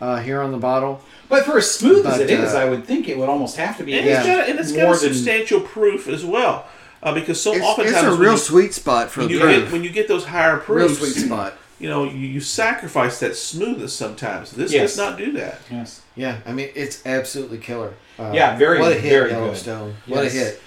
uh, 0.00 0.18
here 0.20 0.40
on 0.42 0.52
the 0.52 0.58
bottle. 0.58 1.02
But 1.28 1.44
for 1.44 1.58
as 1.58 1.70
smooth 1.70 2.06
as 2.06 2.18
But, 2.18 2.22
it 2.22 2.30
is, 2.30 2.54
uh, 2.54 2.58
I 2.58 2.64
would 2.68 2.84
think 2.84 3.08
it 3.08 3.16
would 3.18 3.28
almost 3.28 3.56
have 3.56 3.76
to 3.78 3.84
be. 3.84 3.96
And 3.96 4.06
Yeah. 4.06 4.18
it's 4.18 4.26
got, 4.26 4.48
and 4.48 4.58
it's 4.58 4.72
got 4.72 4.82
More 4.84 4.94
a 4.94 4.98
than- 4.98 5.12
substantial 5.14 5.60
proof 5.60 6.08
as 6.08 6.24
well, 6.24 6.66
uh, 7.02 7.14
because 7.14 7.40
so 7.40 7.52
It's, 7.52 7.64
oftentimes 7.64 7.96
it's 7.96 8.04
a 8.06 8.12
real 8.18 8.32
you, 8.32 8.38
sweet 8.38 8.74
spot 8.74 9.10
for 9.10 9.20
when 9.20 9.30
you 9.30 9.40
proof. 9.40 9.64
get 9.64 9.72
when 9.72 9.84
you 9.84 9.90
get 9.90 10.08
those 10.08 10.24
higher 10.24 10.62
real 10.66 10.88
sweet 10.88 11.12
spot. 11.26 11.54
you 11.78 11.88
know, 11.88 12.04
you, 12.04 12.18
you 12.18 12.40
sacrifice 12.40 13.20
that 13.20 13.36
smoothness 13.36 13.92
sometimes. 13.94 14.50
This 14.52 14.72
Yes. 14.72 14.90
does 14.90 14.98
not 14.98 15.16
do 15.18 15.32
that. 15.32 15.60
Yes. 15.70 16.00
Yeah, 16.16 16.38
I 16.46 16.52
mean 16.52 16.68
it's 16.74 17.06
absolutely 17.06 17.58
killer. 17.58 17.94
Uh, 18.18 18.32
Yeah, 18.34 18.56
very, 18.58 18.78
what 18.80 18.92
a 18.92 18.96
hit, 18.96 19.08
very 19.10 19.30
good. 19.30 19.36
Yellowstone. 19.38 19.96
What 20.06 20.24
a 20.26 20.28
hit. 20.28 20.60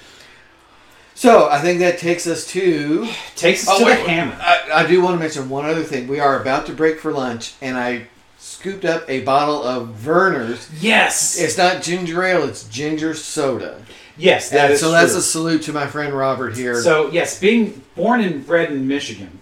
So 1.16 1.48
I 1.50 1.60
think 1.60 1.80
that 1.80 2.00
takes 2.00 2.26
us 2.26 2.48
to. 2.48 3.08
Takes 3.36 3.68
us 3.68 3.76
Oh, 3.76 3.80
to 3.80 3.86
wait, 3.86 4.04
the 4.04 4.10
hammer. 4.10 4.36
I, 4.40 4.84
I 4.84 4.88
do 4.88 5.00
want 5.02 5.14
to 5.16 5.20
mention 5.20 5.48
one 5.50 5.66
other 5.66 5.84
thing. 5.84 6.08
We 6.08 6.20
are 6.20 6.42
about 6.42 6.66
to 6.68 6.72
break 6.74 7.00
for 7.00 7.12
lunch, 7.12 7.54
and 7.62 7.78
I 7.78 8.08
scooped 8.54 8.86
up 8.86 9.10
a 9.10 9.22
bottle 9.22 9.64
of 9.64 9.90
Vernors. 9.90 10.70
Yes. 10.80 11.40
It's 11.40 11.58
not 11.58 11.82
ginger 11.82 12.24
ale; 12.24 12.44
it's 12.44 12.64
ginger 12.70 13.14
soda. 13.14 13.82
yes, 14.18 14.50
that 14.52 14.66
And 14.66 14.74
is 14.74 14.80
so 14.80 14.92
that's 14.92 15.14
a 15.14 15.22
salute 15.22 15.64
to 15.64 15.74
my 15.74 15.88
friend 15.88 16.14
Robert 16.14 16.56
here. 16.56 16.76
So 16.82 17.10
yes, 17.12 17.40
being 17.40 17.82
born 17.96 18.22
and 18.22 18.46
bred 18.46 18.72
in 18.72 18.88
Michigan, 18.88 19.40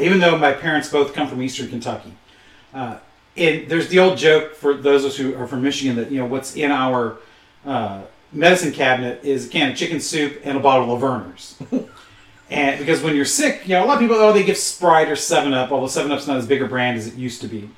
even 0.00 0.20
though 0.20 0.38
my 0.38 0.52
parents 0.52 0.88
both 0.88 1.12
come 1.12 1.28
from 1.28 1.42
Eastern 1.42 1.68
Kentucky, 1.68 2.12
uh, 2.72 2.98
and 3.36 3.68
there's 3.68 3.88
the 3.88 3.98
old 3.98 4.16
joke 4.16 4.54
for 4.54 4.74
those 4.74 5.04
of 5.04 5.10
us 5.10 5.16
who 5.16 5.34
are 5.36 5.46
from 5.46 5.62
Michigan 5.62 5.96
that 5.96 6.10
you 6.10 6.18
know 6.18 6.26
what's 6.26 6.56
in 6.56 6.70
our 6.70 7.16
uh, 7.66 8.02
medicine 8.32 8.72
cabinet 8.72 9.24
is 9.24 9.46
a 9.46 9.48
can 9.50 9.72
of 9.72 9.76
chicken 9.76 10.00
soup 10.00 10.40
and 10.44 10.56
a 10.56 10.60
bottle 10.60 10.94
of 10.94 11.02
Vernors. 11.02 11.54
and 12.50 12.78
because 12.78 13.02
when 13.02 13.16
you're 13.16 13.24
sick, 13.24 13.62
you 13.64 13.74
know 13.74 13.84
a 13.84 13.86
lot 13.86 13.94
of 13.94 14.00
people 14.00 14.16
oh 14.16 14.32
they 14.32 14.44
give 14.44 14.56
Sprite 14.56 15.08
or 15.08 15.16
Seven 15.16 15.52
Up, 15.52 15.72
although 15.72 15.88
Seven 15.88 16.12
Up's 16.12 16.26
not 16.28 16.36
as 16.36 16.46
big 16.46 16.62
a 16.62 16.66
brand 16.66 16.96
as 16.96 17.06
it 17.08 17.14
used 17.14 17.40
to 17.40 17.48
be. 17.48 17.68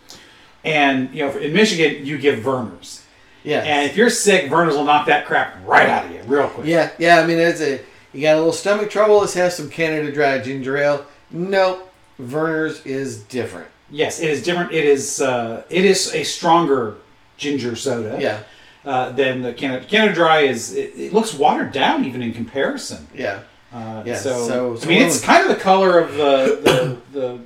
And 0.69 1.13
you 1.15 1.25
know 1.27 1.37
in 1.37 1.53
Michigan 1.53 2.05
you 2.07 2.19
give 2.19 2.41
Vernors, 2.41 3.03
yeah, 3.45 3.61
and 3.63 3.91
if 3.91 3.97
you're 3.97 4.11
sick, 4.11 4.51
Vernors 4.51 4.73
will 4.75 4.85
knock 4.85 5.07
that 5.07 5.27
crap 5.27 5.57
right 5.67 5.89
out 5.89 6.07
of 6.07 6.13
you 6.13 6.21
real 6.27 6.49
quick. 6.49 6.67
yeah, 6.67 6.91
yeah. 6.99 7.21
I 7.21 7.27
mean, 7.27 7.39
it's 7.39 7.61
a 7.61 7.81
you 8.13 8.23
got 8.23 8.35
a 8.35 8.39
little 8.39 8.53
stomach 8.53 8.91
trouble. 8.91 9.19
Let's 9.21 9.35
have 9.35 9.53
some 9.53 9.69
Canada 9.71 10.11
Dry 10.13 10.39
ginger 10.39 10.77
ale. 10.77 11.07
Nope, 11.31 11.91
Vernors 12.21 12.85
is 12.87 13.23
different. 13.25 13.69
Yes, 13.91 14.21
it 14.21 14.29
is 14.31 14.43
different. 14.43 14.73
It 14.73 14.85
is 14.85 15.21
uh, 15.21 15.63
it 15.71 15.85
is 15.85 16.15
a 16.15 16.23
stronger 16.25 16.97
ginger 17.37 17.77
soda. 17.77 18.19
Yeah, 18.21 18.41
Uh, 18.85 19.13
than 19.13 19.43
the 19.43 19.53
Canada 19.55 19.85
Canada 19.87 20.15
Dry 20.15 20.41
is. 20.41 20.75
It, 20.75 20.93
it 20.97 21.13
looks 21.13 21.33
watered 21.35 21.73
down 21.73 22.05
even 22.05 22.23
in 22.23 22.33
comparison. 22.33 23.07
yeah. 23.15 23.41
Uh, 23.73 24.03
Yeah, 24.07 24.17
So, 24.17 24.49
so- 24.49 24.79
I 24.83 24.87
mean, 24.89 25.03
it's 25.03 25.21
kind 25.21 25.43
of 25.49 25.55
the 25.55 25.63
color 25.63 25.99
of 25.99 26.15
the 26.15 26.99
the, 27.13 27.19
the, 27.21 27.39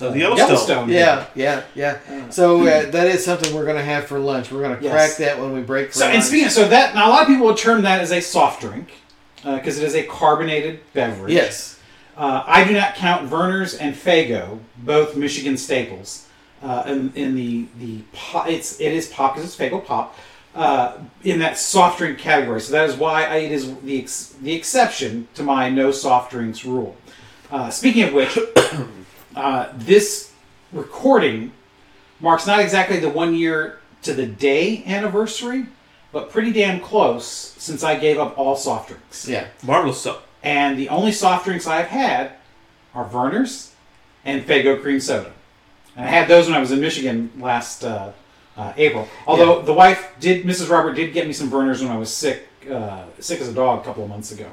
Uh, 0.00 0.06
uh, 0.06 0.10
the 0.10 0.18
Yellowstone. 0.18 0.88
Yeah, 0.88 1.26
yeah, 1.34 1.62
yeah. 1.74 1.98
So 2.30 2.62
uh, 2.62 2.90
that 2.90 3.06
is 3.08 3.24
something 3.24 3.54
we're 3.54 3.64
going 3.64 3.76
to 3.76 3.82
have 3.84 4.06
for 4.06 4.18
lunch. 4.18 4.50
We're 4.52 4.62
going 4.62 4.76
to 4.76 4.82
Yes. 4.82 4.92
crack 4.92 5.16
that 5.28 5.40
when 5.40 5.52
we 5.52 5.60
break 5.60 5.88
for 5.88 5.98
So 5.98 6.06
and 6.06 6.22
speaking 6.22 6.46
of, 6.46 6.52
so 6.52 6.68
that 6.68 6.94
now 6.94 7.08
a 7.08 7.10
lot 7.10 7.22
of 7.22 7.28
people 7.28 7.46
would 7.46 7.56
term 7.56 7.82
that 7.82 8.00
as 8.00 8.12
a 8.12 8.20
soft 8.20 8.60
drink 8.60 8.92
because 9.42 9.78
it 9.78 9.84
is 9.84 9.94
a 9.94 10.02
carbonated 10.04 10.80
beverage. 10.92 11.32
yes, 11.32 11.78
Uh, 12.16 12.42
I 12.46 12.64
do 12.64 12.72
not 12.74 12.94
count 12.96 13.28
Vernors 13.30 13.76
and 13.80 13.94
Faygo, 13.94 14.58
both 14.78 15.16
Michigan 15.16 15.56
staples, 15.56 16.26
uh, 16.62 16.82
in, 16.86 17.12
in 17.14 17.34
the 17.36 17.66
the 17.78 18.02
pop, 18.12 18.48
it's 18.48 18.80
it 18.80 18.92
is 18.92 19.06
pop 19.08 19.34
because 19.34 19.48
it's 19.48 19.56
Faygo 19.60 19.84
pop, 19.84 20.16
uh, 20.56 20.94
in 21.22 21.38
that 21.38 21.56
soft 21.56 21.98
drink 21.98 22.18
category. 22.18 22.60
So 22.60 22.72
that 22.72 22.88
is 22.90 22.96
why 22.96 23.24
I, 23.24 23.36
it 23.36 23.52
is 23.52 23.72
the 23.76 24.00
ex, 24.02 24.34
the 24.42 24.52
exception 24.52 25.28
to 25.34 25.42
my 25.44 25.70
no 25.70 25.92
soft 25.92 26.32
drinks 26.32 26.64
rule. 26.64 26.96
Uh, 27.50 27.70
speaking 27.70 28.02
of 28.02 28.12
which, 28.12 28.36
uh, 29.38 29.72
this 29.76 30.32
recording 30.72 31.52
marks 32.18 32.46
not 32.46 32.58
exactly 32.58 32.98
the 32.98 33.08
one 33.08 33.34
year 33.34 33.78
to 34.02 34.12
the 34.12 34.26
day 34.26 34.82
anniversary, 34.84 35.66
but 36.12 36.30
pretty 36.30 36.52
damn 36.52 36.80
close 36.80 37.26
since 37.26 37.84
I 37.84 37.96
gave 37.98 38.18
up 38.18 38.36
all 38.36 38.56
soft 38.56 38.88
drinks. 38.88 39.28
yeah. 39.28 39.46
Marvelous 39.62 40.00
stuff. 40.00 40.26
And 40.42 40.76
the 40.78 40.88
only 40.88 41.12
soft 41.12 41.44
drinks 41.44 41.66
I've 41.66 41.86
had 41.86 42.32
are 42.94 43.08
Vernors 43.08 43.70
and 44.24 44.44
Faygo 44.44 44.80
cream 44.82 45.00
soda. 45.00 45.32
And 45.96 46.04
I 46.04 46.08
had 46.08 46.26
those 46.28 46.46
when 46.46 46.56
I 46.56 46.60
was 46.60 46.72
in 46.72 46.80
Michigan 46.80 47.30
last 47.38 47.84
uh, 47.84 48.10
uh, 48.56 48.72
April. 48.76 49.06
Although 49.26 49.62
the 49.62 49.72
wife 49.72 50.14
did, 50.18 50.44
Mrs. 50.44 50.68
Robert 50.68 50.94
did 50.94 51.12
get 51.12 51.26
me 51.28 51.32
some 51.32 51.48
Vernors 51.48 51.80
when 51.80 51.90
I 51.92 51.96
was 51.96 52.12
sick, 52.12 52.48
uh, 52.68 53.04
sick 53.20 53.40
as 53.40 53.48
a 53.48 53.52
dog 53.52 53.82
a 53.82 53.84
couple 53.84 54.02
of 54.02 54.08
months 54.08 54.32
ago, 54.32 54.50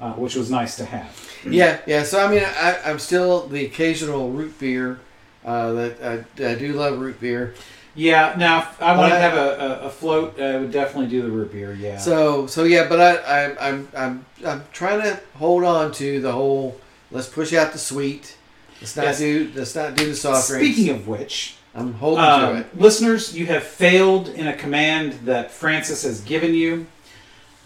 uh, 0.00 0.12
which 0.12 0.34
was 0.34 0.50
nice 0.50 0.76
to 0.76 0.84
have. 0.84 1.22
Yeah, 1.48 1.78
yeah. 1.86 2.02
So 2.02 2.24
I 2.24 2.30
mean, 2.30 2.42
I, 2.44 2.78
I'm 2.84 2.98
still 2.98 3.46
the 3.46 3.64
occasional 3.64 4.30
root 4.30 4.58
beer. 4.58 5.00
Uh, 5.44 5.72
that 5.74 6.26
I, 6.40 6.44
I 6.50 6.54
do 6.56 6.72
love 6.72 6.98
root 6.98 7.20
beer. 7.20 7.54
Yeah, 7.94 8.34
now 8.36 8.58
if 8.62 8.82
I 8.82 8.96
want 8.96 9.12
to 9.12 9.18
have 9.18 9.34
a, 9.38 9.80
a, 9.84 9.86
a 9.86 9.90
float, 9.90 10.38
I 10.40 10.58
would 10.58 10.72
definitely 10.72 11.08
do 11.08 11.22
the 11.22 11.30
root 11.30 11.52
beer. 11.52 11.72
Yeah. 11.72 11.98
So 11.98 12.46
so 12.48 12.64
yeah, 12.64 12.88
but 12.88 13.00
I, 13.00 13.16
I 13.46 13.68
I'm 13.68 13.88
I'm 13.96 14.26
I'm 14.44 14.64
trying 14.72 15.02
to 15.02 15.20
hold 15.36 15.62
on 15.64 15.92
to 15.92 16.20
the 16.20 16.32
whole. 16.32 16.78
Let's 17.12 17.28
push 17.28 17.52
out 17.52 17.72
the 17.72 17.78
sweet. 17.78 18.36
Let's 18.80 18.96
not 18.96 19.04
Yes. 19.04 19.18
do 19.20 19.52
let's 19.54 19.74
not 19.76 19.94
do 19.94 20.06
the 20.08 20.16
soft 20.16 20.48
drinks. 20.48 20.66
Speaking 20.76 20.94
of 20.94 21.06
which, 21.08 21.54
I'm 21.74 21.94
holding 21.94 22.24
to 22.24 22.30
Um, 22.50 22.56
it. 22.56 22.78
listeners, 22.78 23.34
you 23.38 23.46
have 23.46 23.62
failed 23.62 24.28
in 24.30 24.48
a 24.48 24.52
command 24.56 25.12
that 25.24 25.52
Francis 25.52 26.02
has 26.02 26.20
given 26.22 26.52
you. 26.54 26.86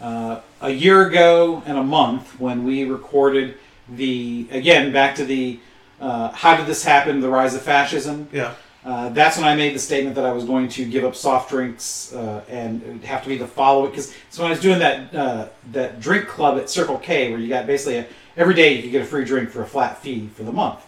Uh, 0.01 0.41
a 0.61 0.71
year 0.71 1.07
ago 1.07 1.63
and 1.67 1.77
a 1.77 1.83
month, 1.83 2.39
when 2.41 2.65
we 2.65 2.85
recorded 2.85 3.57
the 3.89 4.47
again 4.51 4.93
back 4.93 5.15
to 5.17 5.25
the 5.25 5.59
uh, 6.01 6.31
how 6.33 6.57
did 6.57 6.67
this 6.67 6.83
happen? 6.83 7.21
The 7.21 7.29
rise 7.29 7.55
of 7.55 7.63
fascism. 7.63 8.29
Yeah. 8.33 8.55
Uh, 8.83 9.11
that's 9.11 9.37
when 9.37 9.47
I 9.47 9.55
made 9.55 9.75
the 9.75 9.79
statement 9.79 10.17
that 10.17 10.25
I 10.25 10.33
was 10.33 10.45
going 10.45 10.69
to 10.71 10.87
give 10.87 11.05
up 11.05 11.15
soft 11.15 11.51
drinks 11.51 12.15
uh, 12.15 12.43
and 12.49 12.83
it 12.83 12.89
would 12.89 13.05
have 13.05 13.23
to 13.25 13.29
be 13.29 13.37
the 13.37 13.47
following 13.47 13.91
because 13.91 14.15
so 14.31 14.43
when 14.43 14.51
I 14.51 14.55
was 14.55 14.63
doing 14.63 14.79
that 14.79 15.15
uh, 15.15 15.49
that 15.73 16.01
drink 16.01 16.27
club 16.27 16.57
at 16.57 16.71
Circle 16.71 16.97
K 16.99 17.31
where 17.31 17.39
you 17.39 17.49
got 17.49 17.67
basically 17.67 17.99
a, 17.99 18.07
every 18.39 18.55
day 18.55 18.73
you 18.73 18.83
could 18.83 18.91
get 18.91 19.03
a 19.03 19.05
free 19.05 19.27
drink 19.27 19.51
for 19.51 19.61
a 19.61 19.67
flat 19.67 19.99
fee 19.99 20.29
for 20.29 20.45
the 20.45 20.53
month, 20.53 20.81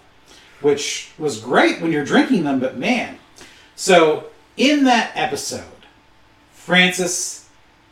which 0.63 1.11
was 1.19 1.39
great 1.39 1.83
when 1.83 1.93
you're 1.93 2.05
drinking 2.05 2.45
them, 2.45 2.61
but 2.61 2.79
man. 2.79 3.19
So 3.77 4.29
in 4.57 4.85
that 4.85 5.13
episode, 5.15 5.65
Francis 6.55 7.42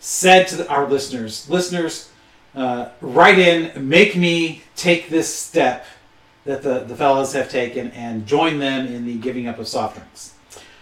said 0.01 0.49
to 0.49 0.69
our 0.69 0.89
listeners, 0.89 1.49
listeners, 1.49 2.11
uh, 2.55 2.89
write 3.01 3.39
in, 3.39 3.89
make 3.89 4.17
me 4.17 4.63
take 4.75 5.09
this 5.09 5.33
step 5.33 5.87
that 6.45 6.63
the, 6.63 6.81
the 6.81 6.97
fellas 6.97 7.33
have 7.35 7.49
taken 7.49 7.91
and 7.93 8.27
join 8.27 8.59
them 8.59 8.87
in 8.87 9.07
the 9.07 9.15
giving 9.17 9.47
up 9.47 9.59
of 9.59 9.69
soft 9.69 9.97
drinks, 9.97 10.35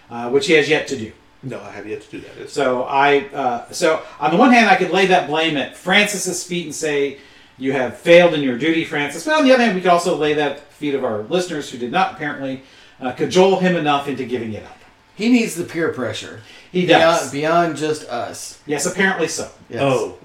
uh, 0.09 0.29
which 0.29 0.47
he 0.47 0.53
has 0.53 0.67
yet 0.67 0.87
to 0.87 0.97
do. 0.97 1.11
No, 1.43 1.59
I 1.61 1.69
have 1.71 1.85
yet 1.87 2.01
to 2.01 2.09
do 2.09 2.19
that. 2.21 2.31
It's, 2.37 2.53
So 2.53 2.83
I, 2.83 3.25
uh, 3.33 3.69
so 3.71 4.01
on 4.19 4.31
the 4.31 4.37
one 4.37 4.51
hand, 4.51 4.69
I 4.69 4.75
could 4.75 4.91
lay 4.91 5.05
that 5.07 5.27
blame 5.27 5.57
at 5.57 5.75
Francis's 5.75 6.43
feet 6.43 6.65
and 6.65 6.75
say, 6.75 7.17
"You 7.57 7.71
have 7.71 7.97
failed 7.97 8.33
in 8.33 8.41
your 8.41 8.57
duty, 8.57 8.83
Francis." 8.83 9.23
But 9.25 9.35
on 9.35 9.45
the 9.45 9.53
other 9.53 9.63
hand, 9.63 9.75
we 9.75 9.81
could 9.81 9.91
also 9.91 10.17
lay 10.17 10.33
that 10.33 10.51
at 10.53 10.57
the 10.57 10.75
feet 10.75 10.95
of 10.95 11.05
our 11.05 11.23
listeners 11.23 11.69
who 11.69 11.77
did 11.77 11.91
not 11.91 12.13
apparently 12.13 12.63
uh, 12.99 13.13
cajole 13.13 13.59
him 13.59 13.77
enough 13.77 14.09
into 14.09 14.25
giving 14.25 14.51
it 14.53 14.65
up. 14.65 14.78
He 15.19 15.27
needs 15.29 15.53
the 15.55 15.65
peer 15.65 15.89
pressure. 15.91 16.39
He 16.71 16.85
beyond, 16.85 17.01
does. 17.01 17.31
beyond 17.31 17.75
just 17.77 18.07
us. 18.09 18.61
Yes, 18.65 18.85
apparently 18.85 19.27
so. 19.27 19.51
Yes. 19.69 19.81
Oh, 19.83 20.17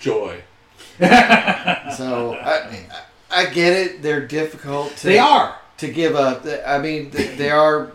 joy. 0.00 0.42
So 1.96 2.34
I, 2.34 2.86
I 3.30 3.46
get 3.46 3.72
it. 3.72 4.02
They're 4.02 4.26
difficult. 4.26 4.96
To, 4.96 5.06
They 5.06 5.18
are. 5.18 5.56
to 5.78 5.88
give 5.90 6.16
up. 6.16 6.44
I 6.66 6.78
mean, 6.78 7.10
they 7.10 7.50
are 7.50 7.92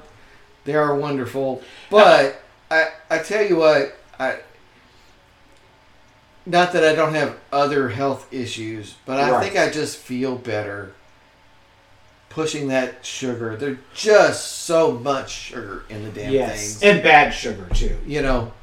they 0.64 0.74
are 0.76 0.96
wonderful, 0.96 1.62
but 1.90 2.42
I 2.72 2.90
I 3.10 3.18
tell 3.20 3.46
you 3.46 3.58
what, 3.58 3.96
I 4.20 4.38
not 6.46 6.72
that 6.74 6.84
I 6.86 6.96
don't 6.96 7.14
have 7.14 7.38
other 7.52 7.90
health 7.90 8.32
issues, 8.34 8.96
but 9.06 9.20
I 9.20 9.32
Right. 9.32 9.44
think 9.44 9.58
I 9.58 9.70
just 9.70 9.98
feel 9.98 10.36
better 10.38 10.94
pushing 12.38 12.68
that 12.68 13.04
sugar. 13.04 13.56
There's 13.56 13.80
just 13.96 14.60
so 14.60 14.92
much 14.92 15.32
sugar 15.32 15.86
in 15.90 16.04
the 16.04 16.12
damn 16.12 16.32
yes, 16.32 16.78
things. 16.78 16.84
and 16.84 17.02
bad 17.02 17.32
sugar 17.32 17.68
too. 17.74 17.98
you 18.06 18.22
know, 18.22 18.54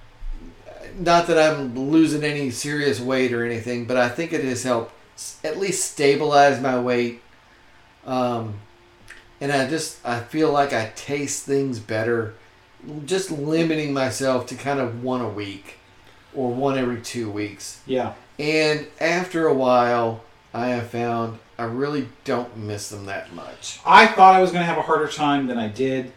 not 0.97 1.27
that 1.27 1.37
I'm 1.37 1.77
losing 1.91 2.23
any 2.23 2.53
serious 2.53 3.01
weight 3.01 3.33
or 3.33 3.45
anything, 3.45 3.87
but 3.87 3.97
I 3.97 4.09
think 4.09 4.33
it 4.33 4.45
has 4.45 4.63
helped 4.63 4.93
at 5.43 5.59
least 5.59 5.91
stabilize 5.91 6.61
my 6.61 6.79
weight. 6.79 7.21
Um, 8.07 8.61
and 9.41 9.51
I 9.51 9.69
just 9.69 9.99
I 10.07 10.21
feel 10.21 10.53
like 10.53 10.73
I 10.73 10.93
taste 10.95 11.43
things 11.43 11.81
better, 11.81 12.35
just 13.05 13.33
limiting 13.33 13.93
myself 13.93 14.47
to 14.47 14.55
kind 14.55 14.79
of 14.79 15.03
one 15.03 15.21
a 15.21 15.29
week 15.29 15.79
or 16.33 16.55
one 16.55 16.79
every 16.79 17.01
two 17.01 17.29
weeks. 17.29 17.81
Yeah, 17.87 18.13
And 18.39 18.87
after 19.01 19.49
a 19.49 19.55
while, 19.55 20.23
I 20.55 20.69
have 20.69 20.89
found 20.89 21.39
I 21.59 21.65
really 21.65 22.09
don't 22.25 22.57
miss 22.57 22.89
them 22.89 23.07
that 23.07 23.35
much. 23.35 23.81
I 23.85 24.07
thought 24.07 24.35
I 24.35 24.41
was 24.41 24.51
going 24.51 24.63
to 24.63 24.67
have 24.67 24.79
a 24.79 24.83
harder 24.83 25.09
time 25.09 25.47
than 25.49 25.59
I 25.59 25.69
did. 25.69 26.13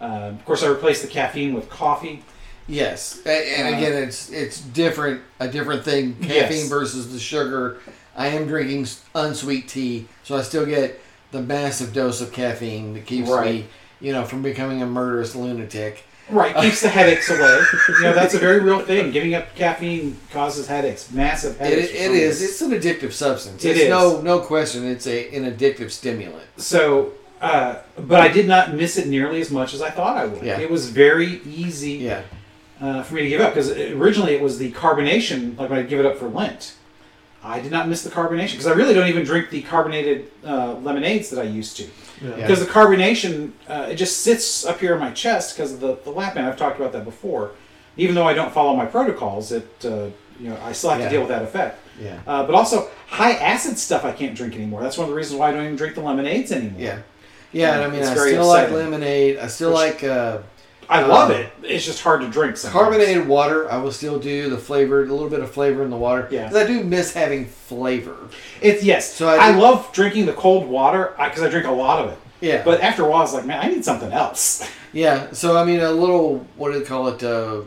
Uh, 0.00 0.04
of 0.34 0.44
course, 0.44 0.62
I 0.62 0.68
replaced 0.68 1.02
the 1.02 1.08
caffeine 1.08 1.54
with 1.54 1.68
coffee. 1.70 2.22
Yes, 2.68 3.20
and 3.26 3.74
Uh, 3.74 3.76
again, 3.76 3.92
it's 4.04 4.30
it's 4.30 4.60
different 4.60 5.20
a 5.40 5.48
different 5.48 5.84
thing. 5.84 6.16
Yes. 6.20 6.48
Caffeine 6.48 6.68
versus 6.68 7.12
the 7.12 7.18
sugar. 7.18 7.78
I 8.16 8.28
am 8.28 8.46
drinking 8.46 8.86
unsweet 9.14 9.68
tea, 9.68 10.06
so 10.22 10.36
I 10.36 10.42
still 10.42 10.66
get 10.66 11.00
the 11.32 11.40
massive 11.42 11.92
dose 11.92 12.20
of 12.20 12.32
caffeine 12.32 12.94
that 12.94 13.06
keeps 13.06 13.28
Right. 13.30 13.54
me, 13.54 13.66
you 14.00 14.12
know, 14.12 14.24
from 14.24 14.42
becoming 14.42 14.82
a 14.82 14.86
murderous 14.86 15.34
lunatic. 15.34 16.04
Right, 16.32 16.56
keeps 16.56 16.80
the 16.80 16.88
headaches 16.88 17.28
away. 17.30 17.60
You 17.88 18.02
know, 18.04 18.14
that's 18.14 18.34
a 18.34 18.38
very 18.38 18.60
real 18.60 18.80
thing. 18.80 19.10
Giving 19.10 19.34
up 19.34 19.54
caffeine 19.54 20.16
causes 20.30 20.66
headaches, 20.66 21.10
massive 21.12 21.60
It, 21.60 21.64
headaches. 21.64 21.90
it 21.92 22.10
is. 22.12 22.42
It's 22.42 22.60
an 22.62 22.70
addictive 22.70 23.12
substance. 23.12 23.64
It 23.64 23.70
it's 23.72 23.80
is. 23.80 23.88
no 23.90 24.20
no 24.22 24.40
question. 24.40 24.84
It's 24.86 25.06
a 25.06 25.28
an 25.36 25.44
addictive 25.52 25.90
stimulant. 25.90 26.46
So, 26.56 27.12
uh, 27.40 27.76
but 27.98 28.20
I 28.20 28.28
did 28.28 28.48
not 28.48 28.74
miss 28.74 28.96
it 28.96 29.08
nearly 29.08 29.40
as 29.40 29.50
much 29.50 29.74
as 29.74 29.82
I 29.82 29.90
thought 29.90 30.16
I 30.16 30.24
would. 30.24 30.42
Yeah. 30.42 30.58
It 30.58 30.70
was 30.70 30.88
very 30.88 31.40
easy 31.44 31.92
Yeah, 31.92 32.22
uh, 32.80 33.02
for 33.02 33.14
me 33.14 33.22
to 33.24 33.28
give 33.28 33.40
up 33.40 33.52
because 33.54 33.70
originally 33.70 34.34
it 34.34 34.40
was 34.42 34.58
the 34.58 34.72
carbonation, 34.72 35.58
like 35.58 35.68
when 35.70 35.78
I 35.78 35.82
give 35.82 36.00
it 36.00 36.06
up 36.06 36.16
for 36.16 36.28
Lent. 36.28 36.74
I 37.44 37.58
did 37.58 37.72
not 37.72 37.88
miss 37.88 38.04
the 38.04 38.10
carbonation 38.10 38.52
because 38.52 38.68
I 38.68 38.72
really 38.72 38.94
don't 38.94 39.08
even 39.08 39.24
drink 39.24 39.50
the 39.50 39.62
carbonated 39.62 40.30
uh, 40.44 40.74
lemonades 40.74 41.28
that 41.30 41.40
I 41.40 41.44
used 41.44 41.76
to. 41.78 41.88
Yeah. 42.22 42.36
Because 42.36 42.60
the 42.60 42.66
carbonation, 42.70 43.52
uh, 43.68 43.88
it 43.90 43.96
just 43.96 44.20
sits 44.20 44.64
up 44.64 44.78
here 44.80 44.94
in 44.94 45.00
my 45.00 45.10
chest 45.10 45.56
because 45.56 45.72
of 45.72 45.80
the, 45.80 45.96
the 46.04 46.10
lap 46.10 46.34
band. 46.34 46.46
I've 46.46 46.56
talked 46.56 46.78
about 46.78 46.92
that 46.92 47.04
before. 47.04 47.52
Even 47.96 48.14
though 48.14 48.26
I 48.28 48.32
don't 48.32 48.52
follow 48.52 48.74
my 48.76 48.86
protocols, 48.86 49.52
it 49.52 49.68
uh, 49.84 50.06
you 50.40 50.48
know 50.50 50.58
I 50.64 50.72
still 50.72 50.90
have 50.90 51.00
Yeah. 51.00 51.06
to 51.06 51.10
deal 51.10 51.20
with 51.20 51.28
that 51.30 51.42
effect. 51.42 51.78
yeah, 52.00 52.20
Uh, 52.26 52.44
but 52.46 52.54
also 52.54 52.88
high 53.08 53.32
acid 53.32 53.76
stuff 53.78 54.04
I 54.04 54.12
can't 54.12 54.34
drink 54.34 54.54
anymore. 54.54 54.82
That's 54.82 54.96
one 54.96 55.04
of 55.06 55.10
the 55.10 55.16
reasons 55.16 55.38
why 55.38 55.48
I 55.48 55.52
don't 55.52 55.64
even 55.64 55.76
drink 55.76 55.94
the 55.94 56.00
lemonades 56.00 56.52
anymore. 56.52 56.80
yeah, 56.80 56.98
yeah. 57.52 57.74
And 57.74 57.84
I 57.84 57.88
mean, 57.88 58.00
It's 58.00 58.08
I 58.10 58.14
very 58.14 58.30
still 58.30 58.46
like 58.46 58.70
lemonade. 58.70 59.38
I 59.38 59.46
still 59.48 59.70
Which- 59.70 59.76
like 60.02 60.04
uh, 60.04 60.38
I 60.92 61.02
love 61.06 61.30
Um, 61.30 61.36
it. 61.36 61.52
It's 61.62 61.84
just 61.84 62.02
hard 62.02 62.20
to 62.22 62.28
drink. 62.28 62.56
Sometimes. 62.56 62.80
carbonated 62.82 63.26
water. 63.26 63.70
I 63.70 63.78
will 63.78 63.92
still 63.92 64.18
do 64.18 64.50
the 64.50 64.58
flavored, 64.58 65.08
a 65.08 65.12
little 65.12 65.30
bit 65.30 65.40
of 65.40 65.50
flavor 65.50 65.82
in 65.82 65.90
the 65.90 65.96
water. 65.96 66.28
Yeah. 66.30 66.50
I 66.54 66.66
do 66.66 66.84
miss 66.84 67.12
having 67.14 67.46
flavor. 67.46 68.16
It's 68.60 68.82
yes. 68.84 69.12
So 69.12 69.28
I 69.28 69.36
I, 69.48 69.52
do- 69.52 69.58
love 69.58 69.90
drinking 69.92 70.26
the 70.26 70.32
cold 70.34 70.66
water 70.68 71.14
because 71.18 71.42
I 71.42 71.48
drink 71.48 71.66
a 71.66 71.70
lot 71.72 72.04
of 72.04 72.12
it. 72.12 72.18
Yeah, 72.40 72.62
But 72.64 72.80
after 72.80 73.04
a 73.04 73.08
while, 73.08 73.22
it's 73.22 73.32
like, 73.32 73.46
man, 73.46 73.60
I 73.64 73.68
need 73.68 73.84
something 73.84 74.12
else. 74.12 74.68
Yeah, 74.94 75.32
so 75.32 75.56
I 75.56 75.64
mean, 75.64 75.80
a 75.80 75.90
little 75.90 76.46
what 76.56 76.70
do 76.72 76.78
they 76.78 76.84
call 76.84 77.08
it? 77.08 77.22
Uh, 77.24 77.62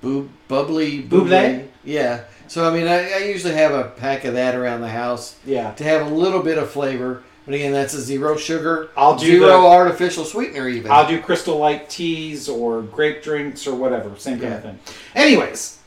boob, 0.00 0.28
bubbly, 0.48 1.00
bubbly. 1.00 1.68
Yeah. 1.84 2.24
So 2.48 2.68
I 2.68 2.74
mean, 2.76 2.88
I, 2.88 3.12
I 3.12 3.18
usually 3.18 3.54
have 3.54 3.72
a 3.72 3.84
pack 3.90 4.24
of 4.24 4.34
that 4.34 4.56
around 4.56 4.80
the 4.80 4.88
house 4.88 5.36
Yeah. 5.46 5.72
to 5.74 5.84
have 5.84 6.06
a 6.06 6.10
little 6.12 6.42
bit 6.42 6.58
of 6.58 6.68
flavor. 6.70 7.22
But 7.46 7.54
again, 7.54 7.72
that's 7.72 7.92
a 7.92 8.00
zero 8.00 8.36
sugar, 8.38 8.88
I'll 8.96 9.16
do 9.16 9.26
zero 9.26 9.46
the- 9.62 9.66
artificial 9.68 10.24
sweetener. 10.24 10.66
Even 10.68 10.90
I'll 10.90 11.06
do 11.06 11.20
crystal 11.20 11.58
light 11.58 11.90
teas 11.90 12.48
or 12.48 12.80
grape 12.82 13.22
drinks 13.22 13.66
or 13.66 13.74
whatever, 13.74 14.16
same 14.16 14.40
kind 14.40 14.54
of 14.54 14.62
thing. 14.62 14.78
Anyways, 15.14 15.78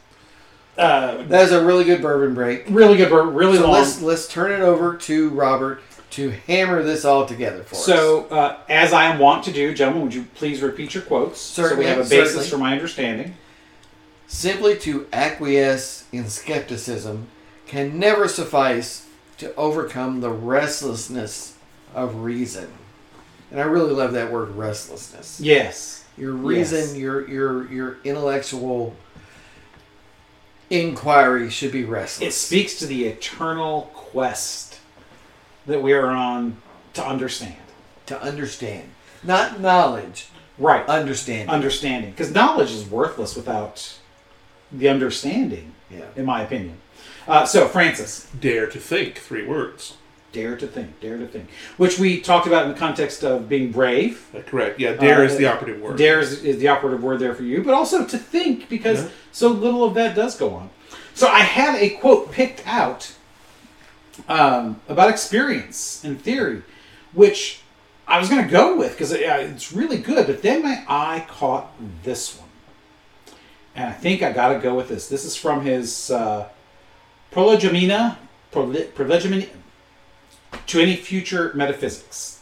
uh, 0.78 1.24
that 1.24 1.42
is 1.46 1.52
a 1.52 1.66
really 1.66 1.84
good 1.84 2.02
bourbon 2.02 2.36
break. 2.36 2.66
really 2.70 2.96
good, 2.98 3.10
but 3.10 3.24
really 3.34 3.58
so 3.58 3.64
long. 3.64 3.72
let's 3.72 4.02
let's 4.04 4.28
turn 4.28 4.52
it 4.52 4.62
over 4.62 4.96
to 4.98 5.30
Robert 5.30 5.82
to 6.12 6.30
hammer 6.46 6.84
this 6.84 7.04
all 7.04 7.26
together 7.26 7.64
for 7.64 7.76
us. 7.76 7.84
So, 7.86 8.26
uh, 8.26 8.60
as 8.70 8.94
I 8.94 9.06
am 9.06 9.18
wont 9.20 9.44
to 9.46 9.52
do, 9.52 9.74
gentlemen, 9.74 10.04
would 10.04 10.14
you 10.14 10.26
please 10.36 10.62
repeat 10.62 10.94
your 10.94 11.04
quotes 11.04 11.42
Certainly, 11.42 11.84
so 11.86 11.90
we 11.90 11.96
have 11.96 12.06
a 12.06 12.10
basis 12.10 12.34
certainly. 12.34 12.50
for 12.50 12.58
my 12.60 12.72
understanding? 12.74 13.36
Simply 14.28 14.78
to 14.78 15.08
acquiesce 15.12 16.04
in 16.12 16.30
skepticism 16.30 17.28
can 17.66 17.98
never 17.98 18.28
suffice 18.28 19.07
to 19.38 19.54
overcome 19.56 20.22
the 20.22 20.32
restlessness 20.32 21.56
of 21.94 22.16
reason. 22.22 22.68
And 23.52 23.60
I 23.60 23.64
really 23.64 23.94
love 23.94 24.14
that 24.14 24.32
word 24.32 24.50
restlessness. 24.56 25.40
Yes. 25.40 26.04
Your 26.18 26.34
reason, 26.34 26.80
Yes. 26.80 26.96
your 26.98 27.28
your 27.30 27.72
your 27.72 27.98
intellectual 28.04 28.96
inquiry 30.70 31.50
should 31.50 31.72
be 31.72 31.84
restless. 31.84 32.28
It 32.28 32.38
speaks 32.38 32.76
to 32.80 32.86
the 32.86 33.06
eternal 33.06 33.90
quest 33.94 34.80
that 35.66 35.82
we 35.82 35.94
are 35.94 36.08
on 36.08 36.58
to 36.94 37.06
understand. 37.06 37.56
to 38.08 38.22
understand. 38.22 38.90
Not 39.22 39.60
knowledge, 39.60 40.28
Right. 40.58 40.88
understanding. 40.88 41.50
understanding. 41.50 42.12
Because 42.12 42.32
knowledge 42.34 42.72
is 42.72 42.86
worthless 42.86 43.36
without 43.36 43.96
the 44.72 44.88
understanding, 44.88 45.74
yeah. 45.92 46.06
in 46.16 46.24
my 46.26 46.42
opinion. 46.42 46.78
Uh, 47.28 47.46
so, 47.46 47.68
Francis, 47.68 48.30
Dare 48.40 48.68
to 48.68 48.80
think. 48.80 49.18
Three 49.20 49.46
words. 49.46 49.98
dare 50.34 50.56
to 50.56 50.68
think, 50.68 51.00
dare 51.00 51.18
to 51.18 51.26
think. 51.28 51.50
Which 51.78 51.98
we 51.98 52.22
talked 52.22 52.46
about 52.48 52.66
in 52.68 52.72
the 52.74 52.78
context 52.78 53.24
of 53.24 53.50
being 53.50 53.72
brave. 53.72 54.28
Uh, 54.36 54.42
correct. 54.42 54.80
Yeah, 54.80 54.94
dare 54.94 55.22
Uh, 55.22 55.26
is 55.26 55.38
the 55.38 55.48
operative 55.48 55.82
word. 55.82 55.98
Dare 55.98 56.20
is, 56.20 56.44
is 56.44 56.60
the 56.60 56.68
operative 56.68 57.02
word 57.04 57.20
there 57.20 57.34
for 57.34 57.44
you, 57.44 57.64
but 57.64 57.74
also 57.74 58.06
to 58.06 58.18
think 58.18 58.70
because 58.70 59.04
Yeah. 59.04 59.10
so 59.32 59.48
little 59.50 59.84
of 59.84 59.94
that 59.96 60.16
does 60.16 60.38
go 60.38 60.54
on. 60.54 60.70
So 61.16 61.28
I 61.28 61.40
had 61.40 61.82
a 61.82 61.90
quote 61.90 62.32
picked 62.32 62.62
out 62.68 63.14
um, 64.30 64.80
about 64.88 65.10
experience 65.10 66.04
and 66.04 66.22
theory, 66.22 66.62
which 67.14 67.62
I 68.08 68.20
was 68.20 68.30
going 68.30 68.44
to 68.44 68.50
go 68.52 68.76
with 68.78 68.92
because 68.92 69.12
it, 69.12 69.28
uh, 69.28 69.38
it's 69.38 69.74
really 69.74 69.98
good, 69.98 70.28
but 70.28 70.42
then 70.44 70.62
my 70.62 70.84
eye 70.88 71.26
caught 71.28 71.72
this 72.04 72.38
one. 72.38 72.50
And 73.76 73.86
I 73.90 73.94
think 73.94 74.22
I 74.22 74.32
got 74.32 74.50
to 74.54 74.60
go 74.60 74.76
with 74.76 74.88
this. 74.90 75.08
This 75.08 75.26
is 75.26 75.36
from 75.36 75.62
his 75.66 76.12
uh, 76.12 76.48
Prolegomena, 77.32 78.18
Prolegomena 78.52 79.46
to 80.68 80.80
any 80.80 80.96
future 80.96 81.52
metaphysics. 81.56 82.42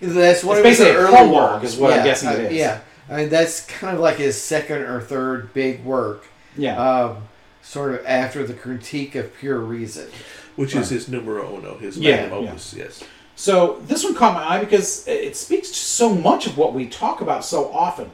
That's 0.00 0.42
one 0.42 0.58
It's 0.58 0.64
of 0.64 0.68
his 0.70 0.78
basically 0.78 0.90
a 0.92 0.98
early 1.04 1.16
prologue 1.16 1.62
works. 1.62 1.74
is 1.74 1.78
what 1.78 1.92
I'm 1.92 2.04
guessing 2.04 2.30
it 2.30 2.32
uh, 2.32 2.42
is. 2.48 2.52
Yeah. 2.54 2.80
I 3.08 3.16
mean, 3.16 3.28
that's 3.28 3.66
kind 3.66 3.94
of 3.94 4.00
like 4.00 4.16
his 4.16 4.40
second 4.40 4.78
or 4.82 5.00
third 5.00 5.52
big 5.54 5.84
work. 5.84 6.26
Yeah. 6.56 6.76
um, 6.76 7.28
sort 7.62 7.94
of 7.94 8.04
after 8.04 8.44
the 8.44 8.52
critique 8.54 9.14
of 9.14 9.32
pure 9.38 9.58
reason. 9.58 10.08
which 10.56 10.74
Right. 10.74 10.82
is 10.82 10.90
his 10.90 11.08
numero 11.08 11.56
uno, 11.56 11.78
his 11.78 11.96
Yeah, 11.96 12.16
magnum 12.22 12.44
yeah. 12.44 12.50
opus. 12.50 12.74
Yes. 12.76 13.02
So 13.36 13.80
this 13.86 14.04
one 14.04 14.14
caught 14.14 14.34
my 14.34 14.44
eye 14.46 14.60
because 14.60 15.06
it 15.08 15.34
speaks 15.36 15.68
to 15.68 15.74
so 15.76 16.14
much 16.14 16.46
of 16.46 16.58
what 16.58 16.74
we 16.74 16.86
talk 16.86 17.20
about 17.22 17.42
so 17.44 17.72
often. 17.72 18.10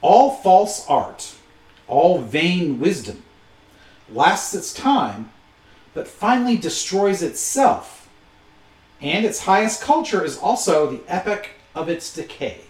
All 0.00 0.32
false 0.32 0.84
art, 0.88 1.34
all 1.86 2.20
vain 2.20 2.80
wisdom, 2.80 3.22
lasts 4.12 4.54
its 4.54 4.72
time, 4.72 5.30
but 5.94 6.08
finally 6.08 6.56
destroys 6.56 7.22
itself. 7.22 8.08
And 9.00 9.24
its 9.24 9.40
highest 9.40 9.80
culture 9.82 10.24
is 10.24 10.36
also 10.38 10.90
the 10.90 11.00
epic 11.08 11.50
of 11.74 11.88
its 11.88 12.12
decay. 12.12 12.62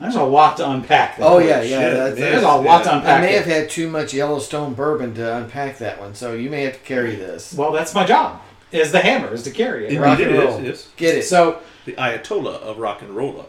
There's 0.00 0.16
a 0.16 0.24
lot 0.24 0.56
to 0.56 0.68
unpack 0.68 1.16
there. 1.16 1.26
Oh 1.28 1.38
yeah, 1.38 1.60
yeah. 1.62 1.78
shit, 1.80 1.94
that's, 1.94 2.18
man. 2.18 2.30
There's 2.32 2.42
a 2.42 2.46
that's- 2.46 2.64
lot 2.66 2.84
to 2.84 2.94
unpack. 2.96 3.18
I 3.18 3.20
may 3.20 3.26
there. 3.32 3.42
have 3.42 3.46
had 3.46 3.70
too 3.70 3.88
much 3.88 4.12
Yellowstone 4.12 4.74
bourbon 4.74 5.14
to 5.14 5.36
unpack 5.36 5.78
that 5.78 6.00
one, 6.00 6.14
so 6.14 6.32
you 6.34 6.50
may 6.50 6.62
have 6.62 6.72
to 6.74 6.80
carry 6.80 7.14
this. 7.14 7.54
Well, 7.54 7.70
that's 7.72 7.94
my 7.94 8.04
job. 8.04 8.40
Is 8.72 8.90
the 8.90 9.00
hammer 9.00 9.32
is 9.32 9.42
to 9.44 9.50
carry 9.50 9.86
it. 9.86 10.00
Rock 10.00 10.18
and 10.18 10.30
it 10.34 10.38
roll. 10.38 10.58
is, 10.58 10.64
yes. 10.64 10.88
Get 10.96 11.18
it? 11.18 11.24
So 11.24 11.60
The 11.84 11.92
Ayatollah 11.92 12.54
of 12.62 12.78
rock 12.78 13.02
and 13.02 13.10
rolla. 13.10 13.44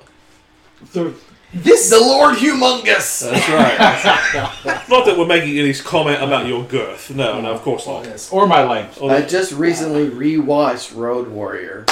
the, 0.91 1.13
this 1.53 1.89
the 1.89 1.99
Lord 1.99 2.35
Humungus. 2.35 3.29
That's 3.29 3.49
right. 3.49 4.89
not 4.89 5.05
that 5.05 5.17
we're 5.17 5.27
making 5.27 5.57
any 5.59 5.73
comment 5.73 6.21
about 6.21 6.47
your 6.47 6.63
girth. 6.63 7.11
No, 7.11 7.39
no, 7.41 7.51
of 7.51 7.61
course 7.61 7.85
not. 7.87 8.05
Yes, 8.05 8.31
or 8.31 8.47
my 8.47 8.63
length. 8.63 8.99
Although- 9.01 9.15
I 9.15 9.21
just 9.21 9.51
recently 9.53 10.09
rewatched 10.09 10.95
Road 10.95 11.27
Warrior. 11.27 11.85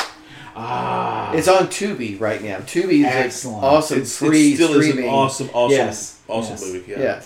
Ah, 0.55 1.31
It's 1.33 1.47
on 1.47 1.67
Tubi 1.67 2.19
right 2.19 2.41
now. 2.43 2.57
Tubi 2.57 2.99
is 2.99 3.05
an 3.05 3.05
Excellent. 3.05 3.63
awesome 3.63 4.01
it's, 4.01 4.17
free 4.17 4.51
it 4.51 4.55
still 4.55 4.73
is 4.79 4.85
streaming. 4.87 5.09
an 5.09 5.15
awesome, 5.15 5.49
awesome, 5.53 5.77
Yes, 5.77 6.19
awesome 6.27 6.51
yes. 6.53 6.65
movie. 6.65 6.91
Yeah. 6.91 6.99
yeah. 6.99 7.21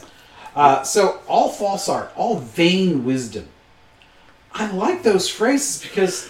uh, 0.55 0.83
so 0.83 1.19
all 1.27 1.49
false 1.49 1.89
art, 1.89 2.11
all 2.15 2.37
vain 2.39 3.03
wisdom. 3.03 3.47
I 4.53 4.71
like 4.71 5.01
those 5.03 5.27
phrases 5.27 5.81
because 5.81 6.29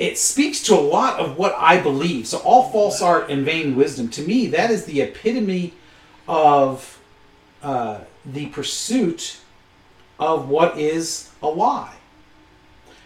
it 0.00 0.16
speaks 0.16 0.62
to 0.62 0.74
a 0.74 0.80
lot 0.80 1.20
of 1.20 1.36
what 1.36 1.54
I 1.58 1.78
believe. 1.78 2.26
So 2.26 2.38
all 2.38 2.70
false 2.70 3.02
art 3.02 3.30
and 3.30 3.44
vain 3.44 3.76
wisdom, 3.76 4.08
to 4.08 4.22
me, 4.22 4.46
that 4.46 4.70
is 4.70 4.86
the 4.86 5.02
epitome 5.02 5.74
of 6.26 6.98
uh, 7.62 8.00
the 8.24 8.46
pursuit 8.46 9.38
of 10.18 10.48
what 10.48 10.78
is 10.78 11.30
a 11.42 11.48
lie. 11.48 11.94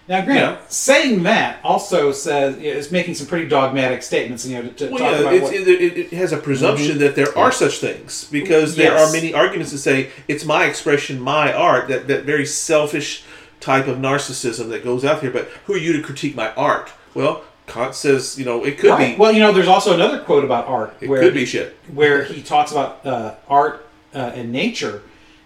Now, 0.07 0.25
granted, 0.25 0.41
Yeah. 0.41 0.57
saying 0.69 1.23
that 1.25 1.59
also 1.65 2.13
says 2.13 2.59
is 2.59 2.93
making 2.93 3.15
some 3.15 3.27
pretty 3.27 3.49
dogmatic 3.49 4.03
statements. 4.03 4.47
You 4.47 4.57
know, 4.57 4.69
to, 4.69 4.75
to 4.75 4.89
Well, 4.91 4.99
talk 4.99 5.13
yeah, 5.13 5.19
about 5.19 5.35
it's, 5.35 5.43
what, 5.45 5.55
it, 5.55 5.69
it, 5.69 5.99
it 5.99 6.13
has 6.13 6.33
a 6.33 6.37
presumption 6.37 6.99
that 6.99 7.17
there 7.17 7.37
are 7.37 7.51
such 7.51 7.79
things 7.79 8.29
because 8.31 8.77
there 8.77 8.97
are 8.97 9.11
many 9.11 9.33
arguments 9.35 9.73
that 9.73 9.79
say 9.79 10.11
it's 10.29 10.45
my 10.45 10.67
expression, 10.67 11.19
my 11.21 11.53
art. 11.53 11.89
That 11.89 12.07
that 12.07 12.25
very 12.25 12.47
selfish 12.47 13.25
type 13.65 13.87
of 13.89 13.97
narcissism 13.99 14.69
that 14.69 14.85
goes 14.85 15.05
out 15.05 15.21
here. 15.23 15.31
But 15.31 15.49
who 15.65 15.73
are 15.75 15.79
you 15.79 15.93
to 15.95 16.03
critique 16.03 16.35
my 16.37 16.53
art? 16.55 16.93
Well, 17.15 17.43
Kant 17.67 17.95
says 17.95 18.39
you 18.39 18.45
know 18.45 18.63
it 18.65 18.79
could 18.79 18.91
Right. 18.91 19.15
be. 19.17 19.21
Well, 19.21 19.33
you 19.33 19.41
know, 19.41 19.53
there's 19.53 19.69
also 19.69 19.95
another 19.95 20.21
quote 20.21 20.45
about 20.45 20.67
art 20.67 20.95
it 21.01 21.09
where 21.09 21.21
could 21.23 21.35
be 21.35 21.47
shit. 21.47 21.77
where 21.93 22.25
he 22.25 22.43
talks 22.43 22.71
about 22.73 23.05
uh, 23.07 23.35
art 23.49 23.87
uh, 24.15 24.33
and 24.35 24.53
nature, 24.53 25.03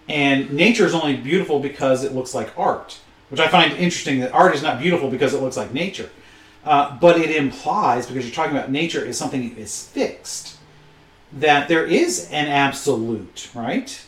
and 0.08 0.52
nature 0.52 0.84
is 0.84 0.94
only 0.94 1.16
beautiful 1.16 1.60
because 1.60 2.02
it 2.04 2.12
looks 2.12 2.34
like 2.34 2.50
art, 2.58 2.98
which 3.30 3.40
I 3.40 3.46
find 3.48 3.72
interesting. 3.74 4.18
That 4.20 4.32
art 4.34 4.54
is 4.54 4.62
not 4.62 4.80
beautiful 4.80 5.08
because 5.10 5.32
it 5.32 5.40
looks 5.40 5.56
like 5.56 5.72
nature, 5.72 6.10
uh, 6.64 6.96
but 6.98 7.18
it 7.18 7.30
implies 7.36 8.06
because 8.06 8.24
you're 8.26 8.34
talking 8.34 8.56
about 8.56 8.70
nature 8.70 9.04
is 9.04 9.16
something 9.16 9.48
that 9.48 9.56
is 9.58 9.84
fixed, 9.86 10.56
that 11.32 11.68
there 11.68 11.86
is 11.86 12.28
an 12.32 12.48
absolute, 12.48 13.48
right? 13.54 14.04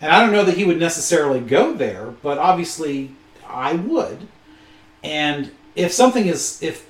And 0.00 0.12
I 0.12 0.20
don't 0.20 0.32
know 0.32 0.44
that 0.44 0.56
he 0.56 0.64
would 0.64 0.78
necessarily 0.78 1.40
go 1.40 1.72
there, 1.72 2.12
but 2.22 2.36
obviously 2.38 3.10
I 3.54 3.74
would. 3.74 4.26
And 5.02 5.50
if 5.74 5.92
something 5.92 6.26
is, 6.26 6.62
if 6.62 6.88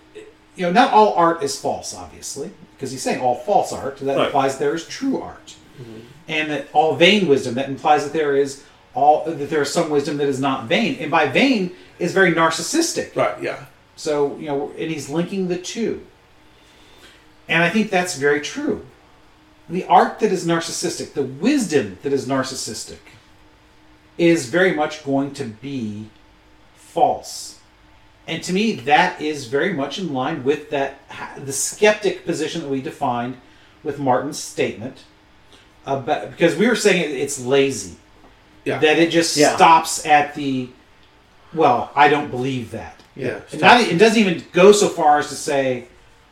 you 0.57 0.67
know, 0.67 0.73
not 0.73 0.93
all 0.93 1.15
art 1.15 1.43
is 1.43 1.61
false, 1.61 1.95
obviously, 1.95 2.51
because 2.75 2.91
he's 2.91 3.03
saying 3.03 3.21
all 3.21 3.35
false 3.35 3.73
art. 3.73 3.99
That 3.99 4.17
Right. 4.17 4.27
implies 4.27 4.59
there 4.59 4.75
is 4.75 4.87
true 4.87 5.21
art, 5.21 5.55
mm-hmm. 5.81 6.01
and 6.29 6.51
that 6.51 6.69
all 6.73 6.95
vain 6.95 7.27
wisdom. 7.29 7.55
That 7.55 7.69
implies 7.69 8.05
that 8.05 8.13
there 8.13 8.37
is 8.37 8.63
all 8.95 9.25
that 9.25 9.51
there 9.51 9.63
is 9.63 9.73
some 9.73 9.91
wisdom 9.91 10.17
that 10.19 10.29
is 10.29 10.41
not 10.41 10.67
vain. 10.67 10.97
And 11.01 11.11
by 11.11 11.27
vain 11.27 11.73
is 11.99 12.13
very 12.13 12.33
narcissistic. 12.33 13.15
Right. 13.17 13.41
Yeah. 13.43 13.67
So 13.97 14.37
you 14.37 14.47
know, 14.47 14.73
and 14.79 14.91
he's 14.91 15.09
linking 15.09 15.49
the 15.49 15.59
two. 15.59 16.07
And 17.49 17.63
I 17.63 17.69
think 17.69 17.91
that's 17.91 18.17
very 18.17 18.41
true. 18.41 18.87
The 19.69 19.85
art 19.85 20.21
that 20.21 20.33
is 20.33 20.47
narcissistic, 20.47 21.15
the 21.15 21.23
wisdom 21.23 21.99
that 22.03 22.13
is 22.13 22.27
narcissistic, 22.27 22.99
is 24.17 24.49
very 24.49 24.73
much 24.73 25.05
going 25.05 25.33
to 25.35 25.45
be 25.45 26.11
false. 26.95 27.59
And 28.27 28.43
to 28.45 28.53
me, 28.55 28.73
that 28.73 29.21
is 29.21 29.47
very 29.49 29.75
much 29.75 29.99
in 29.99 30.15
line 30.15 30.45
with 30.45 30.71
that 30.71 31.01
the 31.37 31.53
skeptic 31.53 32.25
position 32.25 32.63
that 32.63 32.69
we 32.71 32.81
defined 32.81 33.37
with 33.83 33.99
Martin's 33.99 34.39
statement. 34.39 35.05
About, 35.87 36.31
because 36.31 36.57
we 36.57 36.67
were 36.67 36.77
saying 36.77 37.15
it's 37.21 37.39
lazy. 37.45 37.97
Yeah. 38.65 38.79
That 38.79 38.99
it 38.99 39.11
just 39.11 39.37
Yeah. 39.37 39.55
stops 39.55 40.07
at 40.07 40.35
the, 40.35 40.71
well, 41.53 41.91
I 41.95 42.09
don't 42.09 42.31
believe 42.31 42.71
that. 42.71 42.99
Yeah. 43.15 43.41
And 43.53 43.61
not, 43.61 43.81
it 43.83 43.99
doesn't 43.99 44.19
even 44.19 44.43
go 44.53 44.73
so 44.73 44.89
far 44.89 45.19
as 45.19 45.29
to 45.29 45.35
say, 45.35 45.89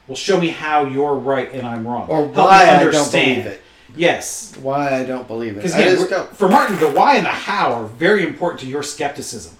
well, 0.09 0.17
show 0.17 0.41
me 0.41 0.49
how 0.49 0.87
you're 0.87 1.15
right 1.15 1.53
and 1.53 1.67
I'm 1.67 1.87
wrong. 1.87 2.09
Or 2.09 2.23
Help 2.25 2.37
why 2.37 2.71
I 2.71 2.85
don't 2.85 3.11
believe 3.13 3.47
it. 3.47 3.61
Yes. 3.95 4.55
Why 4.63 4.99
I 5.01 5.05
don't 5.05 5.29
believe 5.29 5.53
it. 5.53 5.57
Because 5.57 5.75
I 5.75 5.81
again, 5.81 5.97
just 5.97 6.11
we're- 6.11 6.23
don't. 6.23 6.35
for 6.37 6.49
Martin, 6.49 6.79
the 6.79 6.89
why 6.91 7.17
and 7.17 7.27
the 7.27 7.31
how 7.31 7.75
are 7.75 7.85
very 7.85 8.25
important 8.27 8.61
to 8.63 8.67
your 8.67 8.83
skepticism. 8.83 9.55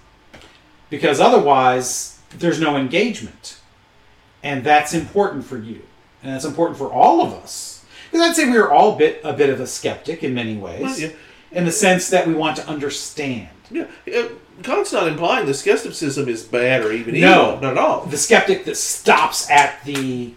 Because 0.93 1.19
otherwise, 1.19 2.19
there's 2.37 2.59
no 2.61 2.77
engagement. 2.77 3.57
And 4.43 4.63
that's 4.63 4.93
important 4.93 5.43
for 5.43 5.57
you. 5.57 5.81
And 6.21 6.31
that's 6.31 6.45
important 6.45 6.77
for 6.77 6.93
all 6.93 7.19
of 7.25 7.33
us. 7.33 7.83
Because 8.11 8.29
I'd 8.29 8.35
say 8.35 8.47
we're 8.47 8.69
all 8.69 8.95
bit 8.95 9.19
a 9.23 9.33
bit 9.33 9.49
of 9.49 9.59
a 9.59 9.65
skeptic 9.65 10.23
in 10.23 10.35
many 10.35 10.55
ways. 10.55 10.81
Well, 10.81 10.99
yeah. 10.99 11.09
In 11.51 11.65
the 11.65 11.71
sense 11.71 12.11
that 12.11 12.27
we 12.27 12.35
want 12.35 12.57
to 12.57 12.67
understand. 12.67 13.49
Yeah. 13.71 13.87
Kant's 14.61 14.93
not 14.93 15.07
implying 15.07 15.47
the 15.47 15.55
skepticism 15.55 16.29
is 16.29 16.43
bad 16.43 16.85
or 16.85 16.91
even 16.91 17.19
No. 17.19 17.53
evil. 17.55 17.61
Not 17.61 17.71
at 17.71 17.77
all. 17.79 18.05
The 18.05 18.17
skeptic 18.17 18.65
that 18.65 18.77
stops 18.77 19.49
at 19.49 19.83
the 19.85 20.35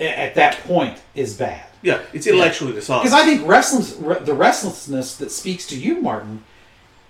at 0.00 0.34
that 0.36 0.60
point 0.60 0.98
is 1.14 1.34
bad. 1.34 1.66
Yeah. 1.82 2.00
It's 2.14 2.26
intellectually 2.26 2.72
dishonest. 2.72 3.04
Because 3.12 3.20
I 3.22 3.26
think 3.26 3.46
restless, 3.46 3.96
re- 3.96 4.20
the 4.20 4.32
restlessness 4.32 5.14
that 5.18 5.30
speaks 5.30 5.66
to 5.66 5.78
you, 5.78 6.00
Martin, 6.00 6.42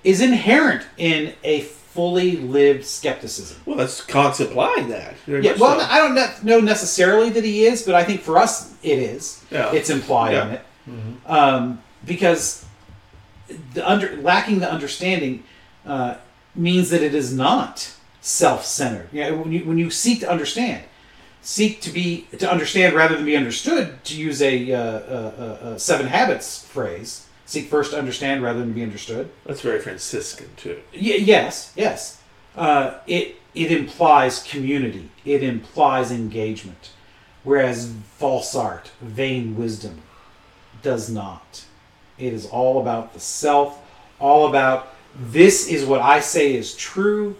is 0.03 0.20
inherent 0.20 0.85
in 0.97 1.35
a 1.45 1.61
fully 1.95 2.36
lived 2.36 2.84
skepticism. 2.84 3.57
well, 3.66 3.76
that's 3.76 4.01
Kant's 4.05 4.40
implying 4.40 4.88
that. 4.88 5.14
Yeah, 5.28 5.55
well, 5.59 5.78
so. 5.78 5.86
I 5.88 5.99
don't 5.99 6.45
know 6.45 6.59
necessarily 6.61 7.30
that 7.30 7.45
he 7.45 7.64
is, 7.66 7.82
but 7.82 7.95
I 7.95 8.03
think 8.03 8.20
for 8.20 8.36
us 8.36 8.74
it 8.82 8.99
is. 8.99 9.45
Yeah. 9.51 9.72
It's 9.72 9.90
implied 9.90 10.32
Yeah. 10.32 10.49
in 10.49 10.55
it 10.55 10.62
um, 11.26 11.82
because 12.05 12.64
the 13.74 13.88
under 13.88 14.16
lacking 14.20 14.59
the 14.59 14.70
understanding 14.70 15.45
uh, 15.86 16.16
means 16.57 16.90
that 16.90 17.01
it 17.03 17.14
is 17.14 17.32
not 17.32 17.92
self-centered. 18.20 19.09
Yeah, 19.12 19.30
when 19.30 19.53
you 19.53 19.61
when 19.64 19.78
you 19.78 19.88
seek 19.90 20.20
to 20.20 20.30
understand, 20.30 20.82
seek 21.42 21.80
to 21.82 21.90
be 21.90 22.26
to 22.38 22.51
understand 22.51 22.95
rather 22.97 23.14
than 23.14 23.24
be 23.24 23.36
understood. 23.36 24.03
To 24.05 24.16
use 24.16 24.42
a, 24.42 24.72
uh, 24.72 25.78
Seven 25.78 26.07
Habits 26.09 26.64
phrase, 26.64 27.28
seek 27.47 27.68
first 27.68 27.92
to 27.92 27.99
understand 27.99 28.42
rather 28.42 28.61
than 28.61 28.72
be 28.72 28.82
understood. 28.82 29.30
that's 29.47 29.61
very 29.61 29.80
Franciscan 29.80 30.49
too. 30.57 30.80
Y- 30.92 31.01
yes, 31.20 31.72
yes. 31.76 32.20
Uh, 32.57 32.99
it 33.07 33.36
it 33.55 33.70
implies 33.70 34.42
community. 34.42 35.11
It 35.24 35.42
implies 35.42 36.11
engagement, 36.11 36.90
whereas 37.42 37.92
false 38.18 38.55
art, 38.55 38.90
vain 39.01 39.57
wisdom, 39.57 40.03
does 40.82 41.09
not. 41.11 41.64
It 42.18 42.32
is 42.32 42.47
all 42.47 42.80
about 42.80 43.12
the 43.14 43.20
self. 43.20 43.80
All 44.20 44.47
about 44.47 44.95
this 45.18 45.68
is 45.68 45.84
what 45.84 46.01
I 46.01 46.20
say 46.20 46.55
is 46.55 46.74
true, 46.74 47.36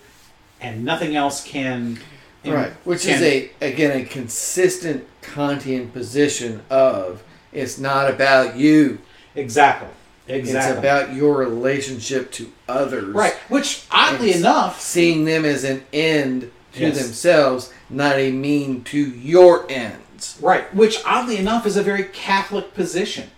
and 0.61 0.85
nothing 0.85 1.15
else 1.17 1.45
can. 1.45 1.99
Right. 2.45 2.73
Which 2.85 3.05
can- 3.05 3.15
is 3.15 3.23
a 3.23 3.51
again 3.61 4.01
a 4.01 4.05
consistent 4.05 5.07
Kantian 5.23 5.93
position 5.93 6.63
of 6.69 7.23
it's 7.53 7.79
not 7.79 8.11
about 8.11 8.57
you. 8.57 8.99
Exactly 9.35 9.89
exactly 10.27 10.71
It's 10.71 10.79
about 10.79 11.15
your 11.15 11.37
relationship 11.37 12.31
to 12.33 12.51
others. 12.69 13.15
right. 13.15 13.35
Which 13.49 13.83
oddly 13.91 14.33
enough, 14.33 14.81
Seeing 14.81 15.25
them 15.27 15.45
as 15.45 15.65
an 15.65 15.85
end 15.93 16.51
to 16.75 16.81
Yes. 16.81 16.99
themselves, 17.03 17.71
not 17.91 18.17
a 18.17 18.31
mean 18.33 18.83
to 18.85 18.99
your 18.99 19.67
ends. 19.71 20.37
right. 20.41 20.75
Which 20.75 20.99
oddly 21.05 21.37
enough 21.37 21.67
is 21.67 21.77
a 21.77 21.83
very 21.83 22.05
Catholic 22.05 22.73
position. 22.75 23.31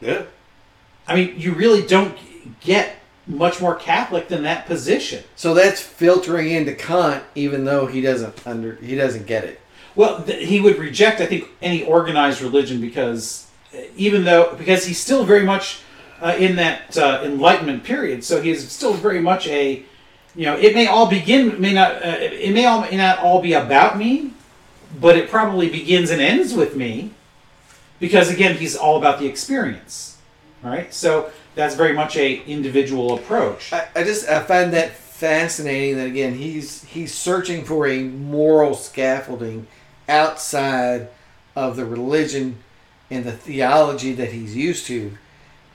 Yeah. 0.00 0.22
I 1.08 1.14
mean, 1.14 1.34
you 1.38 1.52
really 1.52 1.80
don't 1.82 2.16
get 2.60 2.96
much 3.26 3.58
more 3.60 3.74
Catholic 3.74 4.28
than 4.28 4.42
that 4.42 4.66
position. 4.66 5.24
So 5.34 5.54
that's 5.54 5.80
filtering 5.80 6.50
into 6.50 6.72
Kant, 6.74 7.22
even 7.34 7.64
though 7.64 7.86
he 7.86 8.02
doesn't 8.02 8.46
under 8.46 8.74
he 8.82 8.94
doesn't 8.96 9.26
get 9.26 9.44
it. 9.44 9.60
Well, 9.94 10.22
th- 10.22 10.46
he 10.46 10.60
would 10.60 10.78
reject, 10.78 11.22
I 11.22 11.26
think, 11.26 11.48
any 11.62 11.82
organized 11.84 12.42
religion 12.42 12.80
because 12.82 13.43
even 13.96 14.24
though 14.24 14.54
because 14.56 14.86
he's 14.86 14.98
still 14.98 15.24
very 15.24 15.44
much 15.44 15.80
uh, 16.20 16.34
in 16.38 16.56
that 16.56 16.96
uh, 16.96 17.20
Enlightenment 17.24 17.84
period, 17.84 18.24
so 18.24 18.40
he 18.40 18.50
is 18.50 18.70
still 18.70 18.94
very 18.94 19.20
much 19.20 19.46
a 19.48 19.84
you 20.34 20.46
know 20.46 20.56
it 20.56 20.74
may 20.74 20.86
all 20.86 21.08
begin 21.08 21.60
may 21.60 21.72
not 21.72 21.92
uh, 21.96 22.16
it 22.18 22.52
may 22.52 22.66
all 22.66 22.82
may 22.82 22.96
not 22.96 23.18
all 23.18 23.40
be 23.40 23.52
about 23.52 23.98
me, 23.98 24.32
but 25.00 25.16
it 25.16 25.28
probably 25.28 25.68
begins 25.68 26.10
and 26.10 26.20
ends 26.20 26.54
with 26.54 26.76
me 26.76 27.10
because 28.00 28.30
again 28.30 28.56
he's 28.56 28.76
all 28.76 28.96
about 28.96 29.18
the 29.18 29.26
experience, 29.26 30.18
right? 30.62 30.92
So 30.92 31.30
that's 31.54 31.74
very 31.74 31.92
much 31.92 32.16
a 32.16 32.42
individual 32.44 33.14
approach. 33.14 33.72
I, 33.72 33.88
I 33.94 34.04
just 34.04 34.28
I 34.28 34.42
find 34.42 34.72
that 34.72 34.92
fascinating 34.92 35.96
that 35.96 36.06
again 36.06 36.34
he's 36.34 36.84
he's 36.84 37.14
searching 37.14 37.64
for 37.64 37.86
a 37.86 38.02
moral 38.02 38.74
scaffolding 38.74 39.66
outside 40.08 41.08
of 41.56 41.76
the 41.76 41.84
religion 41.84 42.58
and 43.10 43.24
the 43.24 43.32
theology 43.32 44.12
that 44.14 44.32
he's 44.32 44.56
used 44.56 44.86
to, 44.86 45.12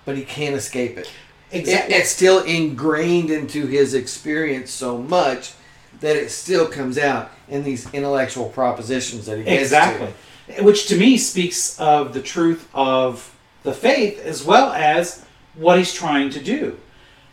but 0.05 0.15
he 0.17 0.23
can't 0.23 0.55
escape 0.55 0.97
it. 0.97 1.09
It- 1.51 1.67
it's 1.67 2.09
still 2.09 2.43
ingrained 2.43 3.29
into 3.29 3.65
his 3.67 3.93
experience 3.93 4.71
so 4.71 4.97
much 4.97 5.53
that 6.01 6.15
it 6.15 6.31
still 6.31 6.67
comes 6.67 6.97
out 6.97 7.31
in 7.49 7.63
these 7.63 7.91
intellectual 7.93 8.49
propositions 8.49 9.25
that 9.25 9.37
he 9.37 9.43
gets 9.43 9.63
Exactly. 9.63 10.13
Which 10.61 10.87
to 10.87 10.95
me 10.97 11.17
speaks 11.17 11.79
of 11.79 12.13
the 12.13 12.21
truth 12.21 12.67
of 12.73 13.31
the 13.63 13.73
faith 13.73 14.19
as 14.23 14.43
well 14.43 14.71
as 14.71 15.23
what 15.55 15.77
he's 15.77 15.93
trying 15.93 16.29
to 16.31 16.39
do. 16.39 16.77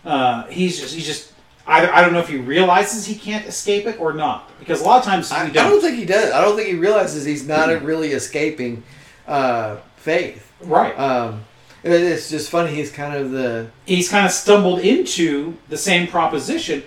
Uh, 0.05 0.45
he's 0.49 0.79
just, 0.81 0.95
he's 0.95 1.07
just 1.07 1.33
either 1.67 1.93
I 1.93 2.01
don't 2.03 2.13
know 2.13 2.19
if 2.21 2.29
he 2.29 2.37
realizes 2.37 3.07
he 3.07 3.15
can't 3.15 3.47
escape 3.47 3.87
it 3.87 3.99
or 4.01 4.13
not 4.13 4.51
because 4.59 4.81
a 4.81 4.85
lot 4.85 4.99
of 4.99 5.05
times 5.05 5.31
I, 5.33 5.45
we 5.45 5.51
I 5.51 5.53
don't. 5.53 5.71
don't 5.71 5.81
think 5.81 5.97
he 5.99 6.05
does. 6.05 6.33
I 6.33 6.41
don't 6.43 6.57
think 6.57 6.69
he 6.69 6.75
realizes 6.75 7.25
he's 7.25 7.47
not 7.47 7.83
really 7.83 8.13
escaping 8.13 8.83
uh, 9.27 9.77
faith. 9.97 10.53
right. 10.63 10.99
Um, 10.99 11.45
it's 11.85 12.31
just 12.31 12.51
funny. 12.51 12.75
He's 12.75 12.91
kind 12.91 13.15
of 13.15 13.31
the 13.31 13.71
he's 13.85 14.09
kind 14.09 14.27
of 14.27 14.33
stumbled 14.33 14.81
into 14.81 15.57
the 15.69 15.77
same 15.77 16.09
proposition 16.09 16.83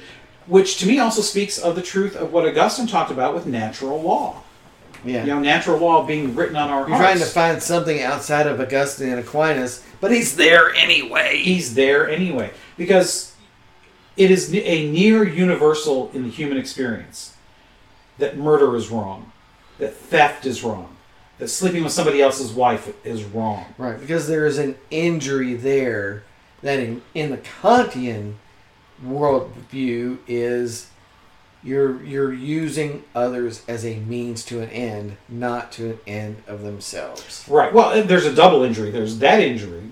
which 0.49 0.77
to 0.77 0.87
me 0.87 0.99
also 0.99 1.21
speaks 1.21 1.57
of 1.57 1.75
the 1.75 1.81
truth 1.81 2.15
of 2.15 2.33
what 2.33 2.45
Augustine 2.45 2.87
talked 2.87 3.11
about 3.11 3.33
with 3.35 3.45
natural 3.45 4.01
law. 4.01 4.41
Yeah. 5.05 5.21
You 5.21 5.27
know, 5.27 5.39
natural 5.39 5.77
law 5.77 6.05
being 6.05 6.35
written 6.35 6.57
on 6.57 6.69
our 6.69 6.79
You're 6.79 6.97
hearts. 6.97 7.03
trying 7.03 7.19
to 7.19 7.25
find 7.25 7.63
something 7.63 8.01
outside 8.01 8.47
of 8.47 8.59
Augustine 8.59 9.09
and 9.09 9.19
Aquinas, 9.19 9.85
but 10.01 10.11
he's 10.11 10.35
there 10.35 10.73
anyway. 10.73 11.37
He's 11.37 11.75
there 11.75 12.09
anyway 12.09 12.51
because 12.77 13.35
it 14.17 14.29
is 14.31 14.53
a 14.53 14.89
near 14.91 15.23
universal 15.23 16.11
in 16.13 16.23
the 16.23 16.29
human 16.29 16.57
experience 16.57 17.37
that 18.17 18.35
murder 18.37 18.75
is 18.75 18.89
wrong, 18.89 19.31
that 19.77 19.95
theft 19.95 20.45
is 20.45 20.63
wrong, 20.63 20.97
that 21.39 21.47
sleeping 21.47 21.83
with 21.83 21.93
somebody 21.93 22.21
else's 22.21 22.51
wife 22.51 22.93
is 23.05 23.23
wrong. 23.23 23.65
Right, 23.77 23.99
because 23.99 24.27
there 24.27 24.45
is 24.45 24.57
an 24.57 24.75
injury 24.91 25.55
there 25.55 26.23
that 26.61 26.79
in, 26.79 27.01
in 27.13 27.31
the 27.31 27.37
Kantian 27.37 28.35
worldview 29.03 30.19
is 30.27 30.89
you're 31.63 32.01
you're 32.03 32.33
using 32.33 33.03
others 33.13 33.63
as 33.67 33.85
a 33.85 33.99
means 33.99 34.45
to 34.45 34.61
an 34.61 34.69
end, 34.69 35.17
not 35.27 35.71
to 35.73 35.91
an 35.91 35.99
end 36.07 36.43
of 36.47 36.61
themselves. 36.63 37.45
Right. 37.49 37.73
Well, 37.73 38.03
there's 38.03 38.25
a 38.25 38.33
double 38.33 38.63
injury. 38.63 38.91
There's 38.91 39.19
that 39.19 39.41
injury, 39.41 39.91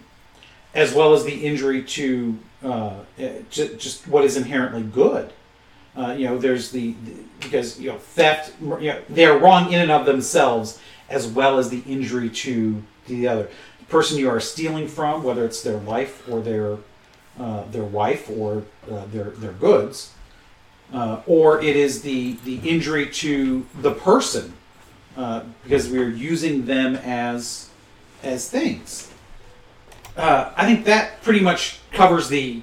as 0.73 0.93
well 0.93 1.13
as 1.13 1.25
the 1.25 1.45
injury 1.45 1.83
to 1.83 2.39
uh, 2.63 2.93
just, 3.49 3.77
just 3.77 4.07
what 4.07 4.23
is 4.23 4.37
inherently 4.37 4.83
good. 4.83 5.33
Uh, 5.95 6.11
you 6.11 6.25
know, 6.25 6.37
there's 6.37 6.71
the, 6.71 6.93
the 7.05 7.13
because 7.39 7.79
you 7.79 7.89
know 7.89 7.97
theft. 7.97 8.53
You 8.61 8.77
know, 8.77 9.01
they're 9.09 9.37
wrong 9.37 9.73
in 9.73 9.81
and 9.81 9.91
of 9.91 10.05
themselves, 10.05 10.79
as 11.09 11.27
well 11.27 11.57
as 11.57 11.69
the 11.69 11.81
injury 11.87 12.29
to 12.29 12.83
the 13.07 13.27
other 13.27 13.49
the 13.79 13.85
person 13.85 14.17
you 14.17 14.29
are 14.29 14.39
stealing 14.39 14.87
from, 14.87 15.23
whether 15.23 15.45
it's 15.45 15.61
their 15.61 15.77
life 15.77 16.27
or 16.29 16.41
their 16.41 16.77
uh, 17.39 17.63
their 17.71 17.83
wife 17.83 18.29
or 18.29 18.63
uh, 18.91 19.05
their 19.07 19.31
their 19.31 19.53
goods, 19.53 20.13
uh, 20.93 21.21
or 21.27 21.61
it 21.61 21.75
is 21.75 22.01
the 22.01 22.33
the 22.43 22.57
injury 22.67 23.07
to 23.07 23.65
the 23.81 23.91
person 23.91 24.53
uh, 25.15 25.43
because 25.63 25.89
we're 25.89 26.09
using 26.09 26.65
them 26.65 26.95
as 26.95 27.69
as 28.23 28.49
things. 28.49 29.11
Uh, 30.15 30.51
I 30.55 30.65
think 30.65 30.85
that 30.85 31.21
pretty 31.21 31.41
much 31.41 31.79
covers 31.91 32.29
the 32.29 32.61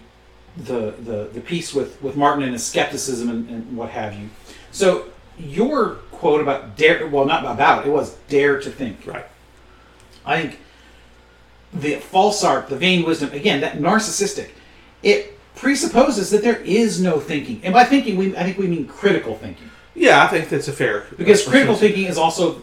the 0.57 0.93
the, 0.93 1.31
the 1.33 1.41
piece 1.41 1.75
with, 1.75 2.01
with 2.03 2.17
Martin 2.17 2.43
and 2.43 2.53
his 2.53 2.65
skepticism 2.65 3.29
and, 3.29 3.49
and 3.49 3.77
what 3.77 3.91
have 3.91 4.15
you. 4.15 4.29
So 4.71 5.07
your 5.39 5.99
quote 6.25 6.41
about 6.41 6.75
dare 6.75 7.07
well 7.07 7.27
not 7.27 7.45
about 7.45 7.87
it 7.87 7.91
was 7.91 8.15
dare 8.31 8.59
to 8.59 8.71
think. 8.71 9.07
Right. 9.07 9.27
I 10.25 10.41
think 10.41 10.59
the 11.75 11.97
false 11.97 12.43
art, 12.43 12.69
the 12.71 12.77
vain 12.77 13.05
wisdom, 13.05 13.31
again, 13.33 13.61
that 13.61 13.77
narcissistic, 13.77 14.49
it 15.03 15.39
presupposes 15.55 16.31
that 16.31 16.43
there 16.43 16.57
is 16.63 16.99
no 16.99 17.21
thinking. 17.21 17.61
And 17.63 17.75
by 17.75 17.85
thinking, 17.85 18.17
we 18.17 18.35
I 18.39 18.43
think 18.43 18.57
we 18.57 18.67
mean 18.69 18.87
critical 18.87 19.35
thinking. 19.37 19.69
Yeah, 19.95 20.25
I 20.25 20.29
think 20.29 20.49
that's 20.49 20.67
a 20.69 20.73
fair. 20.73 21.05
Because 21.19 21.47
critical 21.47 21.77
thinking 21.77 22.07
is 22.07 22.17
also 22.17 22.63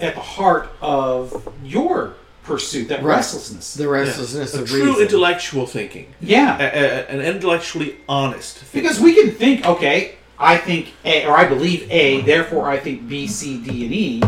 at 0.00 0.14
the 0.14 0.20
heart 0.22 0.70
of 0.80 1.46
your 1.62 2.14
pursuit, 2.44 2.88
that 2.88 3.02
Right. 3.02 3.16
restlessness. 3.16 3.74
The 3.74 3.88
restlessness 3.88 4.54
a 4.54 4.62
of 4.62 4.68
true 4.70 4.86
reason. 4.86 5.02
intellectual 5.02 5.66
thinking, 5.66 6.06
a, 6.22 6.24
yeah. 6.24 6.56
a- 6.58 7.10
an 7.14 7.20
intellectually 7.20 7.96
honest. 8.08 8.56
Thinking. 8.56 8.80
Because 8.82 8.98
we 9.00 9.12
can 9.14 9.30
think, 9.32 9.66
okay, 9.66 10.14
I 10.42 10.56
think 10.58 10.92
A, 11.04 11.26
or 11.26 11.36
I 11.36 11.46
believe 11.48 11.90
A, 11.90 12.20
therefore 12.22 12.68
I 12.68 12.78
think 12.78 13.08
B, 13.08 13.26
C, 13.26 13.58
D, 13.62 13.84
and 13.84 13.94
E, 13.94 14.22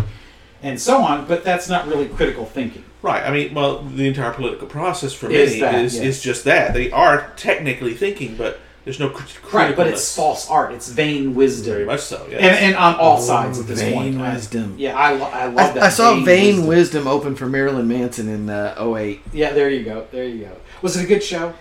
and 0.62 0.81
so 0.81 1.03
on, 1.03 1.27
but 1.27 1.45
that's 1.45 1.69
not 1.69 1.87
really 1.89 2.09
critical 2.09 2.45
thinking. 2.47 2.85
Right. 3.03 3.23
I 3.23 3.31
mean, 3.31 3.53
well, 3.53 3.83
the 3.83 4.07
entire 4.09 4.33
political 4.33 4.67
process 4.67 5.12
for 5.12 5.31
Is 5.31 5.51
many 5.51 5.61
that, 5.61 5.85
is, 5.85 5.95
yes. 5.97 6.05
is 6.05 6.23
just 6.23 6.45
that. 6.45 6.73
They 6.73 6.91
are 6.91 7.33
technically 7.37 7.93
thinking, 7.93 8.35
but 8.37 8.61
there's 8.85 8.99
no 8.99 9.11
crit- 9.11 9.53
Right, 9.53 9.77
but 9.77 9.87
it's 9.89 10.15
false 10.17 10.49
art. 10.49 10.73
It's 10.73 10.89
vain 10.89 11.35
wisdom. 11.35 11.75
Very 11.75 11.85
much 11.85 12.01
so. 12.01 12.27
Yes. 12.31 12.41
And, 12.41 12.67
and 12.67 12.77
on 12.77 12.95
all 12.95 13.19
sides 13.21 13.59
at 13.61 13.67
this 13.67 13.81
vain 13.81 13.95
point. 14.15 14.21
I- 14.21 14.33
wisdom. 14.35 14.77
yeah, 14.79 14.97
I, 14.97 15.12
lo- 15.12 15.27
I 15.27 15.47
love 15.47 15.75
that. 15.75 15.83
I, 15.83 15.87
I 15.87 15.91
saw 15.91 16.19
Vain 16.21 16.67
wisdom. 16.67 17.07
open 17.07 17.35
for 17.35 17.47
Marilyn 17.47 17.89
Manson 17.89 18.29
in 18.29 18.49
uh, 18.49 18.75
08. 18.79 19.21
Yeah, 19.35 19.53
there 19.53 19.69
you 19.69 19.85
go. 19.85 20.07
There 20.11 20.25
you 20.25 20.45
go. 20.47 20.57
Was 20.81 20.97
it 20.97 21.05
a 21.05 21.07
good 21.07 21.23
show? 21.23 21.53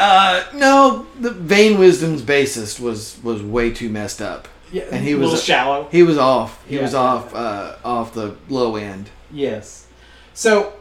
Uh, 0.00 0.44
no, 0.54 1.06
the 1.20 1.30
Vain 1.30 1.78
Wisdom's 1.78 2.22
bassist 2.22 2.80
was 2.80 3.18
was 3.22 3.42
way 3.42 3.70
too 3.70 3.88
messed 3.90 4.22
up. 4.22 4.48
Yeah, 4.72 4.84
And 4.92 5.04
he 5.04 5.12
a 5.12 5.16
was- 5.16 5.24
little 5.30 5.38
shallow. 5.40 5.88
He 5.90 6.02
was 6.02 6.16
off. 6.16 6.64
He 6.66 6.76
Yeah. 6.76 6.82
was 6.82 6.94
off 6.94 7.34
uh, 7.34 7.76
off 7.84 8.14
the 8.14 8.36
low 8.48 8.76
end. 8.76 9.10
Yes. 9.32 9.86
So 10.32 10.72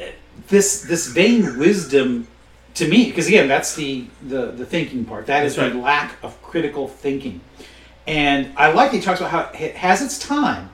uh, 0.00 0.04
this 0.48 0.82
this 0.82 1.06
vain 1.08 1.58
wisdom 1.58 2.26
to 2.74 2.88
me, 2.88 3.06
because 3.06 3.26
again, 3.28 3.48
that's 3.48 3.74
the, 3.76 4.06
the 4.26 4.46
the 4.52 4.64
thinking 4.66 5.04
part. 5.04 5.26
That 5.26 5.44
is 5.46 5.54
That's 5.56 5.72
the 5.72 5.78
right. 5.78 5.84
lack 5.84 6.16
of 6.22 6.40
critical 6.42 6.88
thinking. 6.88 7.40
And 8.06 8.52
I 8.56 8.72
like 8.72 8.90
that 8.92 8.96
he 8.98 9.02
talks 9.02 9.20
about 9.20 9.30
how 9.30 9.50
it 9.58 9.76
has 9.76 10.00
its 10.02 10.18
time, 10.18 10.70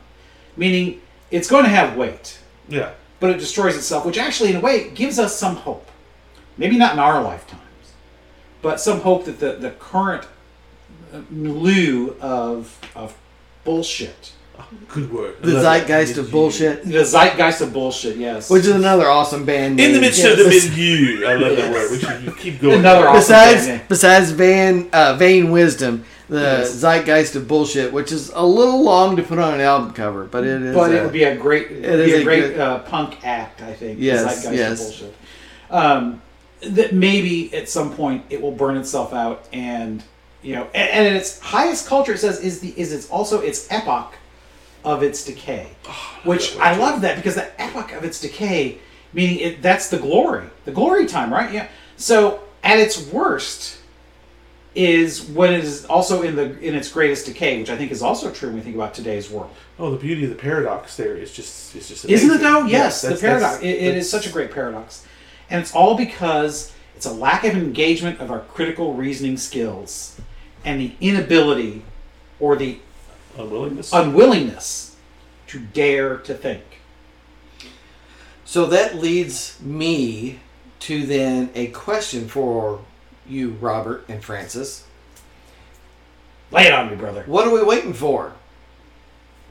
meaning 0.57 1.01
it's 1.33 1.49
going 1.51 1.65
to 1.65 1.71
have 1.71 1.97
weight, 1.97 2.39
yeah. 2.69 2.91
but 3.19 3.31
it 3.31 3.39
destroys 3.39 3.75
itself, 3.77 4.07
which 4.07 4.19
actually, 4.19 4.51
in 4.51 4.57
a 4.57 4.61
way, 4.61 4.91
gives 4.91 5.19
us 5.19 5.37
some 5.37 5.57
hope. 5.57 5.91
Maybe 6.57 6.77
not 6.79 6.93
in 6.93 7.01
our 7.01 7.21
lifetimes, 7.21 7.63
but 8.65 8.81
some 8.81 9.01
hope 9.01 9.27
that 9.27 9.39
the, 9.39 9.53
the 9.53 9.71
current 9.71 10.27
uh, 11.13 11.21
milieu 11.31 12.15
of, 12.21 12.77
of 12.97 13.17
bullshit, 13.65 14.33
Good 14.89 15.13
word. 15.13 15.37
The 15.43 15.61
zeitgeist 15.61 16.17
of 16.17 16.31
bullshit, 16.31 16.85
the 16.85 17.05
zeitgeist 17.05 17.61
of 17.61 17.73
bullshit, 17.73 18.17
yes. 18.17 18.49
which 18.49 18.63
is 18.63 18.69
another 18.71 19.07
awesome 19.09 19.45
band. 19.45 19.79
In 19.81 19.93
the 19.93 19.99
name. 19.99 20.01
midst 20.03 20.25
of 20.25 20.39
the 20.39 20.45
Bes- 20.45 20.71
milieu. 20.71 21.27
I 21.27 21.35
love 21.35 21.57
that 21.57 21.73
word. 21.73 21.91
We 21.91 21.99
should 21.99 22.37
keep 22.39 22.61
going. 22.61 22.79
Another 22.79 23.09
awesome 23.09 23.21
Besides, 23.21 23.67
band 23.67 23.83
besides 23.89 24.31
Van 24.31 24.89
uh, 24.93 25.15
Vain 25.17 25.51
Wisdom, 25.51 26.05
the 26.29 26.41
Yes. 26.41 26.73
zeitgeist 26.77 27.35
of 27.37 27.49
bullshit, 27.49 27.93
which 27.93 28.13
is 28.13 28.31
a 28.31 28.47
little 28.47 28.83
long 28.83 29.17
to 29.17 29.23
put 29.25 29.39
on 29.41 29.55
an 29.55 29.61
album 29.61 29.93
cover, 29.93 30.25
but 30.25 30.45
it 30.45 30.63
is. 30.63 30.75
But 30.75 30.93
it 30.93 31.01
uh, 31.01 31.05
would 31.05 31.13
be 31.13 31.25
a 31.25 31.37
great, 31.37 31.71
it 31.73 31.85
it 31.85 31.91
would 31.91 32.05
be 32.05 32.13
is 32.13 32.19
a 32.19 32.21
a 32.21 32.25
great 32.25 32.41
good- 32.43 32.61
uh, 32.61 32.79
punk 32.81 33.27
act, 33.27 33.61
I 33.61 33.73
think. 33.73 33.99
the 33.99 34.05
Yes, 34.05 34.23
Zeitgeist 34.25 34.47
of 34.47 34.55
yes. 34.55 34.83
Bullshit. 34.83 35.15
Um, 35.71 36.23
that 36.71 36.93
maybe 36.95 37.55
at 37.55 37.69
some 37.69 37.95
point 37.95 38.25
it 38.31 38.41
will 38.41 38.53
burn 38.53 38.77
itself 38.77 39.13
out, 39.13 39.49
and 39.53 40.03
you 40.43 40.55
know, 40.55 40.65
and, 40.75 40.91
and 40.91 41.07
in 41.09 41.17
its 41.17 41.39
highest 41.41 41.87
culture, 41.87 42.13
it 42.13 42.19
says 42.19 42.41
is 42.41 42.61
the 42.61 42.75
is 42.79 42.93
it's 42.93 43.09
also 43.11 43.41
its 43.41 43.71
epoch 43.71 44.15
of 44.85 45.03
its 45.03 45.25
decay, 45.25 45.71
oh, 45.89 46.19
which 46.25 46.57
I 46.59 46.77
love 46.77 47.01
that 47.03 47.17
because 47.17 47.35
the 47.37 47.61
epoch 47.61 47.93
of 47.93 48.05
its 48.05 48.21
decay, 48.21 48.79
meaning 49.13 49.39
it, 49.39 49.63
that's 49.63 49.89
the 49.89 49.99
glory, 49.99 50.47
the 50.67 50.73
glory 50.73 51.07
time, 51.07 51.33
right? 51.33 51.53
Yeah. 51.53 51.69
So 51.97 52.41
at 52.63 52.79
its 52.79 53.07
worst 53.11 53.79
is 54.75 55.23
when 55.31 55.53
it 55.55 55.63
is 55.63 55.85
also 55.87 56.23
in 56.23 56.35
the 56.35 56.59
in 56.59 56.75
its 56.75 56.91
greatest 56.91 57.27
decay, 57.27 57.61
which 57.61 57.71
I 57.71 57.77
think 57.77 57.93
is 57.93 58.03
also 58.03 58.31
true 58.33 58.49
when 58.49 58.57
we 58.57 58.63
think 58.63 58.75
about 58.75 58.93
today's 58.93 59.31
world. 59.31 59.55
Oh, 59.79 59.91
the 59.91 59.97
beauty 59.97 60.25
of 60.25 60.31
the 60.31 60.37
paradox 60.37 60.97
there 60.97 61.17
is 61.17 61.33
just 61.33 61.75
is 61.77 61.89
just 61.89 62.05
Isn't 62.05 62.31
it 62.31 62.41
though? 62.41 62.67
Yes, 62.67 63.03
the 63.03 63.15
paradox. 63.17 63.55
that's- 63.55 63.63
It, 63.63 63.67
it 63.69 63.85
that's- 63.87 64.05
is 64.05 64.11
such 64.11 64.27
a 64.27 64.31
great 64.31 64.51
paradox, 64.51 65.07
and 65.55 65.63
it's 65.63 65.73
all 65.73 65.97
because 65.97 66.73
it's 66.97 67.07
a 67.07 67.13
lack 67.13 67.45
of 67.45 67.55
engagement 67.55 68.19
of 68.19 68.29
our 68.29 68.41
critical 68.41 68.95
reasoning 68.95 69.37
skills, 69.37 70.21
and 70.65 70.81
the 70.81 70.93
inability 71.01 71.85
or 72.41 72.57
the 72.57 72.81
unwillingness. 73.39 73.93
unwillingness 73.93 74.97
to 75.47 75.61
dare 75.61 76.17
to 76.17 76.35
think. 76.35 76.65
So 78.45 78.67
that 78.67 78.97
leads 78.97 79.61
me 79.61 80.41
to 80.81 81.07
then 81.07 81.51
a 81.55 81.69
question 81.69 82.27
for 82.27 82.81
you, 83.25 83.51
Robert 83.51 84.05
and 84.09 84.25
Francis. 84.25 84.89
Lay 86.51 86.67
it 86.67 86.73
on 86.73 86.91
me, 86.91 86.97
brother. 86.97 87.23
What 87.27 87.47
are 87.47 87.55
we 87.55 87.63
waiting 87.63 87.95
for? 87.95 88.33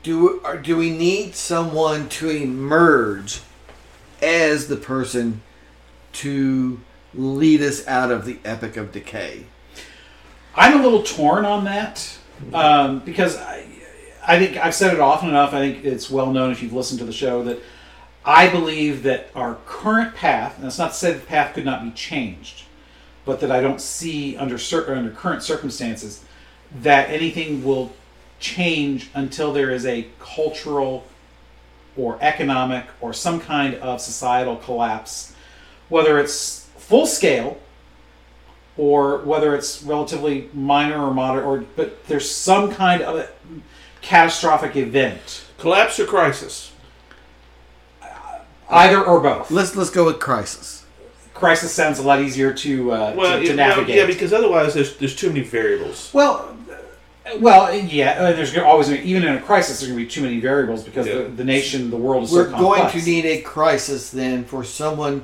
Do 0.04 0.42
or 0.44 0.58
do 0.58 0.76
we 0.76 0.90
need 0.90 1.34
someone 1.34 2.10
to 2.10 2.30
emerge 2.30 3.40
as 4.22 4.68
the 4.68 4.76
person 4.76 5.42
to 6.14 6.80
lead 7.14 7.62
us 7.62 7.88
out 7.88 8.12
of 8.12 8.26
the 8.26 8.40
epic 8.46 8.78
of 8.78 8.92
decay? 8.92 9.46
I'm 10.56 10.80
a 10.80 10.84
little 10.84 11.04
torn 11.04 11.46
on 11.46 11.66
that 11.66 12.18
um, 12.54 13.00
because 13.00 13.38
I, 13.38 13.66
I 14.26 14.40
think 14.40 14.58
I've 14.58 14.76
said 14.76 14.94
it 14.94 15.00
often 15.00 15.30
enough. 15.30 15.54
I 15.54 15.60
think 15.60 15.86
it's 15.86 16.10
well 16.10 16.32
known 16.32 16.52
if 16.52 16.62
you've 16.62 16.74
listened 16.74 17.00
to 17.00 17.06
the 17.06 17.14
show 17.14 17.44
that 17.44 17.60
I 18.26 18.50
believe 18.50 19.04
that 19.04 19.30
our 19.36 19.56
current 19.66 20.16
path, 20.16 20.56
and 20.56 20.66
that's 20.66 20.78
not 20.78 20.92
to 20.92 20.98
say 20.98 21.14
the 21.14 21.20
path 21.20 21.56
could 21.56 21.66
not 21.66 21.84
be 21.84 21.92
changed, 21.92 22.64
but 23.26 23.40
that 23.42 23.52
I 23.52 23.62
don't 23.62 23.82
see 23.82 24.38
under 24.38 24.58
cer- 24.58 24.94
under 24.96 25.12
current 25.12 25.44
circumstances 25.44 26.24
that 26.82 27.10
anything 27.10 27.64
will 27.64 27.92
change 28.40 29.10
until 29.14 29.54
there 29.54 29.72
is 29.72 29.86
a 29.86 30.08
cultural 30.20 31.06
or 31.96 32.18
economic 32.22 32.86
or 33.02 33.14
some 33.14 33.40
kind 33.40 33.76
of 33.76 34.02
societal 34.02 34.56
collapse, 34.58 35.33
whether 35.94 36.18
it's 36.18 36.68
full 36.76 37.06
scale 37.06 37.56
or 38.78 39.20
whether 39.20 39.56
it's 39.56 39.84
relatively 39.84 40.50
minor 40.52 41.00
or 41.06 41.14
moderate, 41.14 41.46
or 41.46 41.64
but 41.76 42.04
there's 42.08 42.30
some 42.30 42.72
kind 42.72 43.04
of 43.04 43.16
a 43.16 43.30
catastrophic 44.02 44.76
event, 44.76 45.46
Collapse 45.60 46.00
or 46.00 46.06
crisis? 46.08 46.72
either 48.70 49.04
or 49.04 49.20
both. 49.20 49.52
Let's 49.52 49.76
let's 49.76 49.92
go 49.92 50.06
with 50.06 50.20
crisis. 50.20 50.84
crisis 51.36 51.72
sounds 51.72 52.00
a 52.00 52.02
lot 52.04 52.22
easier 52.22 52.52
to 52.54 52.92
uh, 52.92 53.14
Well, 53.16 53.38
to, 53.40 53.46
to 53.46 53.54
it- 53.54 53.58
well, 53.58 53.68
navigate. 53.70 53.96
yeah, 53.96 54.08
because 54.08 54.34
otherwise 54.34 54.74
there's 54.74 54.98
there's 54.98 55.16
too 55.16 55.28
many 55.28 55.42
variables. 55.42 56.10
Well, 56.12 56.58
well, 57.40 57.74
yeah. 57.74 58.14
uh, 58.20 58.32
There's 58.34 58.52
gonna- 58.52 58.68
always 58.68 58.90
even 58.90 59.24
in 59.24 59.36
a 59.36 59.42
crisis, 59.42 59.80
there's 59.80 59.92
going 59.92 60.00
to 60.02 60.06
be 60.06 60.12
too 60.12 60.22
many 60.24 60.40
variables 60.40 60.84
because 60.84 61.06
Yeah. 61.08 61.20
the, 61.20 61.24
the 61.42 61.44
nation, 61.44 61.90
the 61.92 61.98
world 61.98 62.24
is 62.24 62.32
We're 62.32 62.50
so 62.52 62.58
going 62.58 62.90
to 62.90 63.02
need 63.02 63.26
a 63.26 63.42
crisis 63.42 64.10
then 64.10 64.44
for 64.44 64.64
someone 64.64 65.24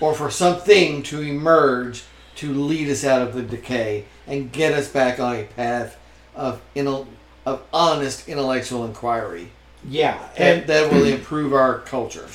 or 0.00 0.14
for 0.14 0.30
something 0.30 1.02
to 1.04 1.20
emerge 1.22 2.04
to 2.36 2.52
lead 2.52 2.88
us 2.90 3.04
out 3.04 3.22
of 3.22 3.34
the 3.34 3.42
decay 3.42 4.04
and 4.26 4.52
get 4.52 4.72
us 4.72 4.88
back 4.88 5.18
on 5.18 5.36
a 5.36 5.44
path 5.44 5.98
of 6.34 6.60
intel- 6.74 7.06
of 7.46 7.62
honest 7.72 8.28
intellectual 8.28 8.84
inquiry. 8.84 9.48
yeah, 9.88 10.18
And 10.36 10.60
and 10.60 10.66
that 10.68 10.92
will 10.92 11.04
improve 11.06 11.52
our 11.54 11.78
culture. 11.80 12.26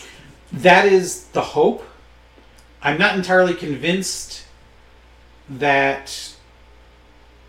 that 0.52 0.86
is 0.86 1.26
the 1.34 1.42
hope. 1.42 1.84
I'm 2.82 2.98
not 2.98 3.16
entirely 3.16 3.54
convinced 3.54 4.46
that 5.50 6.34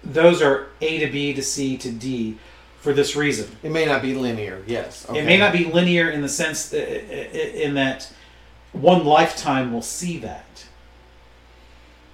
those 0.05 0.43
are 0.43 0.67
A 0.81 0.99
to 0.99 1.11
B 1.11 1.33
to 1.33 1.43
C 1.43 1.77
to 1.79 1.91
D 1.91 2.37
for 2.81 2.93
this 2.93 3.15
reason. 3.15 3.49
It 3.63 3.71
may 3.71 3.87
not 3.87 4.03
be 4.03 4.15
linear, 4.15 4.63
yes. 4.67 5.07
It 5.15 5.25
may 5.25 5.39
not 5.39 5.53
be 5.53 5.65
linear 5.67 6.11
in 6.11 6.21
the 6.21 6.29
sense 6.29 6.69
that, 6.71 7.65
in 7.65 7.75
that 7.75 8.13
one 8.73 9.05
lifetime 9.05 9.73
will 9.73 9.83
see 9.83 10.18
that 10.18 10.66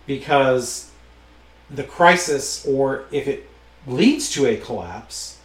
because 0.07 0.91
the 1.71 1.85
crisis, 1.85 2.67
or 2.67 3.05
if 3.11 3.29
it 3.29 3.49
leads 3.87 4.31
to 4.31 4.47
a 4.47 4.57
collapse, 4.57 5.39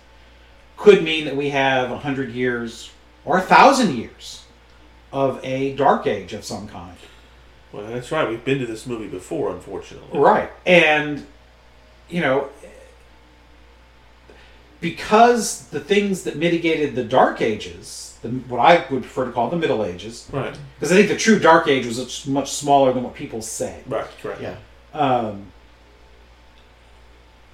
could 0.78 1.03
mean 1.03 1.26
that 1.26 1.36
we 1.36 1.49
have 1.49 1.91
a 1.91 1.99
hundred 1.99 2.32
years 2.32 2.91
or 3.26 3.38
a 3.38 3.41
thousand 3.41 3.95
years 3.95 4.43
of 5.11 5.39
a 5.43 5.76
dark 5.76 6.07
age 6.07 6.34
of 6.34 6.43
some 6.43 6.68
kind. 6.68 6.97
Well, 7.72 7.88
that's 7.88 8.11
right. 8.11 8.28
We've 8.28 8.43
been 8.43 8.59
to 8.59 8.66
this 8.66 8.86
movie 8.86 9.07
before, 9.07 9.51
unfortunately. 9.51 10.20
Right. 10.20 10.51
And, 10.66 11.26
you 12.09 12.22
know, 12.22 12.49
because 14.80 15.68
the 15.68 15.80
things 15.80 16.24
that 16.24 16.36
mitigated 16.36 16.95
the 16.95 17.03
Dark 17.03 17.41
Ages, 17.41 18.12
the, 18.24 18.30
what 18.30 18.59
I 18.59 18.78
would 18.89 19.03
prefer 19.03 19.26
to 19.26 19.32
call 19.32 19.49
the 19.49 19.55
Middle 19.57 19.86
Ages, 19.86 20.28
Right. 20.32 20.57
because 20.80 20.91
I 20.91 20.95
think 20.95 21.09
the 21.09 21.15
true 21.17 21.38
Dark 21.39 21.67
Age 21.67 21.86
was 21.86 21.99
much- 21.99 22.28
much 22.28 22.51
smaller 22.51 22.91
than 22.93 23.03
what 23.03 23.13
people 23.13 23.41
say. 23.41 23.82
Right. 23.88 24.07
Right. 24.24 24.41
Yeah. 24.41 24.55
Um, 24.93 25.47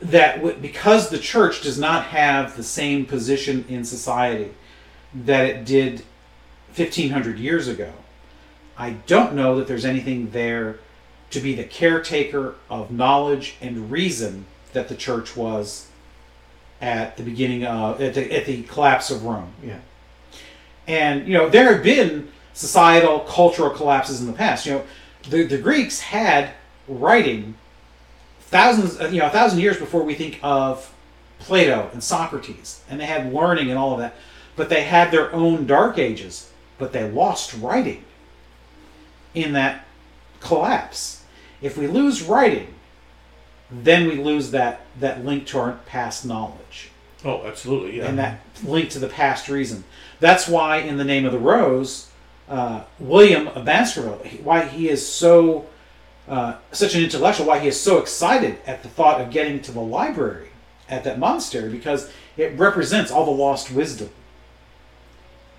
that 0.01 0.38
w- 0.38 0.55
because 0.61 1.09
the 1.09 1.17
church 1.20 1.61
does 1.61 1.78
not 1.78 2.05
have 2.05 2.55
the 2.55 2.63
same 2.63 3.05
position 3.05 3.65
in 3.67 3.84
society 3.84 4.51
that 5.13 5.45
it 5.45 5.65
did 5.65 6.03
1500 6.76 7.38
years 7.39 7.67
ago, 7.67 7.91
I 8.78 8.91
don't 9.07 9.34
know 9.34 9.57
that 9.57 9.67
there's 9.67 9.84
anything 9.86 10.32
there 10.32 10.80
to 11.32 11.39
be 11.41 11.53
the 11.53 11.63
caretaker 11.65 12.55
of 12.70 12.91
knowledge 12.91 13.55
and 13.61 13.91
reason 13.91 14.45
that 14.74 14.88
the 14.88 14.95
church 14.95 15.36
was 15.36 15.88
at 16.82 17.17
the 17.17 17.24
beginning 17.24 17.65
of 17.65 18.01
at 18.01 18.13
the, 18.13 18.32
at 18.34 18.45
the 18.45 18.63
collapse 18.63 19.11
of 19.11 19.26
Rome. 19.26 19.51
Yeah. 19.63 19.80
And 20.89 21.27
you 21.27 21.33
know 21.35 21.47
there 21.47 21.73
have 21.73 21.83
been 21.83 22.29
societal 22.53 23.19
cultural 23.21 23.69
collapses 23.69 24.19
in 24.19 24.27
the 24.27 24.33
past. 24.33 24.65
You 24.65 24.73
know 24.73 24.83
the 25.29 25.43
the 25.43 25.57
Greeks 25.59 26.01
had 26.01 26.49
writing 26.87 27.53
thousands 28.41 28.99
uh, 28.99 29.07
you 29.07 29.19
know 29.19 29.27
a 29.27 29.29
thousand 29.29 29.59
years 29.59 29.77
before 29.77 30.03
we 30.03 30.15
think 30.15 30.39
of 30.41 30.91
Plato 31.37 31.89
and 31.93 32.03
Socrates, 32.03 32.81
and 32.89 32.99
they 32.99 33.05
had 33.05 33.31
learning 33.31 33.69
and 33.69 33.77
all 33.77 33.93
of 33.93 33.99
that. 33.99 34.15
But 34.55 34.69
they 34.69 34.81
had 34.83 35.11
their 35.11 35.31
own 35.31 35.67
dark 35.67 35.97
ages, 35.99 36.51
but 36.79 36.91
they 36.91 37.09
lost 37.09 37.53
writing 37.53 38.03
in 39.33 39.53
that 39.53 39.85
collapse. 40.41 41.23
If 41.61 41.77
we 41.77 41.85
lose 41.87 42.23
writing, 42.23 42.73
then 43.69 44.07
we 44.07 44.15
lose 44.15 44.49
that 44.51 44.81
that 44.99 45.23
link 45.23 45.45
to 45.47 45.59
our 45.59 45.73
past 45.85 46.25
knowledge 46.25 46.89
Oh, 47.23 47.45
absolutely. 47.45 47.97
Yeah. 47.97 48.07
and 48.07 48.17
that 48.17 48.39
link 48.63 48.89
to 48.91 48.99
the 48.99 49.07
past 49.07 49.49
reason. 49.49 49.83
That's 50.20 50.47
why, 50.47 50.78
in 50.78 50.97
the 50.97 51.03
name 51.03 51.26
of 51.26 51.32
the 51.32 51.39
rose, 51.39 52.09
uh, 52.47 52.84
William 52.99 53.47
of 53.49 53.65
Baskerville, 53.65 54.22
why 54.43 54.65
he 54.65 54.89
is 54.89 55.07
so 55.07 55.67
uh, 56.28 56.55
such 56.72 56.95
an 56.95 57.03
intellectual, 57.03 57.47
why 57.47 57.59
he 57.59 57.67
is 57.67 57.80
so 57.80 57.99
excited 57.99 58.59
at 58.65 58.84
the 58.84 58.89
thought 58.89 59.22
of 59.22 59.32
getting 59.32 59.61
to 59.61 59.72
the 59.72 59.80
library 59.80 60.49
at 60.88 61.03
that 61.03 61.20
monastery, 61.20 61.70
because 61.70 62.11
it 62.38 62.57
represents 62.57 63.11
all 63.11 63.26
the 63.26 63.32
lost 63.32 63.72
wisdom 63.72 64.09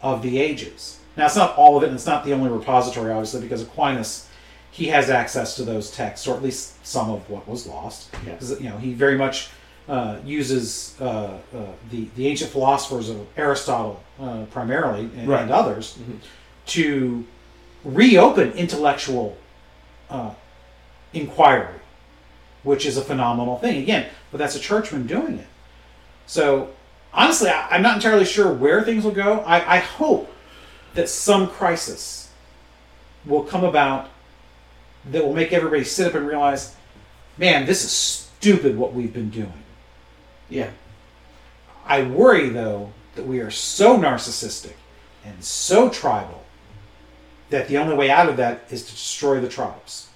of 0.03 0.23
the 0.23 0.39
ages. 0.39 0.99
Now, 1.17 1.27
it's 1.27 1.37
not 1.37 1.57
all 1.57 1.77
of 1.77 1.83
it, 1.83 1.87
and 1.87 1.95
it's 1.95 2.07
not 2.07 2.25
the 2.25 2.33
only 2.33 2.51
repository, 2.51 3.13
obviously, 3.13 3.41
because 3.41 3.63
Aquinas 3.63 4.29
he 4.71 4.87
has 4.87 5.11
access 5.11 5.57
to 5.57 5.65
those 5.65 5.91
texts, 5.91 6.27
or 6.27 6.37
at 6.37 6.43
least 6.43 6.85
some 6.87 7.11
of 7.11 7.29
what 7.29 7.47
was 7.49 7.67
lost. 7.67 8.11
Because 8.25 8.61
you 8.61 8.69
know 8.69 8.79
he 8.79 8.93
very 8.95 9.19
much 9.19 9.51
uh, 9.89 10.19
uses 10.25 10.95
uh, 11.01 11.05
uh, 11.05 11.39
the 11.91 12.09
the 12.17 12.27
ancient 12.29 12.51
philosophers 12.51 13.09
of 13.09 13.27
Aristotle 13.37 14.03
uh, 14.21 14.45
primarily 14.51 15.09
and, 15.17 15.29
Right. 15.29 15.43
and 15.43 15.51
others 15.51 15.99
to 16.67 17.25
reopen 17.85 18.53
intellectual 18.53 19.37
uh, 20.11 20.31
inquiry, 21.13 21.75
which 22.63 22.87
is 22.87 22.97
a 22.97 23.03
phenomenal 23.03 23.57
thing. 23.59 23.83
Again, 23.83 24.07
but 24.31 24.39
that's 24.39 24.55
a 24.55 24.61
churchman 24.61 25.07
doing 25.07 25.39
it. 25.39 25.47
So 26.27 26.71
honestly, 27.13 27.49
I, 27.51 27.69
I'm 27.71 27.83
not 27.83 27.97
entirely 27.97 28.25
sure 28.27 28.53
where 28.53 28.83
things 28.83 29.03
will 29.05 29.11
go. 29.13 29.41
I, 29.41 29.77
I 29.77 29.79
hope 29.79 30.33
that 30.95 31.09
some 31.09 31.49
crisis 31.49 32.31
will 33.25 33.43
come 33.43 33.65
about 33.65 34.09
that 35.11 35.25
will 35.25 35.35
make 35.35 35.53
everybody 35.53 35.83
sit 35.85 36.07
up 36.07 36.15
and 36.15 36.27
realize, 36.27 36.77
man, 37.39 37.65
this 37.67 37.85
is 37.85 37.91
stupid 37.91 38.77
what 38.77 38.93
we've 38.93 39.13
been 39.13 39.31
doing. 39.31 39.53
Yeah. 40.51 40.71
I 41.87 42.03
worry 42.03 42.51
though 42.51 42.93
that 43.15 43.27
we 43.27 43.41
are 43.41 43.51
so 43.51 43.97
narcissistic 43.97 44.75
and 45.25 45.43
so 45.43 45.89
tribal 45.89 46.45
that 47.51 47.69
the 47.69 47.79
only 47.79 47.95
way 47.95 48.11
out 48.11 48.29
of 48.29 48.37
that 48.37 48.65
is 48.71 48.85
to 48.85 48.93
destroy 48.93 49.41
the 49.41 49.49
tribes. 49.49 50.09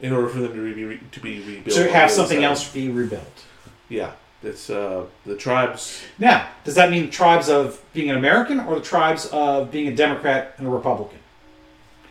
In 0.00 0.12
order 0.12 0.28
for 0.28 0.38
them 0.38 0.54
to 0.54 0.74
be 0.74 0.84
re- 0.84 1.00
to 1.12 1.20
be 1.20 1.40
rebuilt. 1.40 1.76
To 1.76 1.92
have 1.92 2.10
something 2.10 2.42
else 2.42 2.70
be 2.72 2.88
rebuilt. 2.88 3.44
Yeah. 3.88 4.12
That's 4.42 4.70
uh, 4.70 5.04
the 5.26 5.36
tribes. 5.36 6.02
Now, 6.18 6.48
does 6.64 6.74
that 6.76 6.90
mean 6.90 7.10
tribes 7.10 7.50
of 7.50 7.82
being 7.92 8.08
an 8.08 8.16
American 8.16 8.60
or 8.60 8.76
the 8.76 8.80
tribes 8.80 9.26
of 9.26 9.70
being 9.70 9.88
a 9.88 9.94
Democrat 9.94 10.54
and 10.56 10.66
a 10.66 10.70
Republican? 10.70 11.18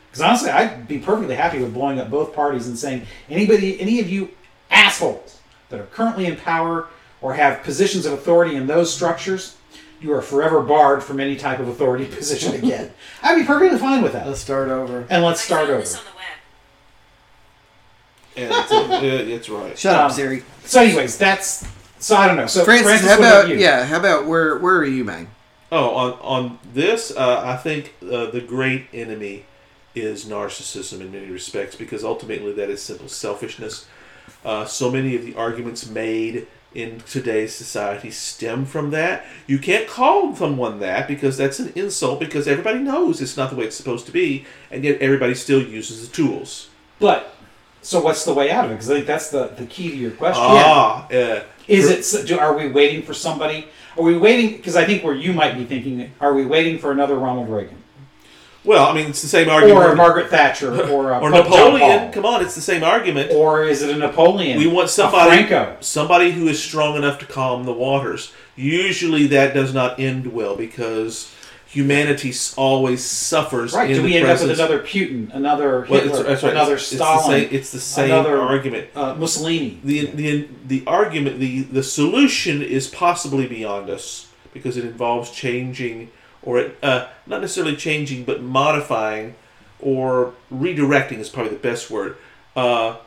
Because 0.08 0.22
honestly, 0.22 0.52
I'd 0.52 0.88
be 0.88 1.00
perfectly 1.00 1.36
happy 1.36 1.60
with 1.60 1.74
blowing 1.74 2.00
up 2.00 2.12
both 2.12 2.36
parties 2.36 2.68
and 2.68 2.78
saying 2.78 3.08
anybody, 3.30 3.82
any 3.82 4.00
of 4.00 4.10
you 4.10 4.30
assholes 4.70 5.39
that 5.70 5.80
are 5.80 5.86
currently 5.88 6.26
in 6.26 6.36
power 6.36 6.88
or 7.22 7.34
have 7.34 7.64
positions 7.64 8.06
of 8.06 8.14
authority 8.14 8.56
in 8.56 8.68
those 8.68 8.94
structures, 8.94 9.56
you 10.02 10.14
are 10.14 10.22
forever 10.22 10.62
barred 10.62 11.04
from 11.04 11.20
any 11.20 11.36
type 11.36 11.60
of 11.60 11.68
authority 11.68 12.06
position 12.16 12.54
again. 12.56 12.92
I'd 13.22 13.36
be 13.40 13.44
perfectly 13.46 13.78
fine 13.78 14.02
with 14.02 14.14
that. 14.14 14.28
Let's 14.28 14.40
start 14.40 14.70
over. 14.70 15.06
And 15.10 15.24
let's 15.24 15.42
start 15.42 15.70
over. 15.70 15.80
this 15.80 15.98
on 15.98 16.04
the 16.06 16.10
web. 16.12 16.26
And 18.52 18.54
it's, 18.64 18.72
uh, 18.72 19.00
it's 19.04 19.50
right. 19.50 19.78
Shut 19.78 19.96
up, 19.96 20.06
Um, 20.06 20.12
Siri. 20.12 20.44
So, 20.64 20.82
anyways, 20.82 21.18
that's 21.18 21.68
so 22.00 22.16
I 22.16 22.28
don't 22.28 22.38
know. 22.38 22.48
So, 22.48 22.64
Francis, 22.64 22.88
Francis, 22.88 23.10
how 23.10 23.20
what 23.20 23.28
about, 23.28 23.50
you? 23.50 23.58
yeah? 23.58 23.86
How 23.86 23.98
about 23.98 24.26
where 24.26 24.58
where 24.60 24.78
are 24.78 24.86
you, 24.86 25.04
man? 25.04 25.28
Oh, 25.72 25.90
on 25.94 26.12
on 26.22 26.60
this, 26.74 27.12
uh, 27.16 27.42
I 27.44 27.58
think 27.58 27.96
uh, 28.02 28.28
the 28.28 28.40
great 28.42 28.86
enemy 28.94 29.46
is 29.96 30.26
narcissism 30.26 31.02
in 31.02 31.12
many 31.12 31.28
respects 31.28 31.76
because 31.76 32.04
ultimately 32.04 32.54
that 32.54 32.70
is 32.70 32.82
simple 32.82 33.10
selfishness. 33.10 33.86
Uh, 34.44 34.66
so 34.66 34.92
many 34.92 35.16
of 35.16 35.24
the 35.26 35.36
arguments 35.36 35.90
made 35.90 36.48
in 36.74 37.00
today's 37.02 37.54
society 37.54 38.12
stem 38.12 38.66
from 38.66 38.92
that. 38.92 39.26
You 39.48 39.58
can't 39.58 39.88
call 39.88 40.36
someone 40.36 40.80
that 40.80 41.08
because 41.08 41.38
that's 41.38 41.60
an 41.60 41.72
insult 41.76 42.20
because 42.20 42.48
everybody 42.48 42.80
knows 42.80 43.22
it's 43.22 43.38
not 43.38 43.50
the 43.50 43.56
way 43.56 43.66
it's 43.66 43.76
supposed 43.76 44.06
to 44.06 44.12
be, 44.12 44.46
and 44.70 44.84
yet 44.84 45.02
everybody 45.02 45.34
still 45.34 45.62
uses 45.62 46.08
the 46.08 46.16
tools. 46.16 46.70
But 47.00 47.34
so, 47.82 48.02
what's 48.02 48.26
the 48.26 48.34
way 48.34 48.52
out 48.52 48.66
of 48.66 48.72
it? 48.72 48.76
Because 48.76 48.92
I 48.92 48.96
think 48.96 49.08
that's 49.08 49.30
the, 49.30 49.48
the 49.48 49.66
key 49.66 49.90
to 49.90 49.96
your 49.96 50.12
question. 50.12 50.44
Ah, 50.46 51.08
uh, 51.08 51.44
Is 51.68 52.14
it? 52.14 52.28
Do, 52.28 52.38
are 52.38 52.56
we 52.56 52.70
waiting 52.70 53.02
for 53.02 53.14
somebody? 53.14 53.68
Are 53.98 54.04
we 54.04 54.18
waiting? 54.18 54.58
Because 54.58 54.76
I 54.76 54.86
think 54.86 55.04
where 55.04 55.16
you 55.16 55.34
might 55.34 55.56
be 55.56 55.66
thinking, 55.66 56.12
are 56.20 56.34
we 56.34 56.46
waiting 56.46 56.78
for 56.78 56.92
another 56.92 57.16
Ronald 57.16 57.50
Reagan 57.50 57.82
well, 58.70 58.86
I 58.86 58.94
mean, 58.94 59.10
it's 59.10 59.24
the 59.24 59.28
same 59.28 59.50
argument. 59.50 59.84
or 59.84 59.96
Margaret 59.96 60.30
Thatcher 60.30 60.72
or 60.92 61.12
a 61.12 61.18
or 61.18 61.32
Napoleon. 61.32 62.12
Come 62.12 62.24
on, 62.24 62.44
it's 62.44 62.54
the 62.54 62.62
same 62.62 62.84
argument. 62.84 63.32
Or 63.34 63.64
is 63.64 63.82
it 63.82 63.90
a 63.90 63.98
Napoleon? 63.98 64.60
We 64.60 64.68
want 64.68 64.92
somebody 64.92 65.44
Franco. 65.48 65.78
somebody 65.80 66.30
who 66.30 66.48
is 66.48 66.62
strong 66.62 66.96
enough 66.96 67.18
to 67.18 67.26
calm 67.26 67.64
the 67.64 67.74
waters. 67.74 68.32
Usually 68.56 69.26
that 69.26 69.56
does 69.56 69.74
not 69.74 70.00
end 70.00 70.34
well 70.34 70.56
because 70.56 71.34
humanity 71.66 72.32
always 72.58 73.04
suffers 73.04 73.74
Right? 73.74 73.92
Do 73.92 74.04
we 74.04 74.16
end 74.16 74.28
up 74.28 74.40
with 74.40 74.52
another 74.52 74.82
Putin, 74.84 75.34
another 75.34 75.88
well, 75.90 76.02
Hitler, 76.04 76.22
that's 76.22 76.44
right. 76.44 76.52
another 76.52 76.76
it's, 76.76 76.86
Stalin, 76.86 77.42
It's 77.42 77.50
the 77.50 77.50
same, 77.50 77.60
it's 77.60 77.72
the 77.72 77.80
same 77.80 78.12
another- 78.12 78.40
argument. 78.40 78.90
uh, 78.96 79.16
Mussolini? 79.16 79.80
The, 79.84 80.06
the 80.12 80.48
the 80.68 80.84
argument 80.86 81.40
the 81.40 81.64
the 81.64 81.82
solution 81.82 82.62
is 82.62 82.86
possibly 82.88 83.48
beyond 83.48 83.90
us 83.90 84.28
because 84.54 84.78
it 84.78 84.86
involves 84.86 85.32
changing 85.32 86.12
or 86.44 86.60
it, 86.60 86.78
uh, 86.84 87.08
not 87.28 87.42
necessarily 87.42 87.76
changing 87.76 88.24
but 88.24 88.42
modifying 88.42 89.36
or 89.80 90.34
redirecting 90.54 91.20
is 91.20 91.30
probably 91.30 91.52
the 91.54 91.60
best 91.60 91.90
word, 91.90 92.18
uh, 92.56 92.98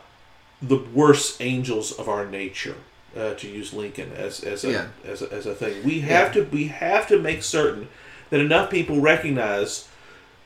the 0.61 0.79
worst 0.95 1.41
angels 1.41 1.93
of 1.93 2.09
our 2.09 2.27
nature. 2.27 2.77
Uh, 3.15 3.35
to 3.35 3.47
use 3.47 3.75
Lincoln 3.75 4.11
as 4.17 4.41
as 4.43 4.65
a, 4.65 4.71
Yeah. 4.73 4.87
as 5.05 5.21
a, 5.21 5.31
as 5.31 5.45
a 5.45 5.55
thing, 5.55 5.85
we 5.85 6.01
have 6.01 6.33
to 6.33 6.45
we 6.45 6.69
have 6.69 7.07
to 7.09 7.19
make 7.19 7.43
certain 7.43 7.89
that 8.31 8.41
enough 8.41 8.71
people 8.71 9.01
recognize 9.03 9.87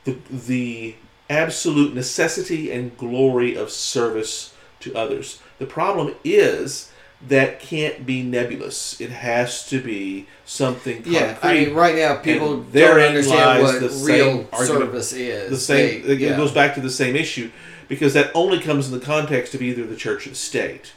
the 0.03 0.17
the 0.29 0.95
absolute 1.29 1.93
necessity 1.93 2.69
and 2.69 2.97
glory 2.97 3.55
of 3.55 3.69
service 3.71 4.53
to 4.81 4.93
others. 4.95 5.39
The 5.59 5.65
problem 5.65 6.15
is 6.25 6.91
that 7.27 7.59
can't 7.59 8.05
be 8.05 8.21
nebulous. 8.21 8.99
It 9.01 9.09
has 9.09 9.67
to 9.69 9.81
be 9.81 10.27
something 10.45 10.97
concrete. 10.97 11.13
Yeah, 11.13 11.37
I 11.41 11.53
mean, 11.53 11.73
right 11.73 11.95
now 11.95 12.17
people 12.17 12.53
And 12.53 12.71
don't 12.73 12.99
understand 12.99 13.63
what 13.63 13.79
the 13.79 13.89
real 14.05 14.47
service 14.65 15.13
is. 15.13 15.49
the 15.49 15.57
same. 15.57 16.05
They- 16.05 16.13
it 16.13 16.19
yeah. 16.19 16.37
goes 16.37 16.51
back 16.51 16.75
to 16.75 16.81
the 16.81 16.89
same 16.91 17.15
issue 17.15 17.49
because 17.87 18.13
that 18.13 18.31
only 18.35 18.59
comes 18.59 18.91
in 18.91 18.97
the 18.97 19.03
context 19.05 19.55
of 19.55 19.61
either 19.61 19.85
the 19.85 19.95
church 19.95 20.27
or 20.27 20.35
state, 20.35 20.91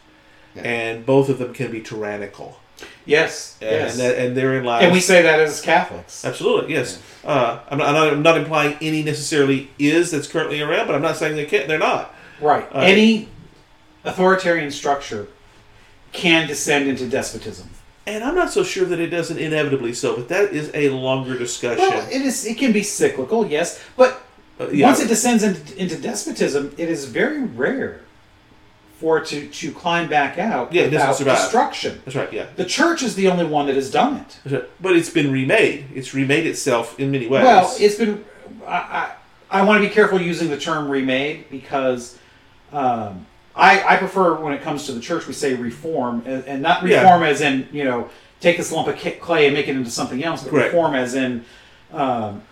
Yeah. 0.54 0.62
and 0.62 1.06
both 1.06 1.28
of 1.28 1.38
them 1.38 1.54
can 1.54 1.70
be 1.70 1.80
tyrannical. 1.80 2.60
Yes. 3.06 3.56
And 3.60 3.70
yes. 3.70 3.96
that, 3.98 4.16
and 4.18 4.36
therein 4.36 4.64
lies. 4.64 4.84
and 4.84 4.92
we 4.92 5.00
say 5.00 5.22
that 5.22 5.40
as 5.40 5.60
Catholics. 5.60 6.24
Absolutely, 6.24 6.72
yes. 6.74 7.00
Uh, 7.24 7.58
I'm, 7.70 7.78
not, 7.78 7.88
I'm, 7.88 7.94
not, 7.94 8.12
I'm 8.12 8.22
not 8.22 8.36
implying 8.38 8.76
any 8.80 9.02
necessarily 9.02 9.70
is 9.78 10.10
that's 10.10 10.26
currently 10.26 10.60
around, 10.60 10.86
but 10.86 10.94
I'm 10.94 11.02
not 11.02 11.16
saying 11.16 11.36
they 11.36 11.44
can't. 11.46 11.68
They're 11.68 11.78
not. 11.78 12.14
Right. 12.40 12.66
Uh, 12.74 12.78
Any 12.80 13.28
authoritarian 14.04 14.70
structure 14.70 15.28
can 16.12 16.46
descend 16.48 16.88
into 16.88 17.08
despotism. 17.08 17.68
And 18.06 18.24
I'm 18.24 18.34
not 18.34 18.50
so 18.50 18.64
sure 18.64 18.86
that 18.86 18.98
it 18.98 19.08
doesn't 19.08 19.38
inevitably 19.38 19.92
so, 19.92 20.16
but 20.16 20.28
that 20.28 20.52
is 20.52 20.70
a 20.74 20.88
longer 20.90 21.38
discussion. 21.38 21.78
Well, 21.88 22.08
it 22.10 22.22
is. 22.22 22.44
It 22.46 22.58
can 22.58 22.72
be 22.72 22.82
cyclical, 22.82 23.46
yes, 23.46 23.82
but 23.96 24.22
Uh, 24.58 24.68
yeah. 24.70 24.86
once 24.86 25.00
it 25.00 25.08
descends 25.08 25.42
into, 25.42 25.76
into 25.78 25.96
despotism, 25.96 26.74
it 26.76 26.88
is 26.88 27.04
very 27.06 27.42
rare 27.42 28.00
for 28.98 29.18
it 29.18 29.26
to, 29.26 29.48
to 29.48 29.72
climb 29.72 30.08
back 30.08 30.36
out 30.38 30.72
Yeah, 30.72 30.84
without 30.84 31.16
destruction. 31.16 32.02
That's 32.04 32.16
right, 32.16 32.30
yeah. 32.32 32.46
The 32.56 32.66
church 32.66 33.02
is 33.02 33.14
the 33.14 33.28
only 33.28 33.46
one 33.46 33.66
that 33.66 33.76
has 33.76 33.90
done 33.90 34.16
it. 34.16 34.52
Right. 34.52 34.64
But 34.80 34.96
it's 34.96 35.08
been 35.08 35.32
remade. 35.32 35.86
It's 35.94 36.12
remade 36.12 36.46
itself 36.46 36.98
in 37.00 37.10
many 37.10 37.26
ways. 37.26 37.44
Well, 37.44 37.74
it's 37.78 37.94
been. 37.96 38.24
I, 38.66 38.72
I, 38.74 39.60
I 39.60 39.62
want 39.62 39.82
to 39.82 39.88
be 39.88 39.94
careful 39.94 40.20
using 40.20 40.50
the 40.50 40.58
term 40.58 40.88
remade 40.90 41.48
because 41.50 42.18
um, 42.72 43.24
I, 43.54 43.94
I 43.94 43.96
prefer 43.96 44.34
when 44.40 44.52
it 44.52 44.62
comes 44.62 44.86
to 44.86 44.92
the 44.92 45.00
church 45.00 45.26
we 45.26 45.32
say 45.32 45.54
reform 45.54 46.22
and, 46.26 46.44
and 46.44 46.62
not 46.62 46.86
Yeah. 46.86 47.02
reform 47.02 47.22
as 47.24 47.40
in 47.40 47.68
you 47.72 47.84
know 47.84 48.08
take 48.40 48.56
this 48.56 48.72
lump 48.72 48.88
of 48.88 48.96
clay 49.20 49.46
and 49.46 49.54
make 49.54 49.68
it 49.68 49.76
into 49.76 49.90
something 49.90 50.24
else, 50.24 50.42
but 50.42 50.50
Correct. 50.50 50.72
reform 50.72 50.94
as 50.94 51.14
in 51.14 51.44
um, 51.92 52.42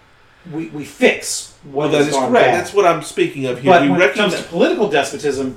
we, 0.53 0.67
we 0.69 0.85
fix 0.85 1.57
what 1.65 1.75
well, 1.75 1.89
that 1.91 1.99
has 1.99 2.09
is 2.09 2.15
gone 2.15 2.31
correct. 2.31 2.47
bad. 2.47 2.55
That's 2.61 2.75
what 2.75 2.85
I'm 2.85 3.03
speaking 3.03 3.47
of 3.47 3.61
here. 3.61 3.73
but 3.73 3.83
we 3.83 3.91
when 3.91 4.01
it 4.03 4.15
comes 4.15 4.37
to 4.37 4.43
political 4.45 4.89
despotism, 4.91 5.57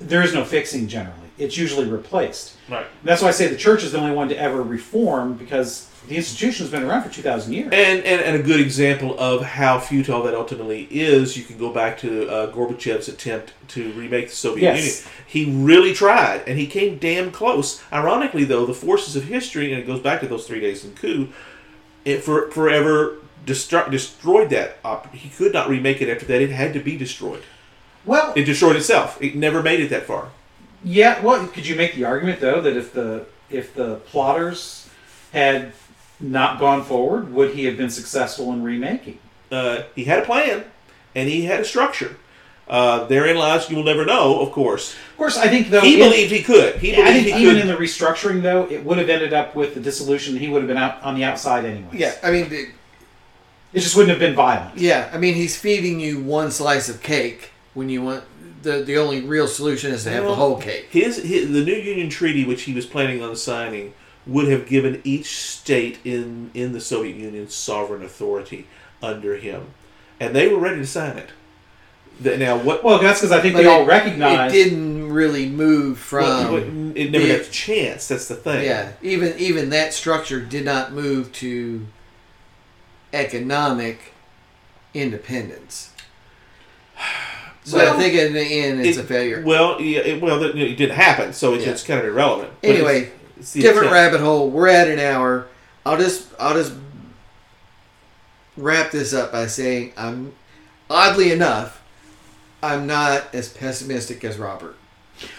there 0.00 0.22
is 0.22 0.34
no 0.34 0.44
fixing 0.44 0.88
generally. 0.88 1.18
It's 1.38 1.56
usually 1.56 1.86
replaced. 1.88 2.56
right. 2.68 2.84
And 2.86 3.04
that's 3.04 3.22
why 3.22 3.28
I 3.28 3.32
say 3.32 3.48
the 3.48 3.56
church 3.56 3.82
is 3.84 3.92
the 3.92 3.98
only 3.98 4.14
one 4.14 4.28
to 4.30 4.38
ever 4.38 4.62
reform 4.62 5.34
because 5.34 5.88
the 6.08 6.16
institution 6.16 6.64
has 6.64 6.70
been 6.70 6.82
around 6.82 7.02
for 7.04 7.10
two 7.10 7.22
thousand 7.22 7.52
years. 7.52 7.66
And, 7.72 8.04
and, 8.04 8.20
and 8.20 8.36
a 8.36 8.42
good 8.42 8.60
example 8.60 9.18
of 9.18 9.42
how 9.42 9.78
futile 9.78 10.22
that 10.24 10.34
ultimately 10.34 10.88
is, 10.90 11.36
you 11.36 11.44
can 11.44 11.58
go 11.58 11.72
back 11.72 11.98
to 11.98 12.28
uh, 12.28 12.52
Gorbachev's 12.52 13.08
attempt 13.08 13.52
to 13.68 13.92
remake 13.92 14.28
the 14.28 14.34
Soviet 14.34 14.62
Yes. 14.74 15.06
Union. 15.06 15.12
He 15.26 15.64
really 15.64 15.94
tried, 15.94 16.42
and 16.46 16.58
he 16.58 16.66
came 16.66 16.98
damn 16.98 17.30
close. 17.30 17.82
Ironically, 17.92 18.44
though, 18.44 18.66
the 18.66 18.74
forces 18.74 19.16
of 19.16 19.24
history, 19.24 19.72
and 19.72 19.80
it 19.80 19.86
goes 19.86 20.00
back 20.00 20.20
to 20.20 20.26
those 20.26 20.46
three 20.46 20.60
days 20.60 20.84
in 20.84 20.94
coup, 20.94 21.28
it 22.04 22.22
for, 22.24 22.50
forever 22.50 23.16
destru- 23.46 23.90
destroyed 23.90 24.50
that. 24.50 24.78
Op- 24.84 25.14
he 25.14 25.28
could 25.30 25.52
not 25.52 25.68
remake 25.68 26.02
it 26.02 26.08
after 26.10 26.26
that. 26.26 26.42
It 26.42 26.50
had 26.50 26.72
to 26.74 26.80
be 26.80 26.96
destroyed. 26.96 27.44
well, 28.04 28.32
It 28.36 28.44
destroyed 28.44 28.76
itself. 28.76 29.22
It 29.22 29.36
never 29.36 29.62
made 29.62 29.80
it 29.80 29.88
that 29.90 30.02
far. 30.04 30.30
Yeah, 30.84 31.22
well, 31.22 31.46
could 31.46 31.64
you 31.66 31.76
make 31.76 31.94
the 31.94 32.04
argument 32.04 32.40
though 32.40 32.60
that 32.60 32.76
if 32.76 32.92
the 32.92 33.26
if 33.48 33.72
the 33.72 33.96
plotters 34.06 34.88
had 35.32 35.72
not 36.22 36.58
gone 36.60 36.82
forward, 36.84 37.32
would 37.32 37.50
he 37.54 37.64
have 37.64 37.76
been 37.76 37.90
successful 37.90 38.52
in 38.52 38.62
remaking? 38.62 39.18
Uh, 39.50 39.82
he 39.94 40.04
had 40.04 40.20
a 40.20 40.24
plan, 40.24 40.64
and 41.14 41.28
he 41.28 41.44
had 41.44 41.60
a 41.60 41.64
structure. 41.64 42.16
Uh, 42.68 43.04
therein 43.04 43.36
lies 43.36 43.68
you 43.68 43.76
will 43.76 43.82
never 43.84 44.06
know, 44.06 44.40
of 44.40 44.52
course. 44.52 44.94
Of 45.10 45.16
course, 45.18 45.36
I 45.36 45.48
think 45.48 45.68
though 45.68 45.80
He 45.80 46.00
if- 46.00 46.08
believed 46.10 46.32
he 46.32 46.42
could. 46.42 46.76
He 46.76 46.94
I 46.94 47.12
think 47.22 47.26
he 47.36 47.42
even 47.42 47.56
could. 47.56 47.62
in 47.62 47.66
the 47.66 47.74
restructuring 47.76 48.40
though, 48.40 48.66
it 48.70 48.82
would 48.84 48.98
have 48.98 49.10
ended 49.10 49.32
up 49.34 49.54
with 49.54 49.74
the 49.74 49.80
dissolution. 49.80 50.36
He 50.36 50.48
would 50.48 50.62
have 50.62 50.68
been 50.68 50.78
out 50.78 51.02
on 51.02 51.14
the 51.16 51.24
outside 51.24 51.64
anyway. 51.64 51.88
yeah, 51.92 52.14
I 52.22 52.30
mean, 52.30 52.48
the- 52.48 52.68
it 53.74 53.80
just 53.80 53.96
wouldn't 53.96 54.10
have 54.10 54.20
been 54.20 54.34
violent. 54.34 54.78
yeah, 54.78 55.10
I 55.12 55.18
mean, 55.18 55.34
he's 55.34 55.56
feeding 55.58 55.98
you 56.00 56.20
one 56.20 56.50
slice 56.50 56.88
of 56.88 57.02
cake 57.02 57.50
when 57.74 57.88
you 57.88 58.00
want 58.02 58.24
the 58.62 58.82
the 58.84 58.96
only 58.96 59.20
real 59.22 59.48
solution 59.48 59.92
is 59.92 60.04
to 60.04 60.10
have 60.10 60.24
the 60.24 60.34
whole 60.34 60.56
cake. 60.56 60.86
His, 60.90 61.16
his 61.16 61.50
the 61.50 61.64
new 61.64 61.74
union 61.74 62.08
treaty, 62.08 62.44
which 62.44 62.62
he 62.62 62.72
was 62.72 62.86
planning 62.86 63.22
on 63.22 63.34
signing, 63.34 63.92
would 64.26 64.48
have 64.48 64.66
given 64.66 65.00
each 65.04 65.36
state 65.36 65.98
in 66.04 66.50
in 66.54 66.72
the 66.72 66.80
Soviet 66.80 67.16
Union 67.16 67.48
sovereign 67.48 68.02
authority 68.04 68.66
under 69.02 69.36
him, 69.36 69.66
and 70.20 70.34
they 70.34 70.48
were 70.48 70.58
ready 70.58 70.76
to 70.78 70.86
sign 70.86 71.16
it. 71.18 71.30
The- 72.20 72.36
now, 72.36 72.56
what? 72.56 72.84
Well, 72.84 72.98
that's 73.00 73.20
because 73.20 73.32
I 73.32 73.40
think 73.40 73.54
But 73.54 73.62
they 73.62 73.68
all 73.68 73.84
recognized 73.84 74.54
it 74.54 74.64
didn't 74.64 75.10
really 75.12 75.46
move 75.48 75.98
from. 75.98 76.52
what- 76.52 76.52
what- 76.52 76.62
it 76.96 77.10
never 77.10 77.26
the- 77.26 77.36
got 77.38 77.46
a 77.46 77.50
chance. 77.50 78.06
That's 78.08 78.28
the 78.28 78.36
thing. 78.36 78.64
Yeah, 78.64 78.92
even 79.02 79.34
even 79.38 79.70
that 79.70 79.92
structure 79.94 80.40
did 80.40 80.64
not 80.64 80.92
move 80.92 81.32
to 81.32 81.86
economic 83.12 84.12
independence. 84.94 85.90
So 87.64 87.76
Well, 87.76 87.94
I 87.94 87.96
think 87.96 88.14
in 88.14 88.32
the 88.32 88.40
end, 88.42 88.84
it's 88.84 88.98
it- 88.98 89.02
a 89.02 89.04
failure. 89.04 89.40
Well, 89.46 89.80
yeah, 89.80 90.00
it, 90.00 90.20
well, 90.20 90.42
it, 90.42 90.56
it 90.58 90.74
didn't 90.74 90.96
happen, 90.96 91.32
so 91.32 91.54
it's, 91.54 91.64
Yeah. 91.64 91.70
it's 91.70 91.84
kind 91.84 92.00
of 92.00 92.06
irrelevant. 92.06 92.50
But 92.60 92.70
Anyway, 92.70 92.96
it's- 93.02 93.12
it's 93.12 93.21
the 93.21 93.21
different 93.42 93.88
attempt. 93.88 93.92
rabbit 93.92 94.20
hole. 94.20 94.50
We're 94.50 94.68
at 94.68 94.88
an 94.88 94.98
hour. 94.98 95.46
I'll 95.84 95.98
just 95.98 96.28
I'll 96.38 96.54
just 96.54 96.72
wrap 98.56 98.90
this 98.90 99.12
up 99.14 99.32
by 99.32 99.46
saying 99.46 99.92
I'm 99.96 100.32
oddly 100.90 101.32
enough 101.32 101.82
I'm 102.62 102.86
not 102.86 103.34
as 103.34 103.48
pessimistic 103.48 104.22
as 104.24 104.38
Robert. 104.38 104.76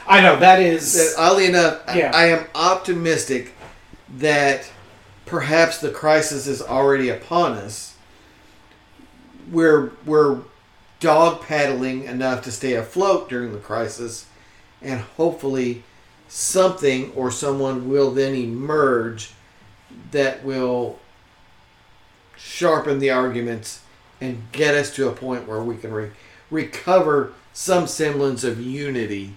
I 0.08 0.20
know 0.22 0.36
that 0.38 0.60
is. 0.60 0.94
That 0.94 1.14
oddly 1.22 1.46
enough, 1.46 1.80
I- 1.88 1.98
Yeah. 1.98 2.12
I 2.14 2.26
am 2.28 2.46
optimistic 2.54 3.54
that 4.18 4.70
perhaps 5.26 5.78
the 5.78 5.90
crisis 5.90 6.48
is 6.48 6.62
already 6.62 7.08
upon 7.10 7.54
us. 7.54 7.94
We're 9.52 9.92
we're 10.06 10.40
dog 11.00 11.42
paddling 11.42 12.04
enough 12.06 12.42
to 12.44 12.52
stay 12.52 12.74
afloat 12.74 13.30
during 13.30 13.52
the 13.54 13.60
crisis, 13.60 14.26
and 14.82 15.02
hopefully 15.18 15.84
something 16.36 17.12
or 17.14 17.30
someone 17.30 17.88
will 17.88 18.10
then 18.10 18.34
emerge 18.34 19.30
that 20.10 20.44
will 20.44 20.98
sharpen 22.36 22.98
the 22.98 23.12
arguments 23.12 23.82
and 24.20 24.42
get 24.52 24.74
us 24.74 24.96
to 24.96 25.08
a 25.08 25.12
point 25.12 25.48
where 25.48 25.62
we 25.62 25.78
can 25.78 25.94
re- 25.94 26.10
recover 26.50 27.34
some 27.54 27.86
semblance 27.86 28.44
of 28.44 28.60
unity 28.60 29.32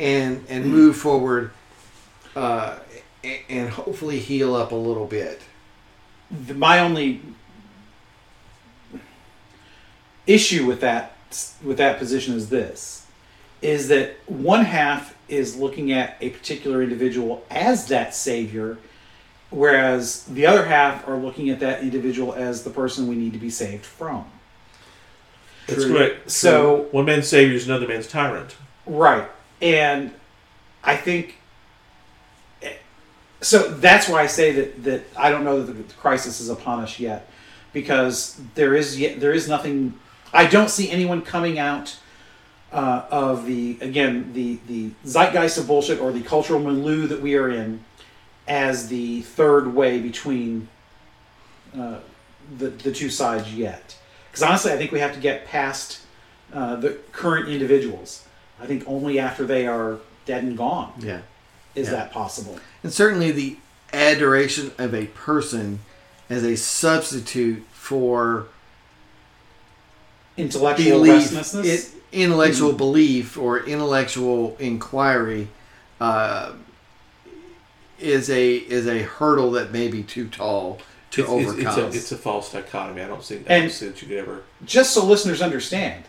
and 0.00 0.44
and 0.48 0.66
move 0.66 0.96
forward 0.96 1.52
uh, 2.34 2.76
and 3.48 3.70
hopefully 3.70 4.18
heal 4.18 4.56
up 4.56 4.72
a 4.72 4.74
little 4.74 5.06
bit. 5.06 5.40
the- 6.48 6.54
my 6.54 6.80
only 6.80 7.20
issue 10.26 10.66
with 10.66 10.80
that 10.80 11.16
with 11.62 11.76
that 11.78 11.98
position 12.00 12.34
is 12.34 12.48
this 12.48 13.06
is 13.62 13.86
that 13.88 14.16
one 14.26 14.64
half 14.64 15.14
is 15.30 15.56
looking 15.56 15.92
at 15.92 16.16
a 16.20 16.30
particular 16.30 16.82
individual 16.82 17.44
as 17.50 17.86
that 17.88 18.14
savior 18.14 18.78
whereas 19.50 20.24
the 20.24 20.46
other 20.46 20.64
half 20.66 21.06
are 21.08 21.16
looking 21.16 21.50
at 21.50 21.58
that 21.60 21.82
individual 21.82 22.32
as 22.34 22.62
the 22.62 22.70
person 22.70 23.08
we 23.08 23.16
need 23.16 23.32
to 23.32 23.38
be 23.38 23.50
saved 23.50 23.84
from 23.84 24.24
That's 25.66 25.84
True. 25.84 25.94
correct. 25.96 26.30
So- 26.30 26.88
one 26.92 27.04
man's 27.06 27.28
savior 27.28 27.56
is 27.56 27.66
another 27.66 27.88
man's 27.88 28.06
tyrant. 28.06 28.56
Right. 28.86 29.28
And 29.60 30.12
I 30.84 30.96
think 30.96 31.36
so 33.42 33.68
that's 33.70 34.08
why 34.08 34.22
I 34.22 34.26
say 34.26 34.52
that 34.52 34.84
that 34.84 35.02
I 35.16 35.30
don't 35.30 35.44
know 35.44 35.62
that 35.62 35.72
the 35.88 35.94
crisis 35.94 36.40
is 36.40 36.48
upon 36.50 36.80
us 36.80 36.98
yet 36.98 37.28
because 37.72 38.40
there 38.54 38.74
is 38.74 38.98
yet 39.00 39.20
there 39.20 39.32
is 39.32 39.48
nothing 39.48 39.94
I 40.32 40.46
don't 40.46 40.68
see 40.70 40.90
anyone 40.90 41.22
coming 41.22 41.58
out 41.58 41.96
uh, 42.72 43.04
of 43.10 43.46
the 43.46 43.76
again 43.80 44.32
the 44.32 44.58
the 44.68 44.90
zeitgeist 45.04 45.58
of 45.58 45.66
bullshit 45.66 46.00
or 46.00 46.12
the 46.12 46.22
cultural 46.22 46.60
milieu 46.60 47.06
that 47.06 47.20
we 47.20 47.34
are 47.36 47.48
in 47.50 47.82
as 48.46 48.88
the 48.88 49.22
third 49.22 49.74
way 49.74 49.98
between 50.00 50.68
uh, 51.78 51.98
the 52.58 52.68
the 52.70 52.92
two 52.92 53.10
sides 53.10 53.52
yet. 53.54 53.96
Because 54.30 54.42
honestly, 54.44 54.72
I 54.72 54.76
think 54.76 54.92
we 54.92 55.00
have 55.00 55.14
to 55.14 55.20
get 55.20 55.44
past 55.46 56.00
uh, 56.52 56.76
the 56.76 56.90
current 57.12 57.48
individuals. 57.48 58.24
I 58.60 58.66
think 58.66 58.84
only 58.86 59.18
after 59.18 59.44
they 59.44 59.66
are 59.66 59.98
dead 60.26 60.44
and 60.44 60.56
gone 60.56 60.92
Yeah. 60.98 61.22
is 61.74 61.86
Yeah. 61.88 61.94
that 61.94 62.12
possible. 62.12 62.58
And 62.84 62.92
certainly 62.92 63.32
the 63.32 63.56
adoration 63.92 64.70
of 64.78 64.94
a 64.94 65.06
person 65.06 65.80
as 66.28 66.44
a 66.44 66.56
substitute 66.56 67.64
for 67.72 68.46
intellectual 70.36 70.90
belief, 71.02 71.32
restlessness. 71.34 71.66
it, 71.94 71.99
intellectual 72.12 72.72
belief 72.72 73.36
or 73.38 73.60
intellectual 73.60 74.56
inquiry 74.58 75.48
uh, 76.00 76.52
is 77.98 78.30
a 78.30 78.54
is 78.56 78.86
a 78.86 79.00
hurdle 79.02 79.52
that 79.52 79.72
may 79.72 79.88
be 79.88 80.02
too 80.02 80.28
tall 80.28 80.78
to 81.10 81.22
It's, 81.22 81.30
it's, 81.30 81.48
overcome. 81.50 81.66
it's, 81.66 81.76
a, 81.76 81.98
it's 81.98 82.12
a 82.12 82.16
false 82.16 82.52
dichotomy. 82.52 83.02
I 83.02 83.08
don't 83.08 83.22
think 83.22 83.50
I 83.50 83.54
And- 83.54 83.62
don't 83.64 83.70
see 83.70 83.86
that 83.88 84.00
you 84.02 84.08
could 84.08 84.16
ever. 84.18 84.42
just 84.64 84.92
so 84.94 85.04
listeners 85.04 85.42
understand, 85.42 86.04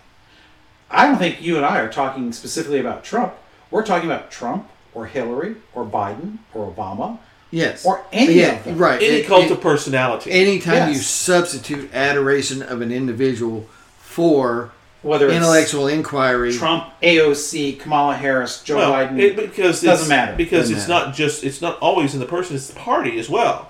I 0.89 1.05
don't 1.07 1.17
think 1.17 1.41
you 1.41 1.57
and 1.57 1.65
I 1.65 1.79
are 1.79 1.91
talking 1.91 2.31
specifically 2.33 2.79
about 2.79 3.03
Trump. 3.03 3.33
We're 3.69 3.85
talking 3.85 4.09
about 4.09 4.31
Trump 4.31 4.69
or 4.93 5.05
Hillary 5.07 5.55
or 5.73 5.85
Biden 5.85 6.37
or 6.53 6.71
Obama 6.71 7.17
yes, 7.51 7.85
or 7.85 8.03
any 8.11 8.33
yeah, 8.35 8.57
of 8.57 8.63
them. 8.63 8.77
right. 8.77 9.01
Any 9.01 9.17
It- 9.17 9.27
cult 9.27 9.45
it- 9.45 9.51
of 9.51 9.61
personality. 9.61 10.31
anytime 10.31 10.89
you 10.89 10.95
substitute 10.95 11.93
adoration 11.93 12.61
of 12.61 12.81
an 12.81 12.91
individual 12.91 13.67
for 13.99 14.71
Whether 15.01 15.27
it's 15.27 15.35
intellectual 15.35 15.87
inquiry, 15.87 16.53
Trump, 16.53 16.85
AOC, 17.01 17.79
Kamala 17.79 18.15
Harris, 18.15 18.61
Joe 18.63 18.77
well, 18.77 18.93
Biden. 18.93 19.19
it, 19.19 19.35
because 19.35 19.81
Doesn't 19.81 20.03
it's, 20.03 20.09
matter. 20.09 20.35
because 20.35 20.69
Doesn't 20.69 20.77
it's 20.77 20.87
matter. 20.87 21.05
not 21.07 21.15
just 21.15 21.43
it's 21.43 21.61
not 21.61 21.79
always 21.79 22.13
in 22.13 22.19
the 22.19 22.25
person; 22.27 22.55
it's 22.55 22.67
the 22.67 22.79
party 22.79 23.17
as 23.19 23.27
well. 23.29 23.69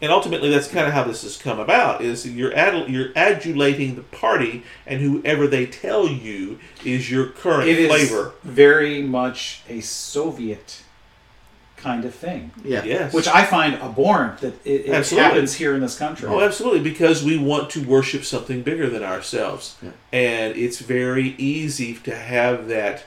And 0.00 0.10
ultimately, 0.10 0.50
that's 0.50 0.66
kind 0.66 0.86
of 0.86 0.92
how 0.92 1.04
this 1.04 1.22
has 1.22 1.36
come 1.36 1.58
about: 1.58 2.00
is 2.00 2.26
you're 2.26 2.54
ad, 2.56 2.88
you're 2.88 3.12
adulating 3.14 3.96
the 3.96 4.02
party, 4.02 4.62
and 4.86 5.00
whoever 5.00 5.46
they 5.46 5.66
tell 5.66 6.08
you 6.08 6.58
is 6.84 7.10
your 7.10 7.26
current 7.26 7.68
it 7.68 7.78
is 7.78 7.88
flavor. 7.88 8.32
very 8.44 9.02
much 9.02 9.62
a 9.68 9.80
Soviet 9.80 10.82
kind 11.82 12.04
of 12.04 12.14
thing, 12.14 12.50
yeah, 12.64 12.84
Yes, 12.84 13.12
which 13.12 13.26
I 13.28 13.44
find 13.44 13.74
abhorrent 13.74 14.38
that 14.38 14.54
it, 14.64 14.86
it 14.86 15.08
happens 15.10 15.54
here 15.54 15.74
in 15.74 15.80
this 15.80 15.98
country. 15.98 16.28
Oh, 16.28 16.40
absolutely, 16.40 16.80
because 16.80 17.24
we 17.24 17.36
want 17.38 17.70
to 17.70 17.84
worship 17.84 18.24
something 18.24 18.62
bigger 18.62 18.88
than 18.88 19.02
ourselves, 19.02 19.76
Yeah. 19.82 19.90
and 20.12 20.56
it's 20.56 20.78
very 20.78 21.34
easy 21.38 21.94
to 21.94 22.14
have 22.14 22.68
that 22.68 23.04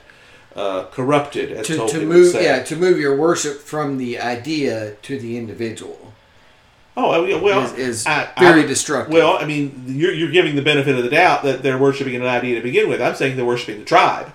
uh, 0.54 0.84
corrupted, 0.92 1.52
as 1.52 1.66
to, 1.66 1.86
to 1.88 2.04
move 2.06 2.34
yeah 2.34 2.62
to 2.62 2.76
move 2.76 2.98
your 2.98 3.14
worship 3.16 3.60
from 3.60 3.98
the 3.98 4.18
idea 4.20 4.92
to 5.02 5.18
the 5.18 5.36
individual 5.38 5.98
Oh, 6.98 7.10
I 7.12 7.26
mean, 7.26 7.42
well, 7.42 7.60
is, 7.60 7.72
is 7.74 8.06
I- 8.06 8.30
I 8.36 8.40
very 8.40 8.60
would- 8.62 8.68
destructive. 8.68 9.12
Well, 9.12 9.36
I 9.38 9.44
mean, 9.44 9.84
you're, 9.86 10.14
you're 10.14 10.30
giving 10.30 10.56
the 10.56 10.62
benefit 10.62 10.96
of 10.96 11.04
the 11.04 11.10
doubt 11.10 11.42
that 11.42 11.62
they're 11.62 11.76
worshiping 11.76 12.16
an 12.16 12.22
idea 12.22 12.54
to 12.54 12.62
begin 12.62 12.88
with. 12.88 13.02
I'm 13.02 13.14
saying 13.14 13.36
they're 13.36 13.44
worshiping 13.44 13.80
the 13.80 13.84
tribe. 13.84 14.32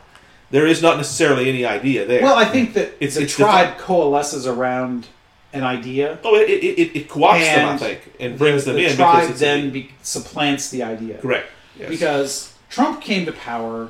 There 0.52 0.68
is 0.68 0.82
not 0.82 0.98
necessarily 0.98 1.50
any 1.50 1.66
idea 1.66 2.06
there. 2.06 2.22
Well, 2.22 2.36
I 2.38 2.46
think 2.46 2.74
that 2.74 2.90
It's- 3.00 3.16
the 3.16 3.24
it's 3.24 3.36
the- 3.36 3.44
tribe 3.44 3.78
coalesces 3.78 4.46
around 4.46 5.08
an 5.54 5.64
idea. 5.64 6.18
oh, 6.24 6.36
it, 6.36 6.50
it, 6.50 6.64
it, 6.80 6.96
it 6.96 7.10
co-opts 7.10 7.40
them, 7.40 7.70
I 7.70 7.78
think, 7.78 8.14
and 8.20 8.38
brings 8.38 8.64
the, 8.66 8.72
them 8.72 8.82
the 8.82 8.90
in 8.90 8.96
tribe 8.96 9.28
because 9.28 9.40
then 9.40 9.68
a, 9.68 9.72
be, 9.72 9.92
supplants 10.02 10.70
the 10.70 10.84
idea. 10.84 11.18
correct. 11.18 11.48
Yes. 11.78 11.90
Because 11.90 12.54
Trump 12.70 13.02
came 13.02 13.26
to 13.26 13.32
power 13.34 13.90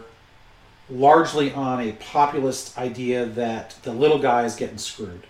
largely 0.89 1.51
on 1.53 1.79
a 1.81 1.91
populist 1.93 2.77
idea 2.77 3.25
that 3.25 3.75
the 3.83 3.93
little 3.93 4.19
guy 4.19 4.43
is 4.43 4.55
getting 4.55 4.77
screwed. 4.77 5.25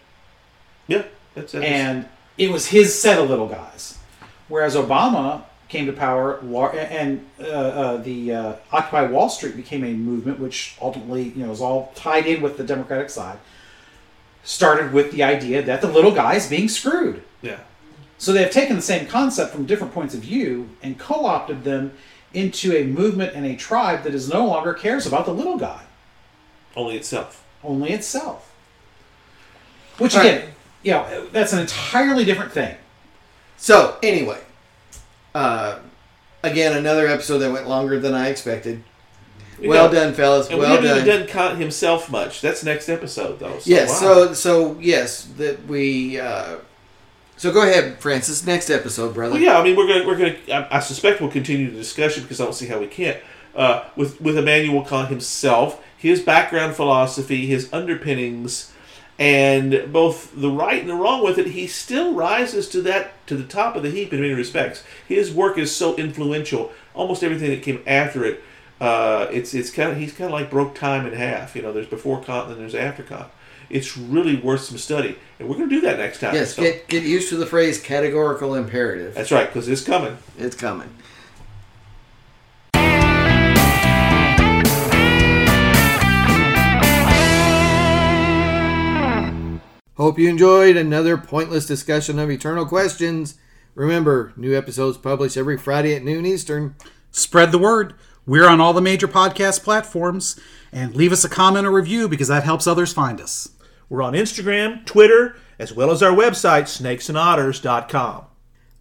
yeah, 0.87 1.03
that's, 1.35 1.51
that's 1.53 1.65
And 1.65 2.07
it 2.37 2.49
was 2.51 2.67
his 2.67 2.97
set 2.97 3.19
of 3.19 3.29
little 3.29 3.47
guys. 3.47 3.97
Whereas 4.47 4.75
Obama 4.75 5.43
came 5.71 5.85
to 5.85 5.93
power, 5.93 6.37
and 6.75 7.25
uh, 7.39 7.43
uh, 7.45 7.97
the 7.97 8.33
uh, 8.33 8.53
Occupy 8.73 9.03
Wall 9.07 9.29
Street 9.29 9.55
became 9.55 9.85
a 9.85 9.93
movement, 9.93 10.37
which 10.37 10.75
ultimately, 10.81 11.29
you 11.29 11.43
know, 11.43 11.49
was 11.49 11.61
all 11.61 11.93
tied 11.95 12.27
in 12.27 12.41
with 12.41 12.57
the 12.57 12.63
Democratic 12.65 13.09
side. 13.09 13.39
Started 14.43 14.91
with 14.91 15.11
the 15.11 15.23
idea 15.23 15.61
that 15.61 15.81
the 15.81 15.87
little 15.87 16.11
guy 16.11 16.35
is 16.35 16.47
being 16.49 16.67
screwed. 16.67 17.23
yeah. 17.41 17.59
So 18.17 18.33
they 18.33 18.43
have 18.43 18.51
taken 18.51 18.75
the 18.75 18.81
same 18.83 19.07
concept 19.07 19.51
from 19.51 19.65
different 19.65 19.93
points 19.95 20.13
of 20.13 20.19
view 20.19 20.69
and 20.83 20.99
co-opted 20.99 21.63
them 21.63 21.93
into 22.35 22.75
a 22.75 22.83
movement 22.83 23.33
and 23.33 23.45
a 23.47 23.55
tribe 23.55 24.03
that 24.03 24.13
is 24.13 24.29
no 24.29 24.45
longer 24.45 24.73
cares 24.75 25.07
about 25.07 25.25
the 25.25 25.33
little 25.33 25.57
guy, 25.57 25.81
Only 26.75 26.97
itself. 26.97 27.43
only 27.63 27.91
itself. 27.91 28.53
Which 29.97 30.15
All 30.15 30.21
right. 30.21 30.33
again, 30.35 30.49
you 30.83 30.91
know, 30.91 31.27
that's 31.31 31.51
an 31.53 31.59
entirely 31.59 32.23
different 32.23 32.51
thing. 32.51 32.75
So 33.57 33.97
anyway, 34.03 34.39
uh, 35.33 35.79
again, 36.43 36.75
another 36.77 37.07
episode 37.07 37.39
that 37.39 37.51
went 37.51 37.67
longer 37.67 37.99
than 37.99 38.13
I 38.13 38.29
expected. 38.29 38.83
You 39.59 39.69
Well 39.69 39.87
know, 39.87 39.93
done, 39.93 40.13
fellas. 40.13 40.49
And 40.49 40.57
well 40.57 40.69
we 40.69 40.75
haven't 40.87 40.89
done. 40.89 41.07
even 41.07 41.19
done 41.19 41.27
Kant 41.27 41.59
himself 41.59 42.09
much. 42.09 42.41
That's 42.41 42.63
next 42.63 42.89
episode, 42.89 43.39
though. 43.39 43.59
So, 43.59 43.69
yes. 43.69 43.89
wow. 43.89 43.95
So 43.99 44.33
so 44.33 44.79
yes, 44.79 45.25
that 45.37 45.65
we. 45.67 46.19
Uh, 46.19 46.57
so 47.37 47.51
go 47.51 47.61
ahead, 47.61 47.99
Francis. 47.99 48.45
Next 48.45 48.69
episode, 48.71 49.13
brother. 49.13 49.33
Well, 49.33 49.41
yeah, 49.41 49.59
I 49.59 49.63
mean, 49.63 49.75
we're 49.75 49.87
gonna 49.87 50.07
we're 50.07 50.17
gonna. 50.17 50.37
I, 50.51 50.77
I 50.77 50.79
suspect 50.79 51.21
we'll 51.21 51.29
continue 51.31 51.69
the 51.69 51.77
discussion 51.77 52.23
because 52.23 52.41
I 52.41 52.45
don't 52.45 52.53
see 52.53 52.67
how 52.67 52.79
we 52.79 52.87
can't. 52.87 53.17
Uh, 53.55 53.83
with 53.95 54.19
with 54.19 54.37
Immanuel 54.37 54.83
Kant 54.83 55.09
himself, 55.09 55.83
his 55.95 56.21
background 56.21 56.75
philosophy, 56.75 57.45
his 57.45 57.71
underpinnings, 57.71 58.70
and 59.21 59.93
both 59.93 60.31
the 60.35 60.49
right 60.49 60.81
and 60.81 60.89
the 60.89 60.95
wrong 60.95 61.23
with 61.23 61.37
it, 61.37 61.47
he 61.47 61.67
still 61.67 62.13
rises 62.15 62.67
to 62.69 62.81
that 62.81 63.25
to 63.27 63.35
the 63.35 63.43
top 63.43 63.75
of 63.75 63.83
the 63.83 63.91
heap 63.91 64.11
in 64.11 64.19
many 64.19 64.33
respects. 64.33 64.83
His 65.07 65.31
work 65.31 65.59
is 65.59 65.73
so 65.75 65.95
influential. 65.95 66.71
Almost 66.95 67.23
everything 67.23 67.51
that 67.51 67.61
came 67.61 67.83
after 67.85 68.25
it, 68.25 68.41
uh, 68.79 69.27
it's 69.31 69.53
it's 69.53 69.69
kind 69.69 69.91
of 69.91 69.97
he's 69.97 70.11
kind 70.11 70.33
of 70.33 70.39
like 70.39 70.49
broke 70.49 70.73
time 70.73 71.05
in 71.05 71.13
half. 71.13 71.55
You 71.55 71.61
know, 71.61 71.71
there's 71.71 71.85
before 71.87 72.21
Kant 72.23 72.49
and 72.51 72.59
there's 72.59 72.73
after 72.75 73.03
Kant. 73.03 73.27
It's 73.69 73.95
really 73.95 74.35
worth 74.35 74.61
some 74.63 74.77
study, 74.79 75.17
and 75.39 75.47
we're 75.47 75.55
going 75.55 75.69
to 75.69 75.75
do 75.75 75.81
that 75.81 75.97
next 75.97 76.19
time. 76.19 76.33
Yes. 76.33 76.55
So- 76.55 76.63
Get 76.63 76.87
get 76.87 77.03
used 77.03 77.29
to 77.29 77.37
the 77.37 77.45
phrase 77.45 77.79
categorical 77.79 78.55
imperative. 78.55 79.13
that's 79.13 79.31
right, 79.31 79.47
because 79.47 79.69
it's 79.69 79.83
coming. 79.83 80.17
It's 80.39 80.55
coming. 80.55 80.89
Hope 89.95 90.17
you 90.17 90.29
enjoyed 90.29 90.77
another 90.77 91.17
pointless 91.17 91.65
discussion 91.65 92.17
of 92.17 92.31
eternal 92.31 92.65
questions. 92.65 93.35
Remember, 93.75 94.31
new 94.37 94.57
episodes 94.57 94.97
published 94.97 95.35
every 95.35 95.57
Friday 95.57 95.93
at 95.93 96.03
noon 96.03 96.25
Eastern. 96.25 96.75
Spread 97.11 97.51
the 97.51 97.57
word. 97.57 97.93
We're 98.25 98.47
on 98.47 98.61
all 98.61 98.71
the 98.73 98.81
major 98.81 99.07
podcast 99.07 99.63
platforms. 99.63 100.39
And 100.71 100.95
leave 100.95 101.11
us 101.11 101.25
a 101.25 101.29
comment 101.29 101.67
or 101.67 101.71
review 101.71 102.07
because 102.07 102.29
that 102.29 102.45
helps 102.45 102.67
others 102.67 102.93
find 102.93 103.19
us. 103.19 103.49
We're 103.89 104.01
on 104.01 104.13
Instagram, 104.13 104.85
Twitter, 104.85 105.35
as 105.59 105.73
well 105.73 105.91
as 105.91 106.01
our 106.01 106.15
website, 106.15 106.63
snakesandotters.com. 106.63 108.25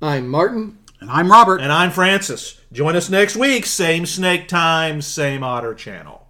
I'm 0.00 0.28
Martin. 0.28 0.78
And 1.00 1.10
I'm 1.10 1.30
Robert. 1.30 1.60
And 1.60 1.72
I'm 1.72 1.90
Francis. 1.90 2.60
Join 2.72 2.94
us 2.94 3.10
next 3.10 3.34
week, 3.34 3.66
same 3.66 4.06
snake 4.06 4.46
time, 4.46 5.02
same 5.02 5.42
otter 5.42 5.74
channel. 5.74 6.28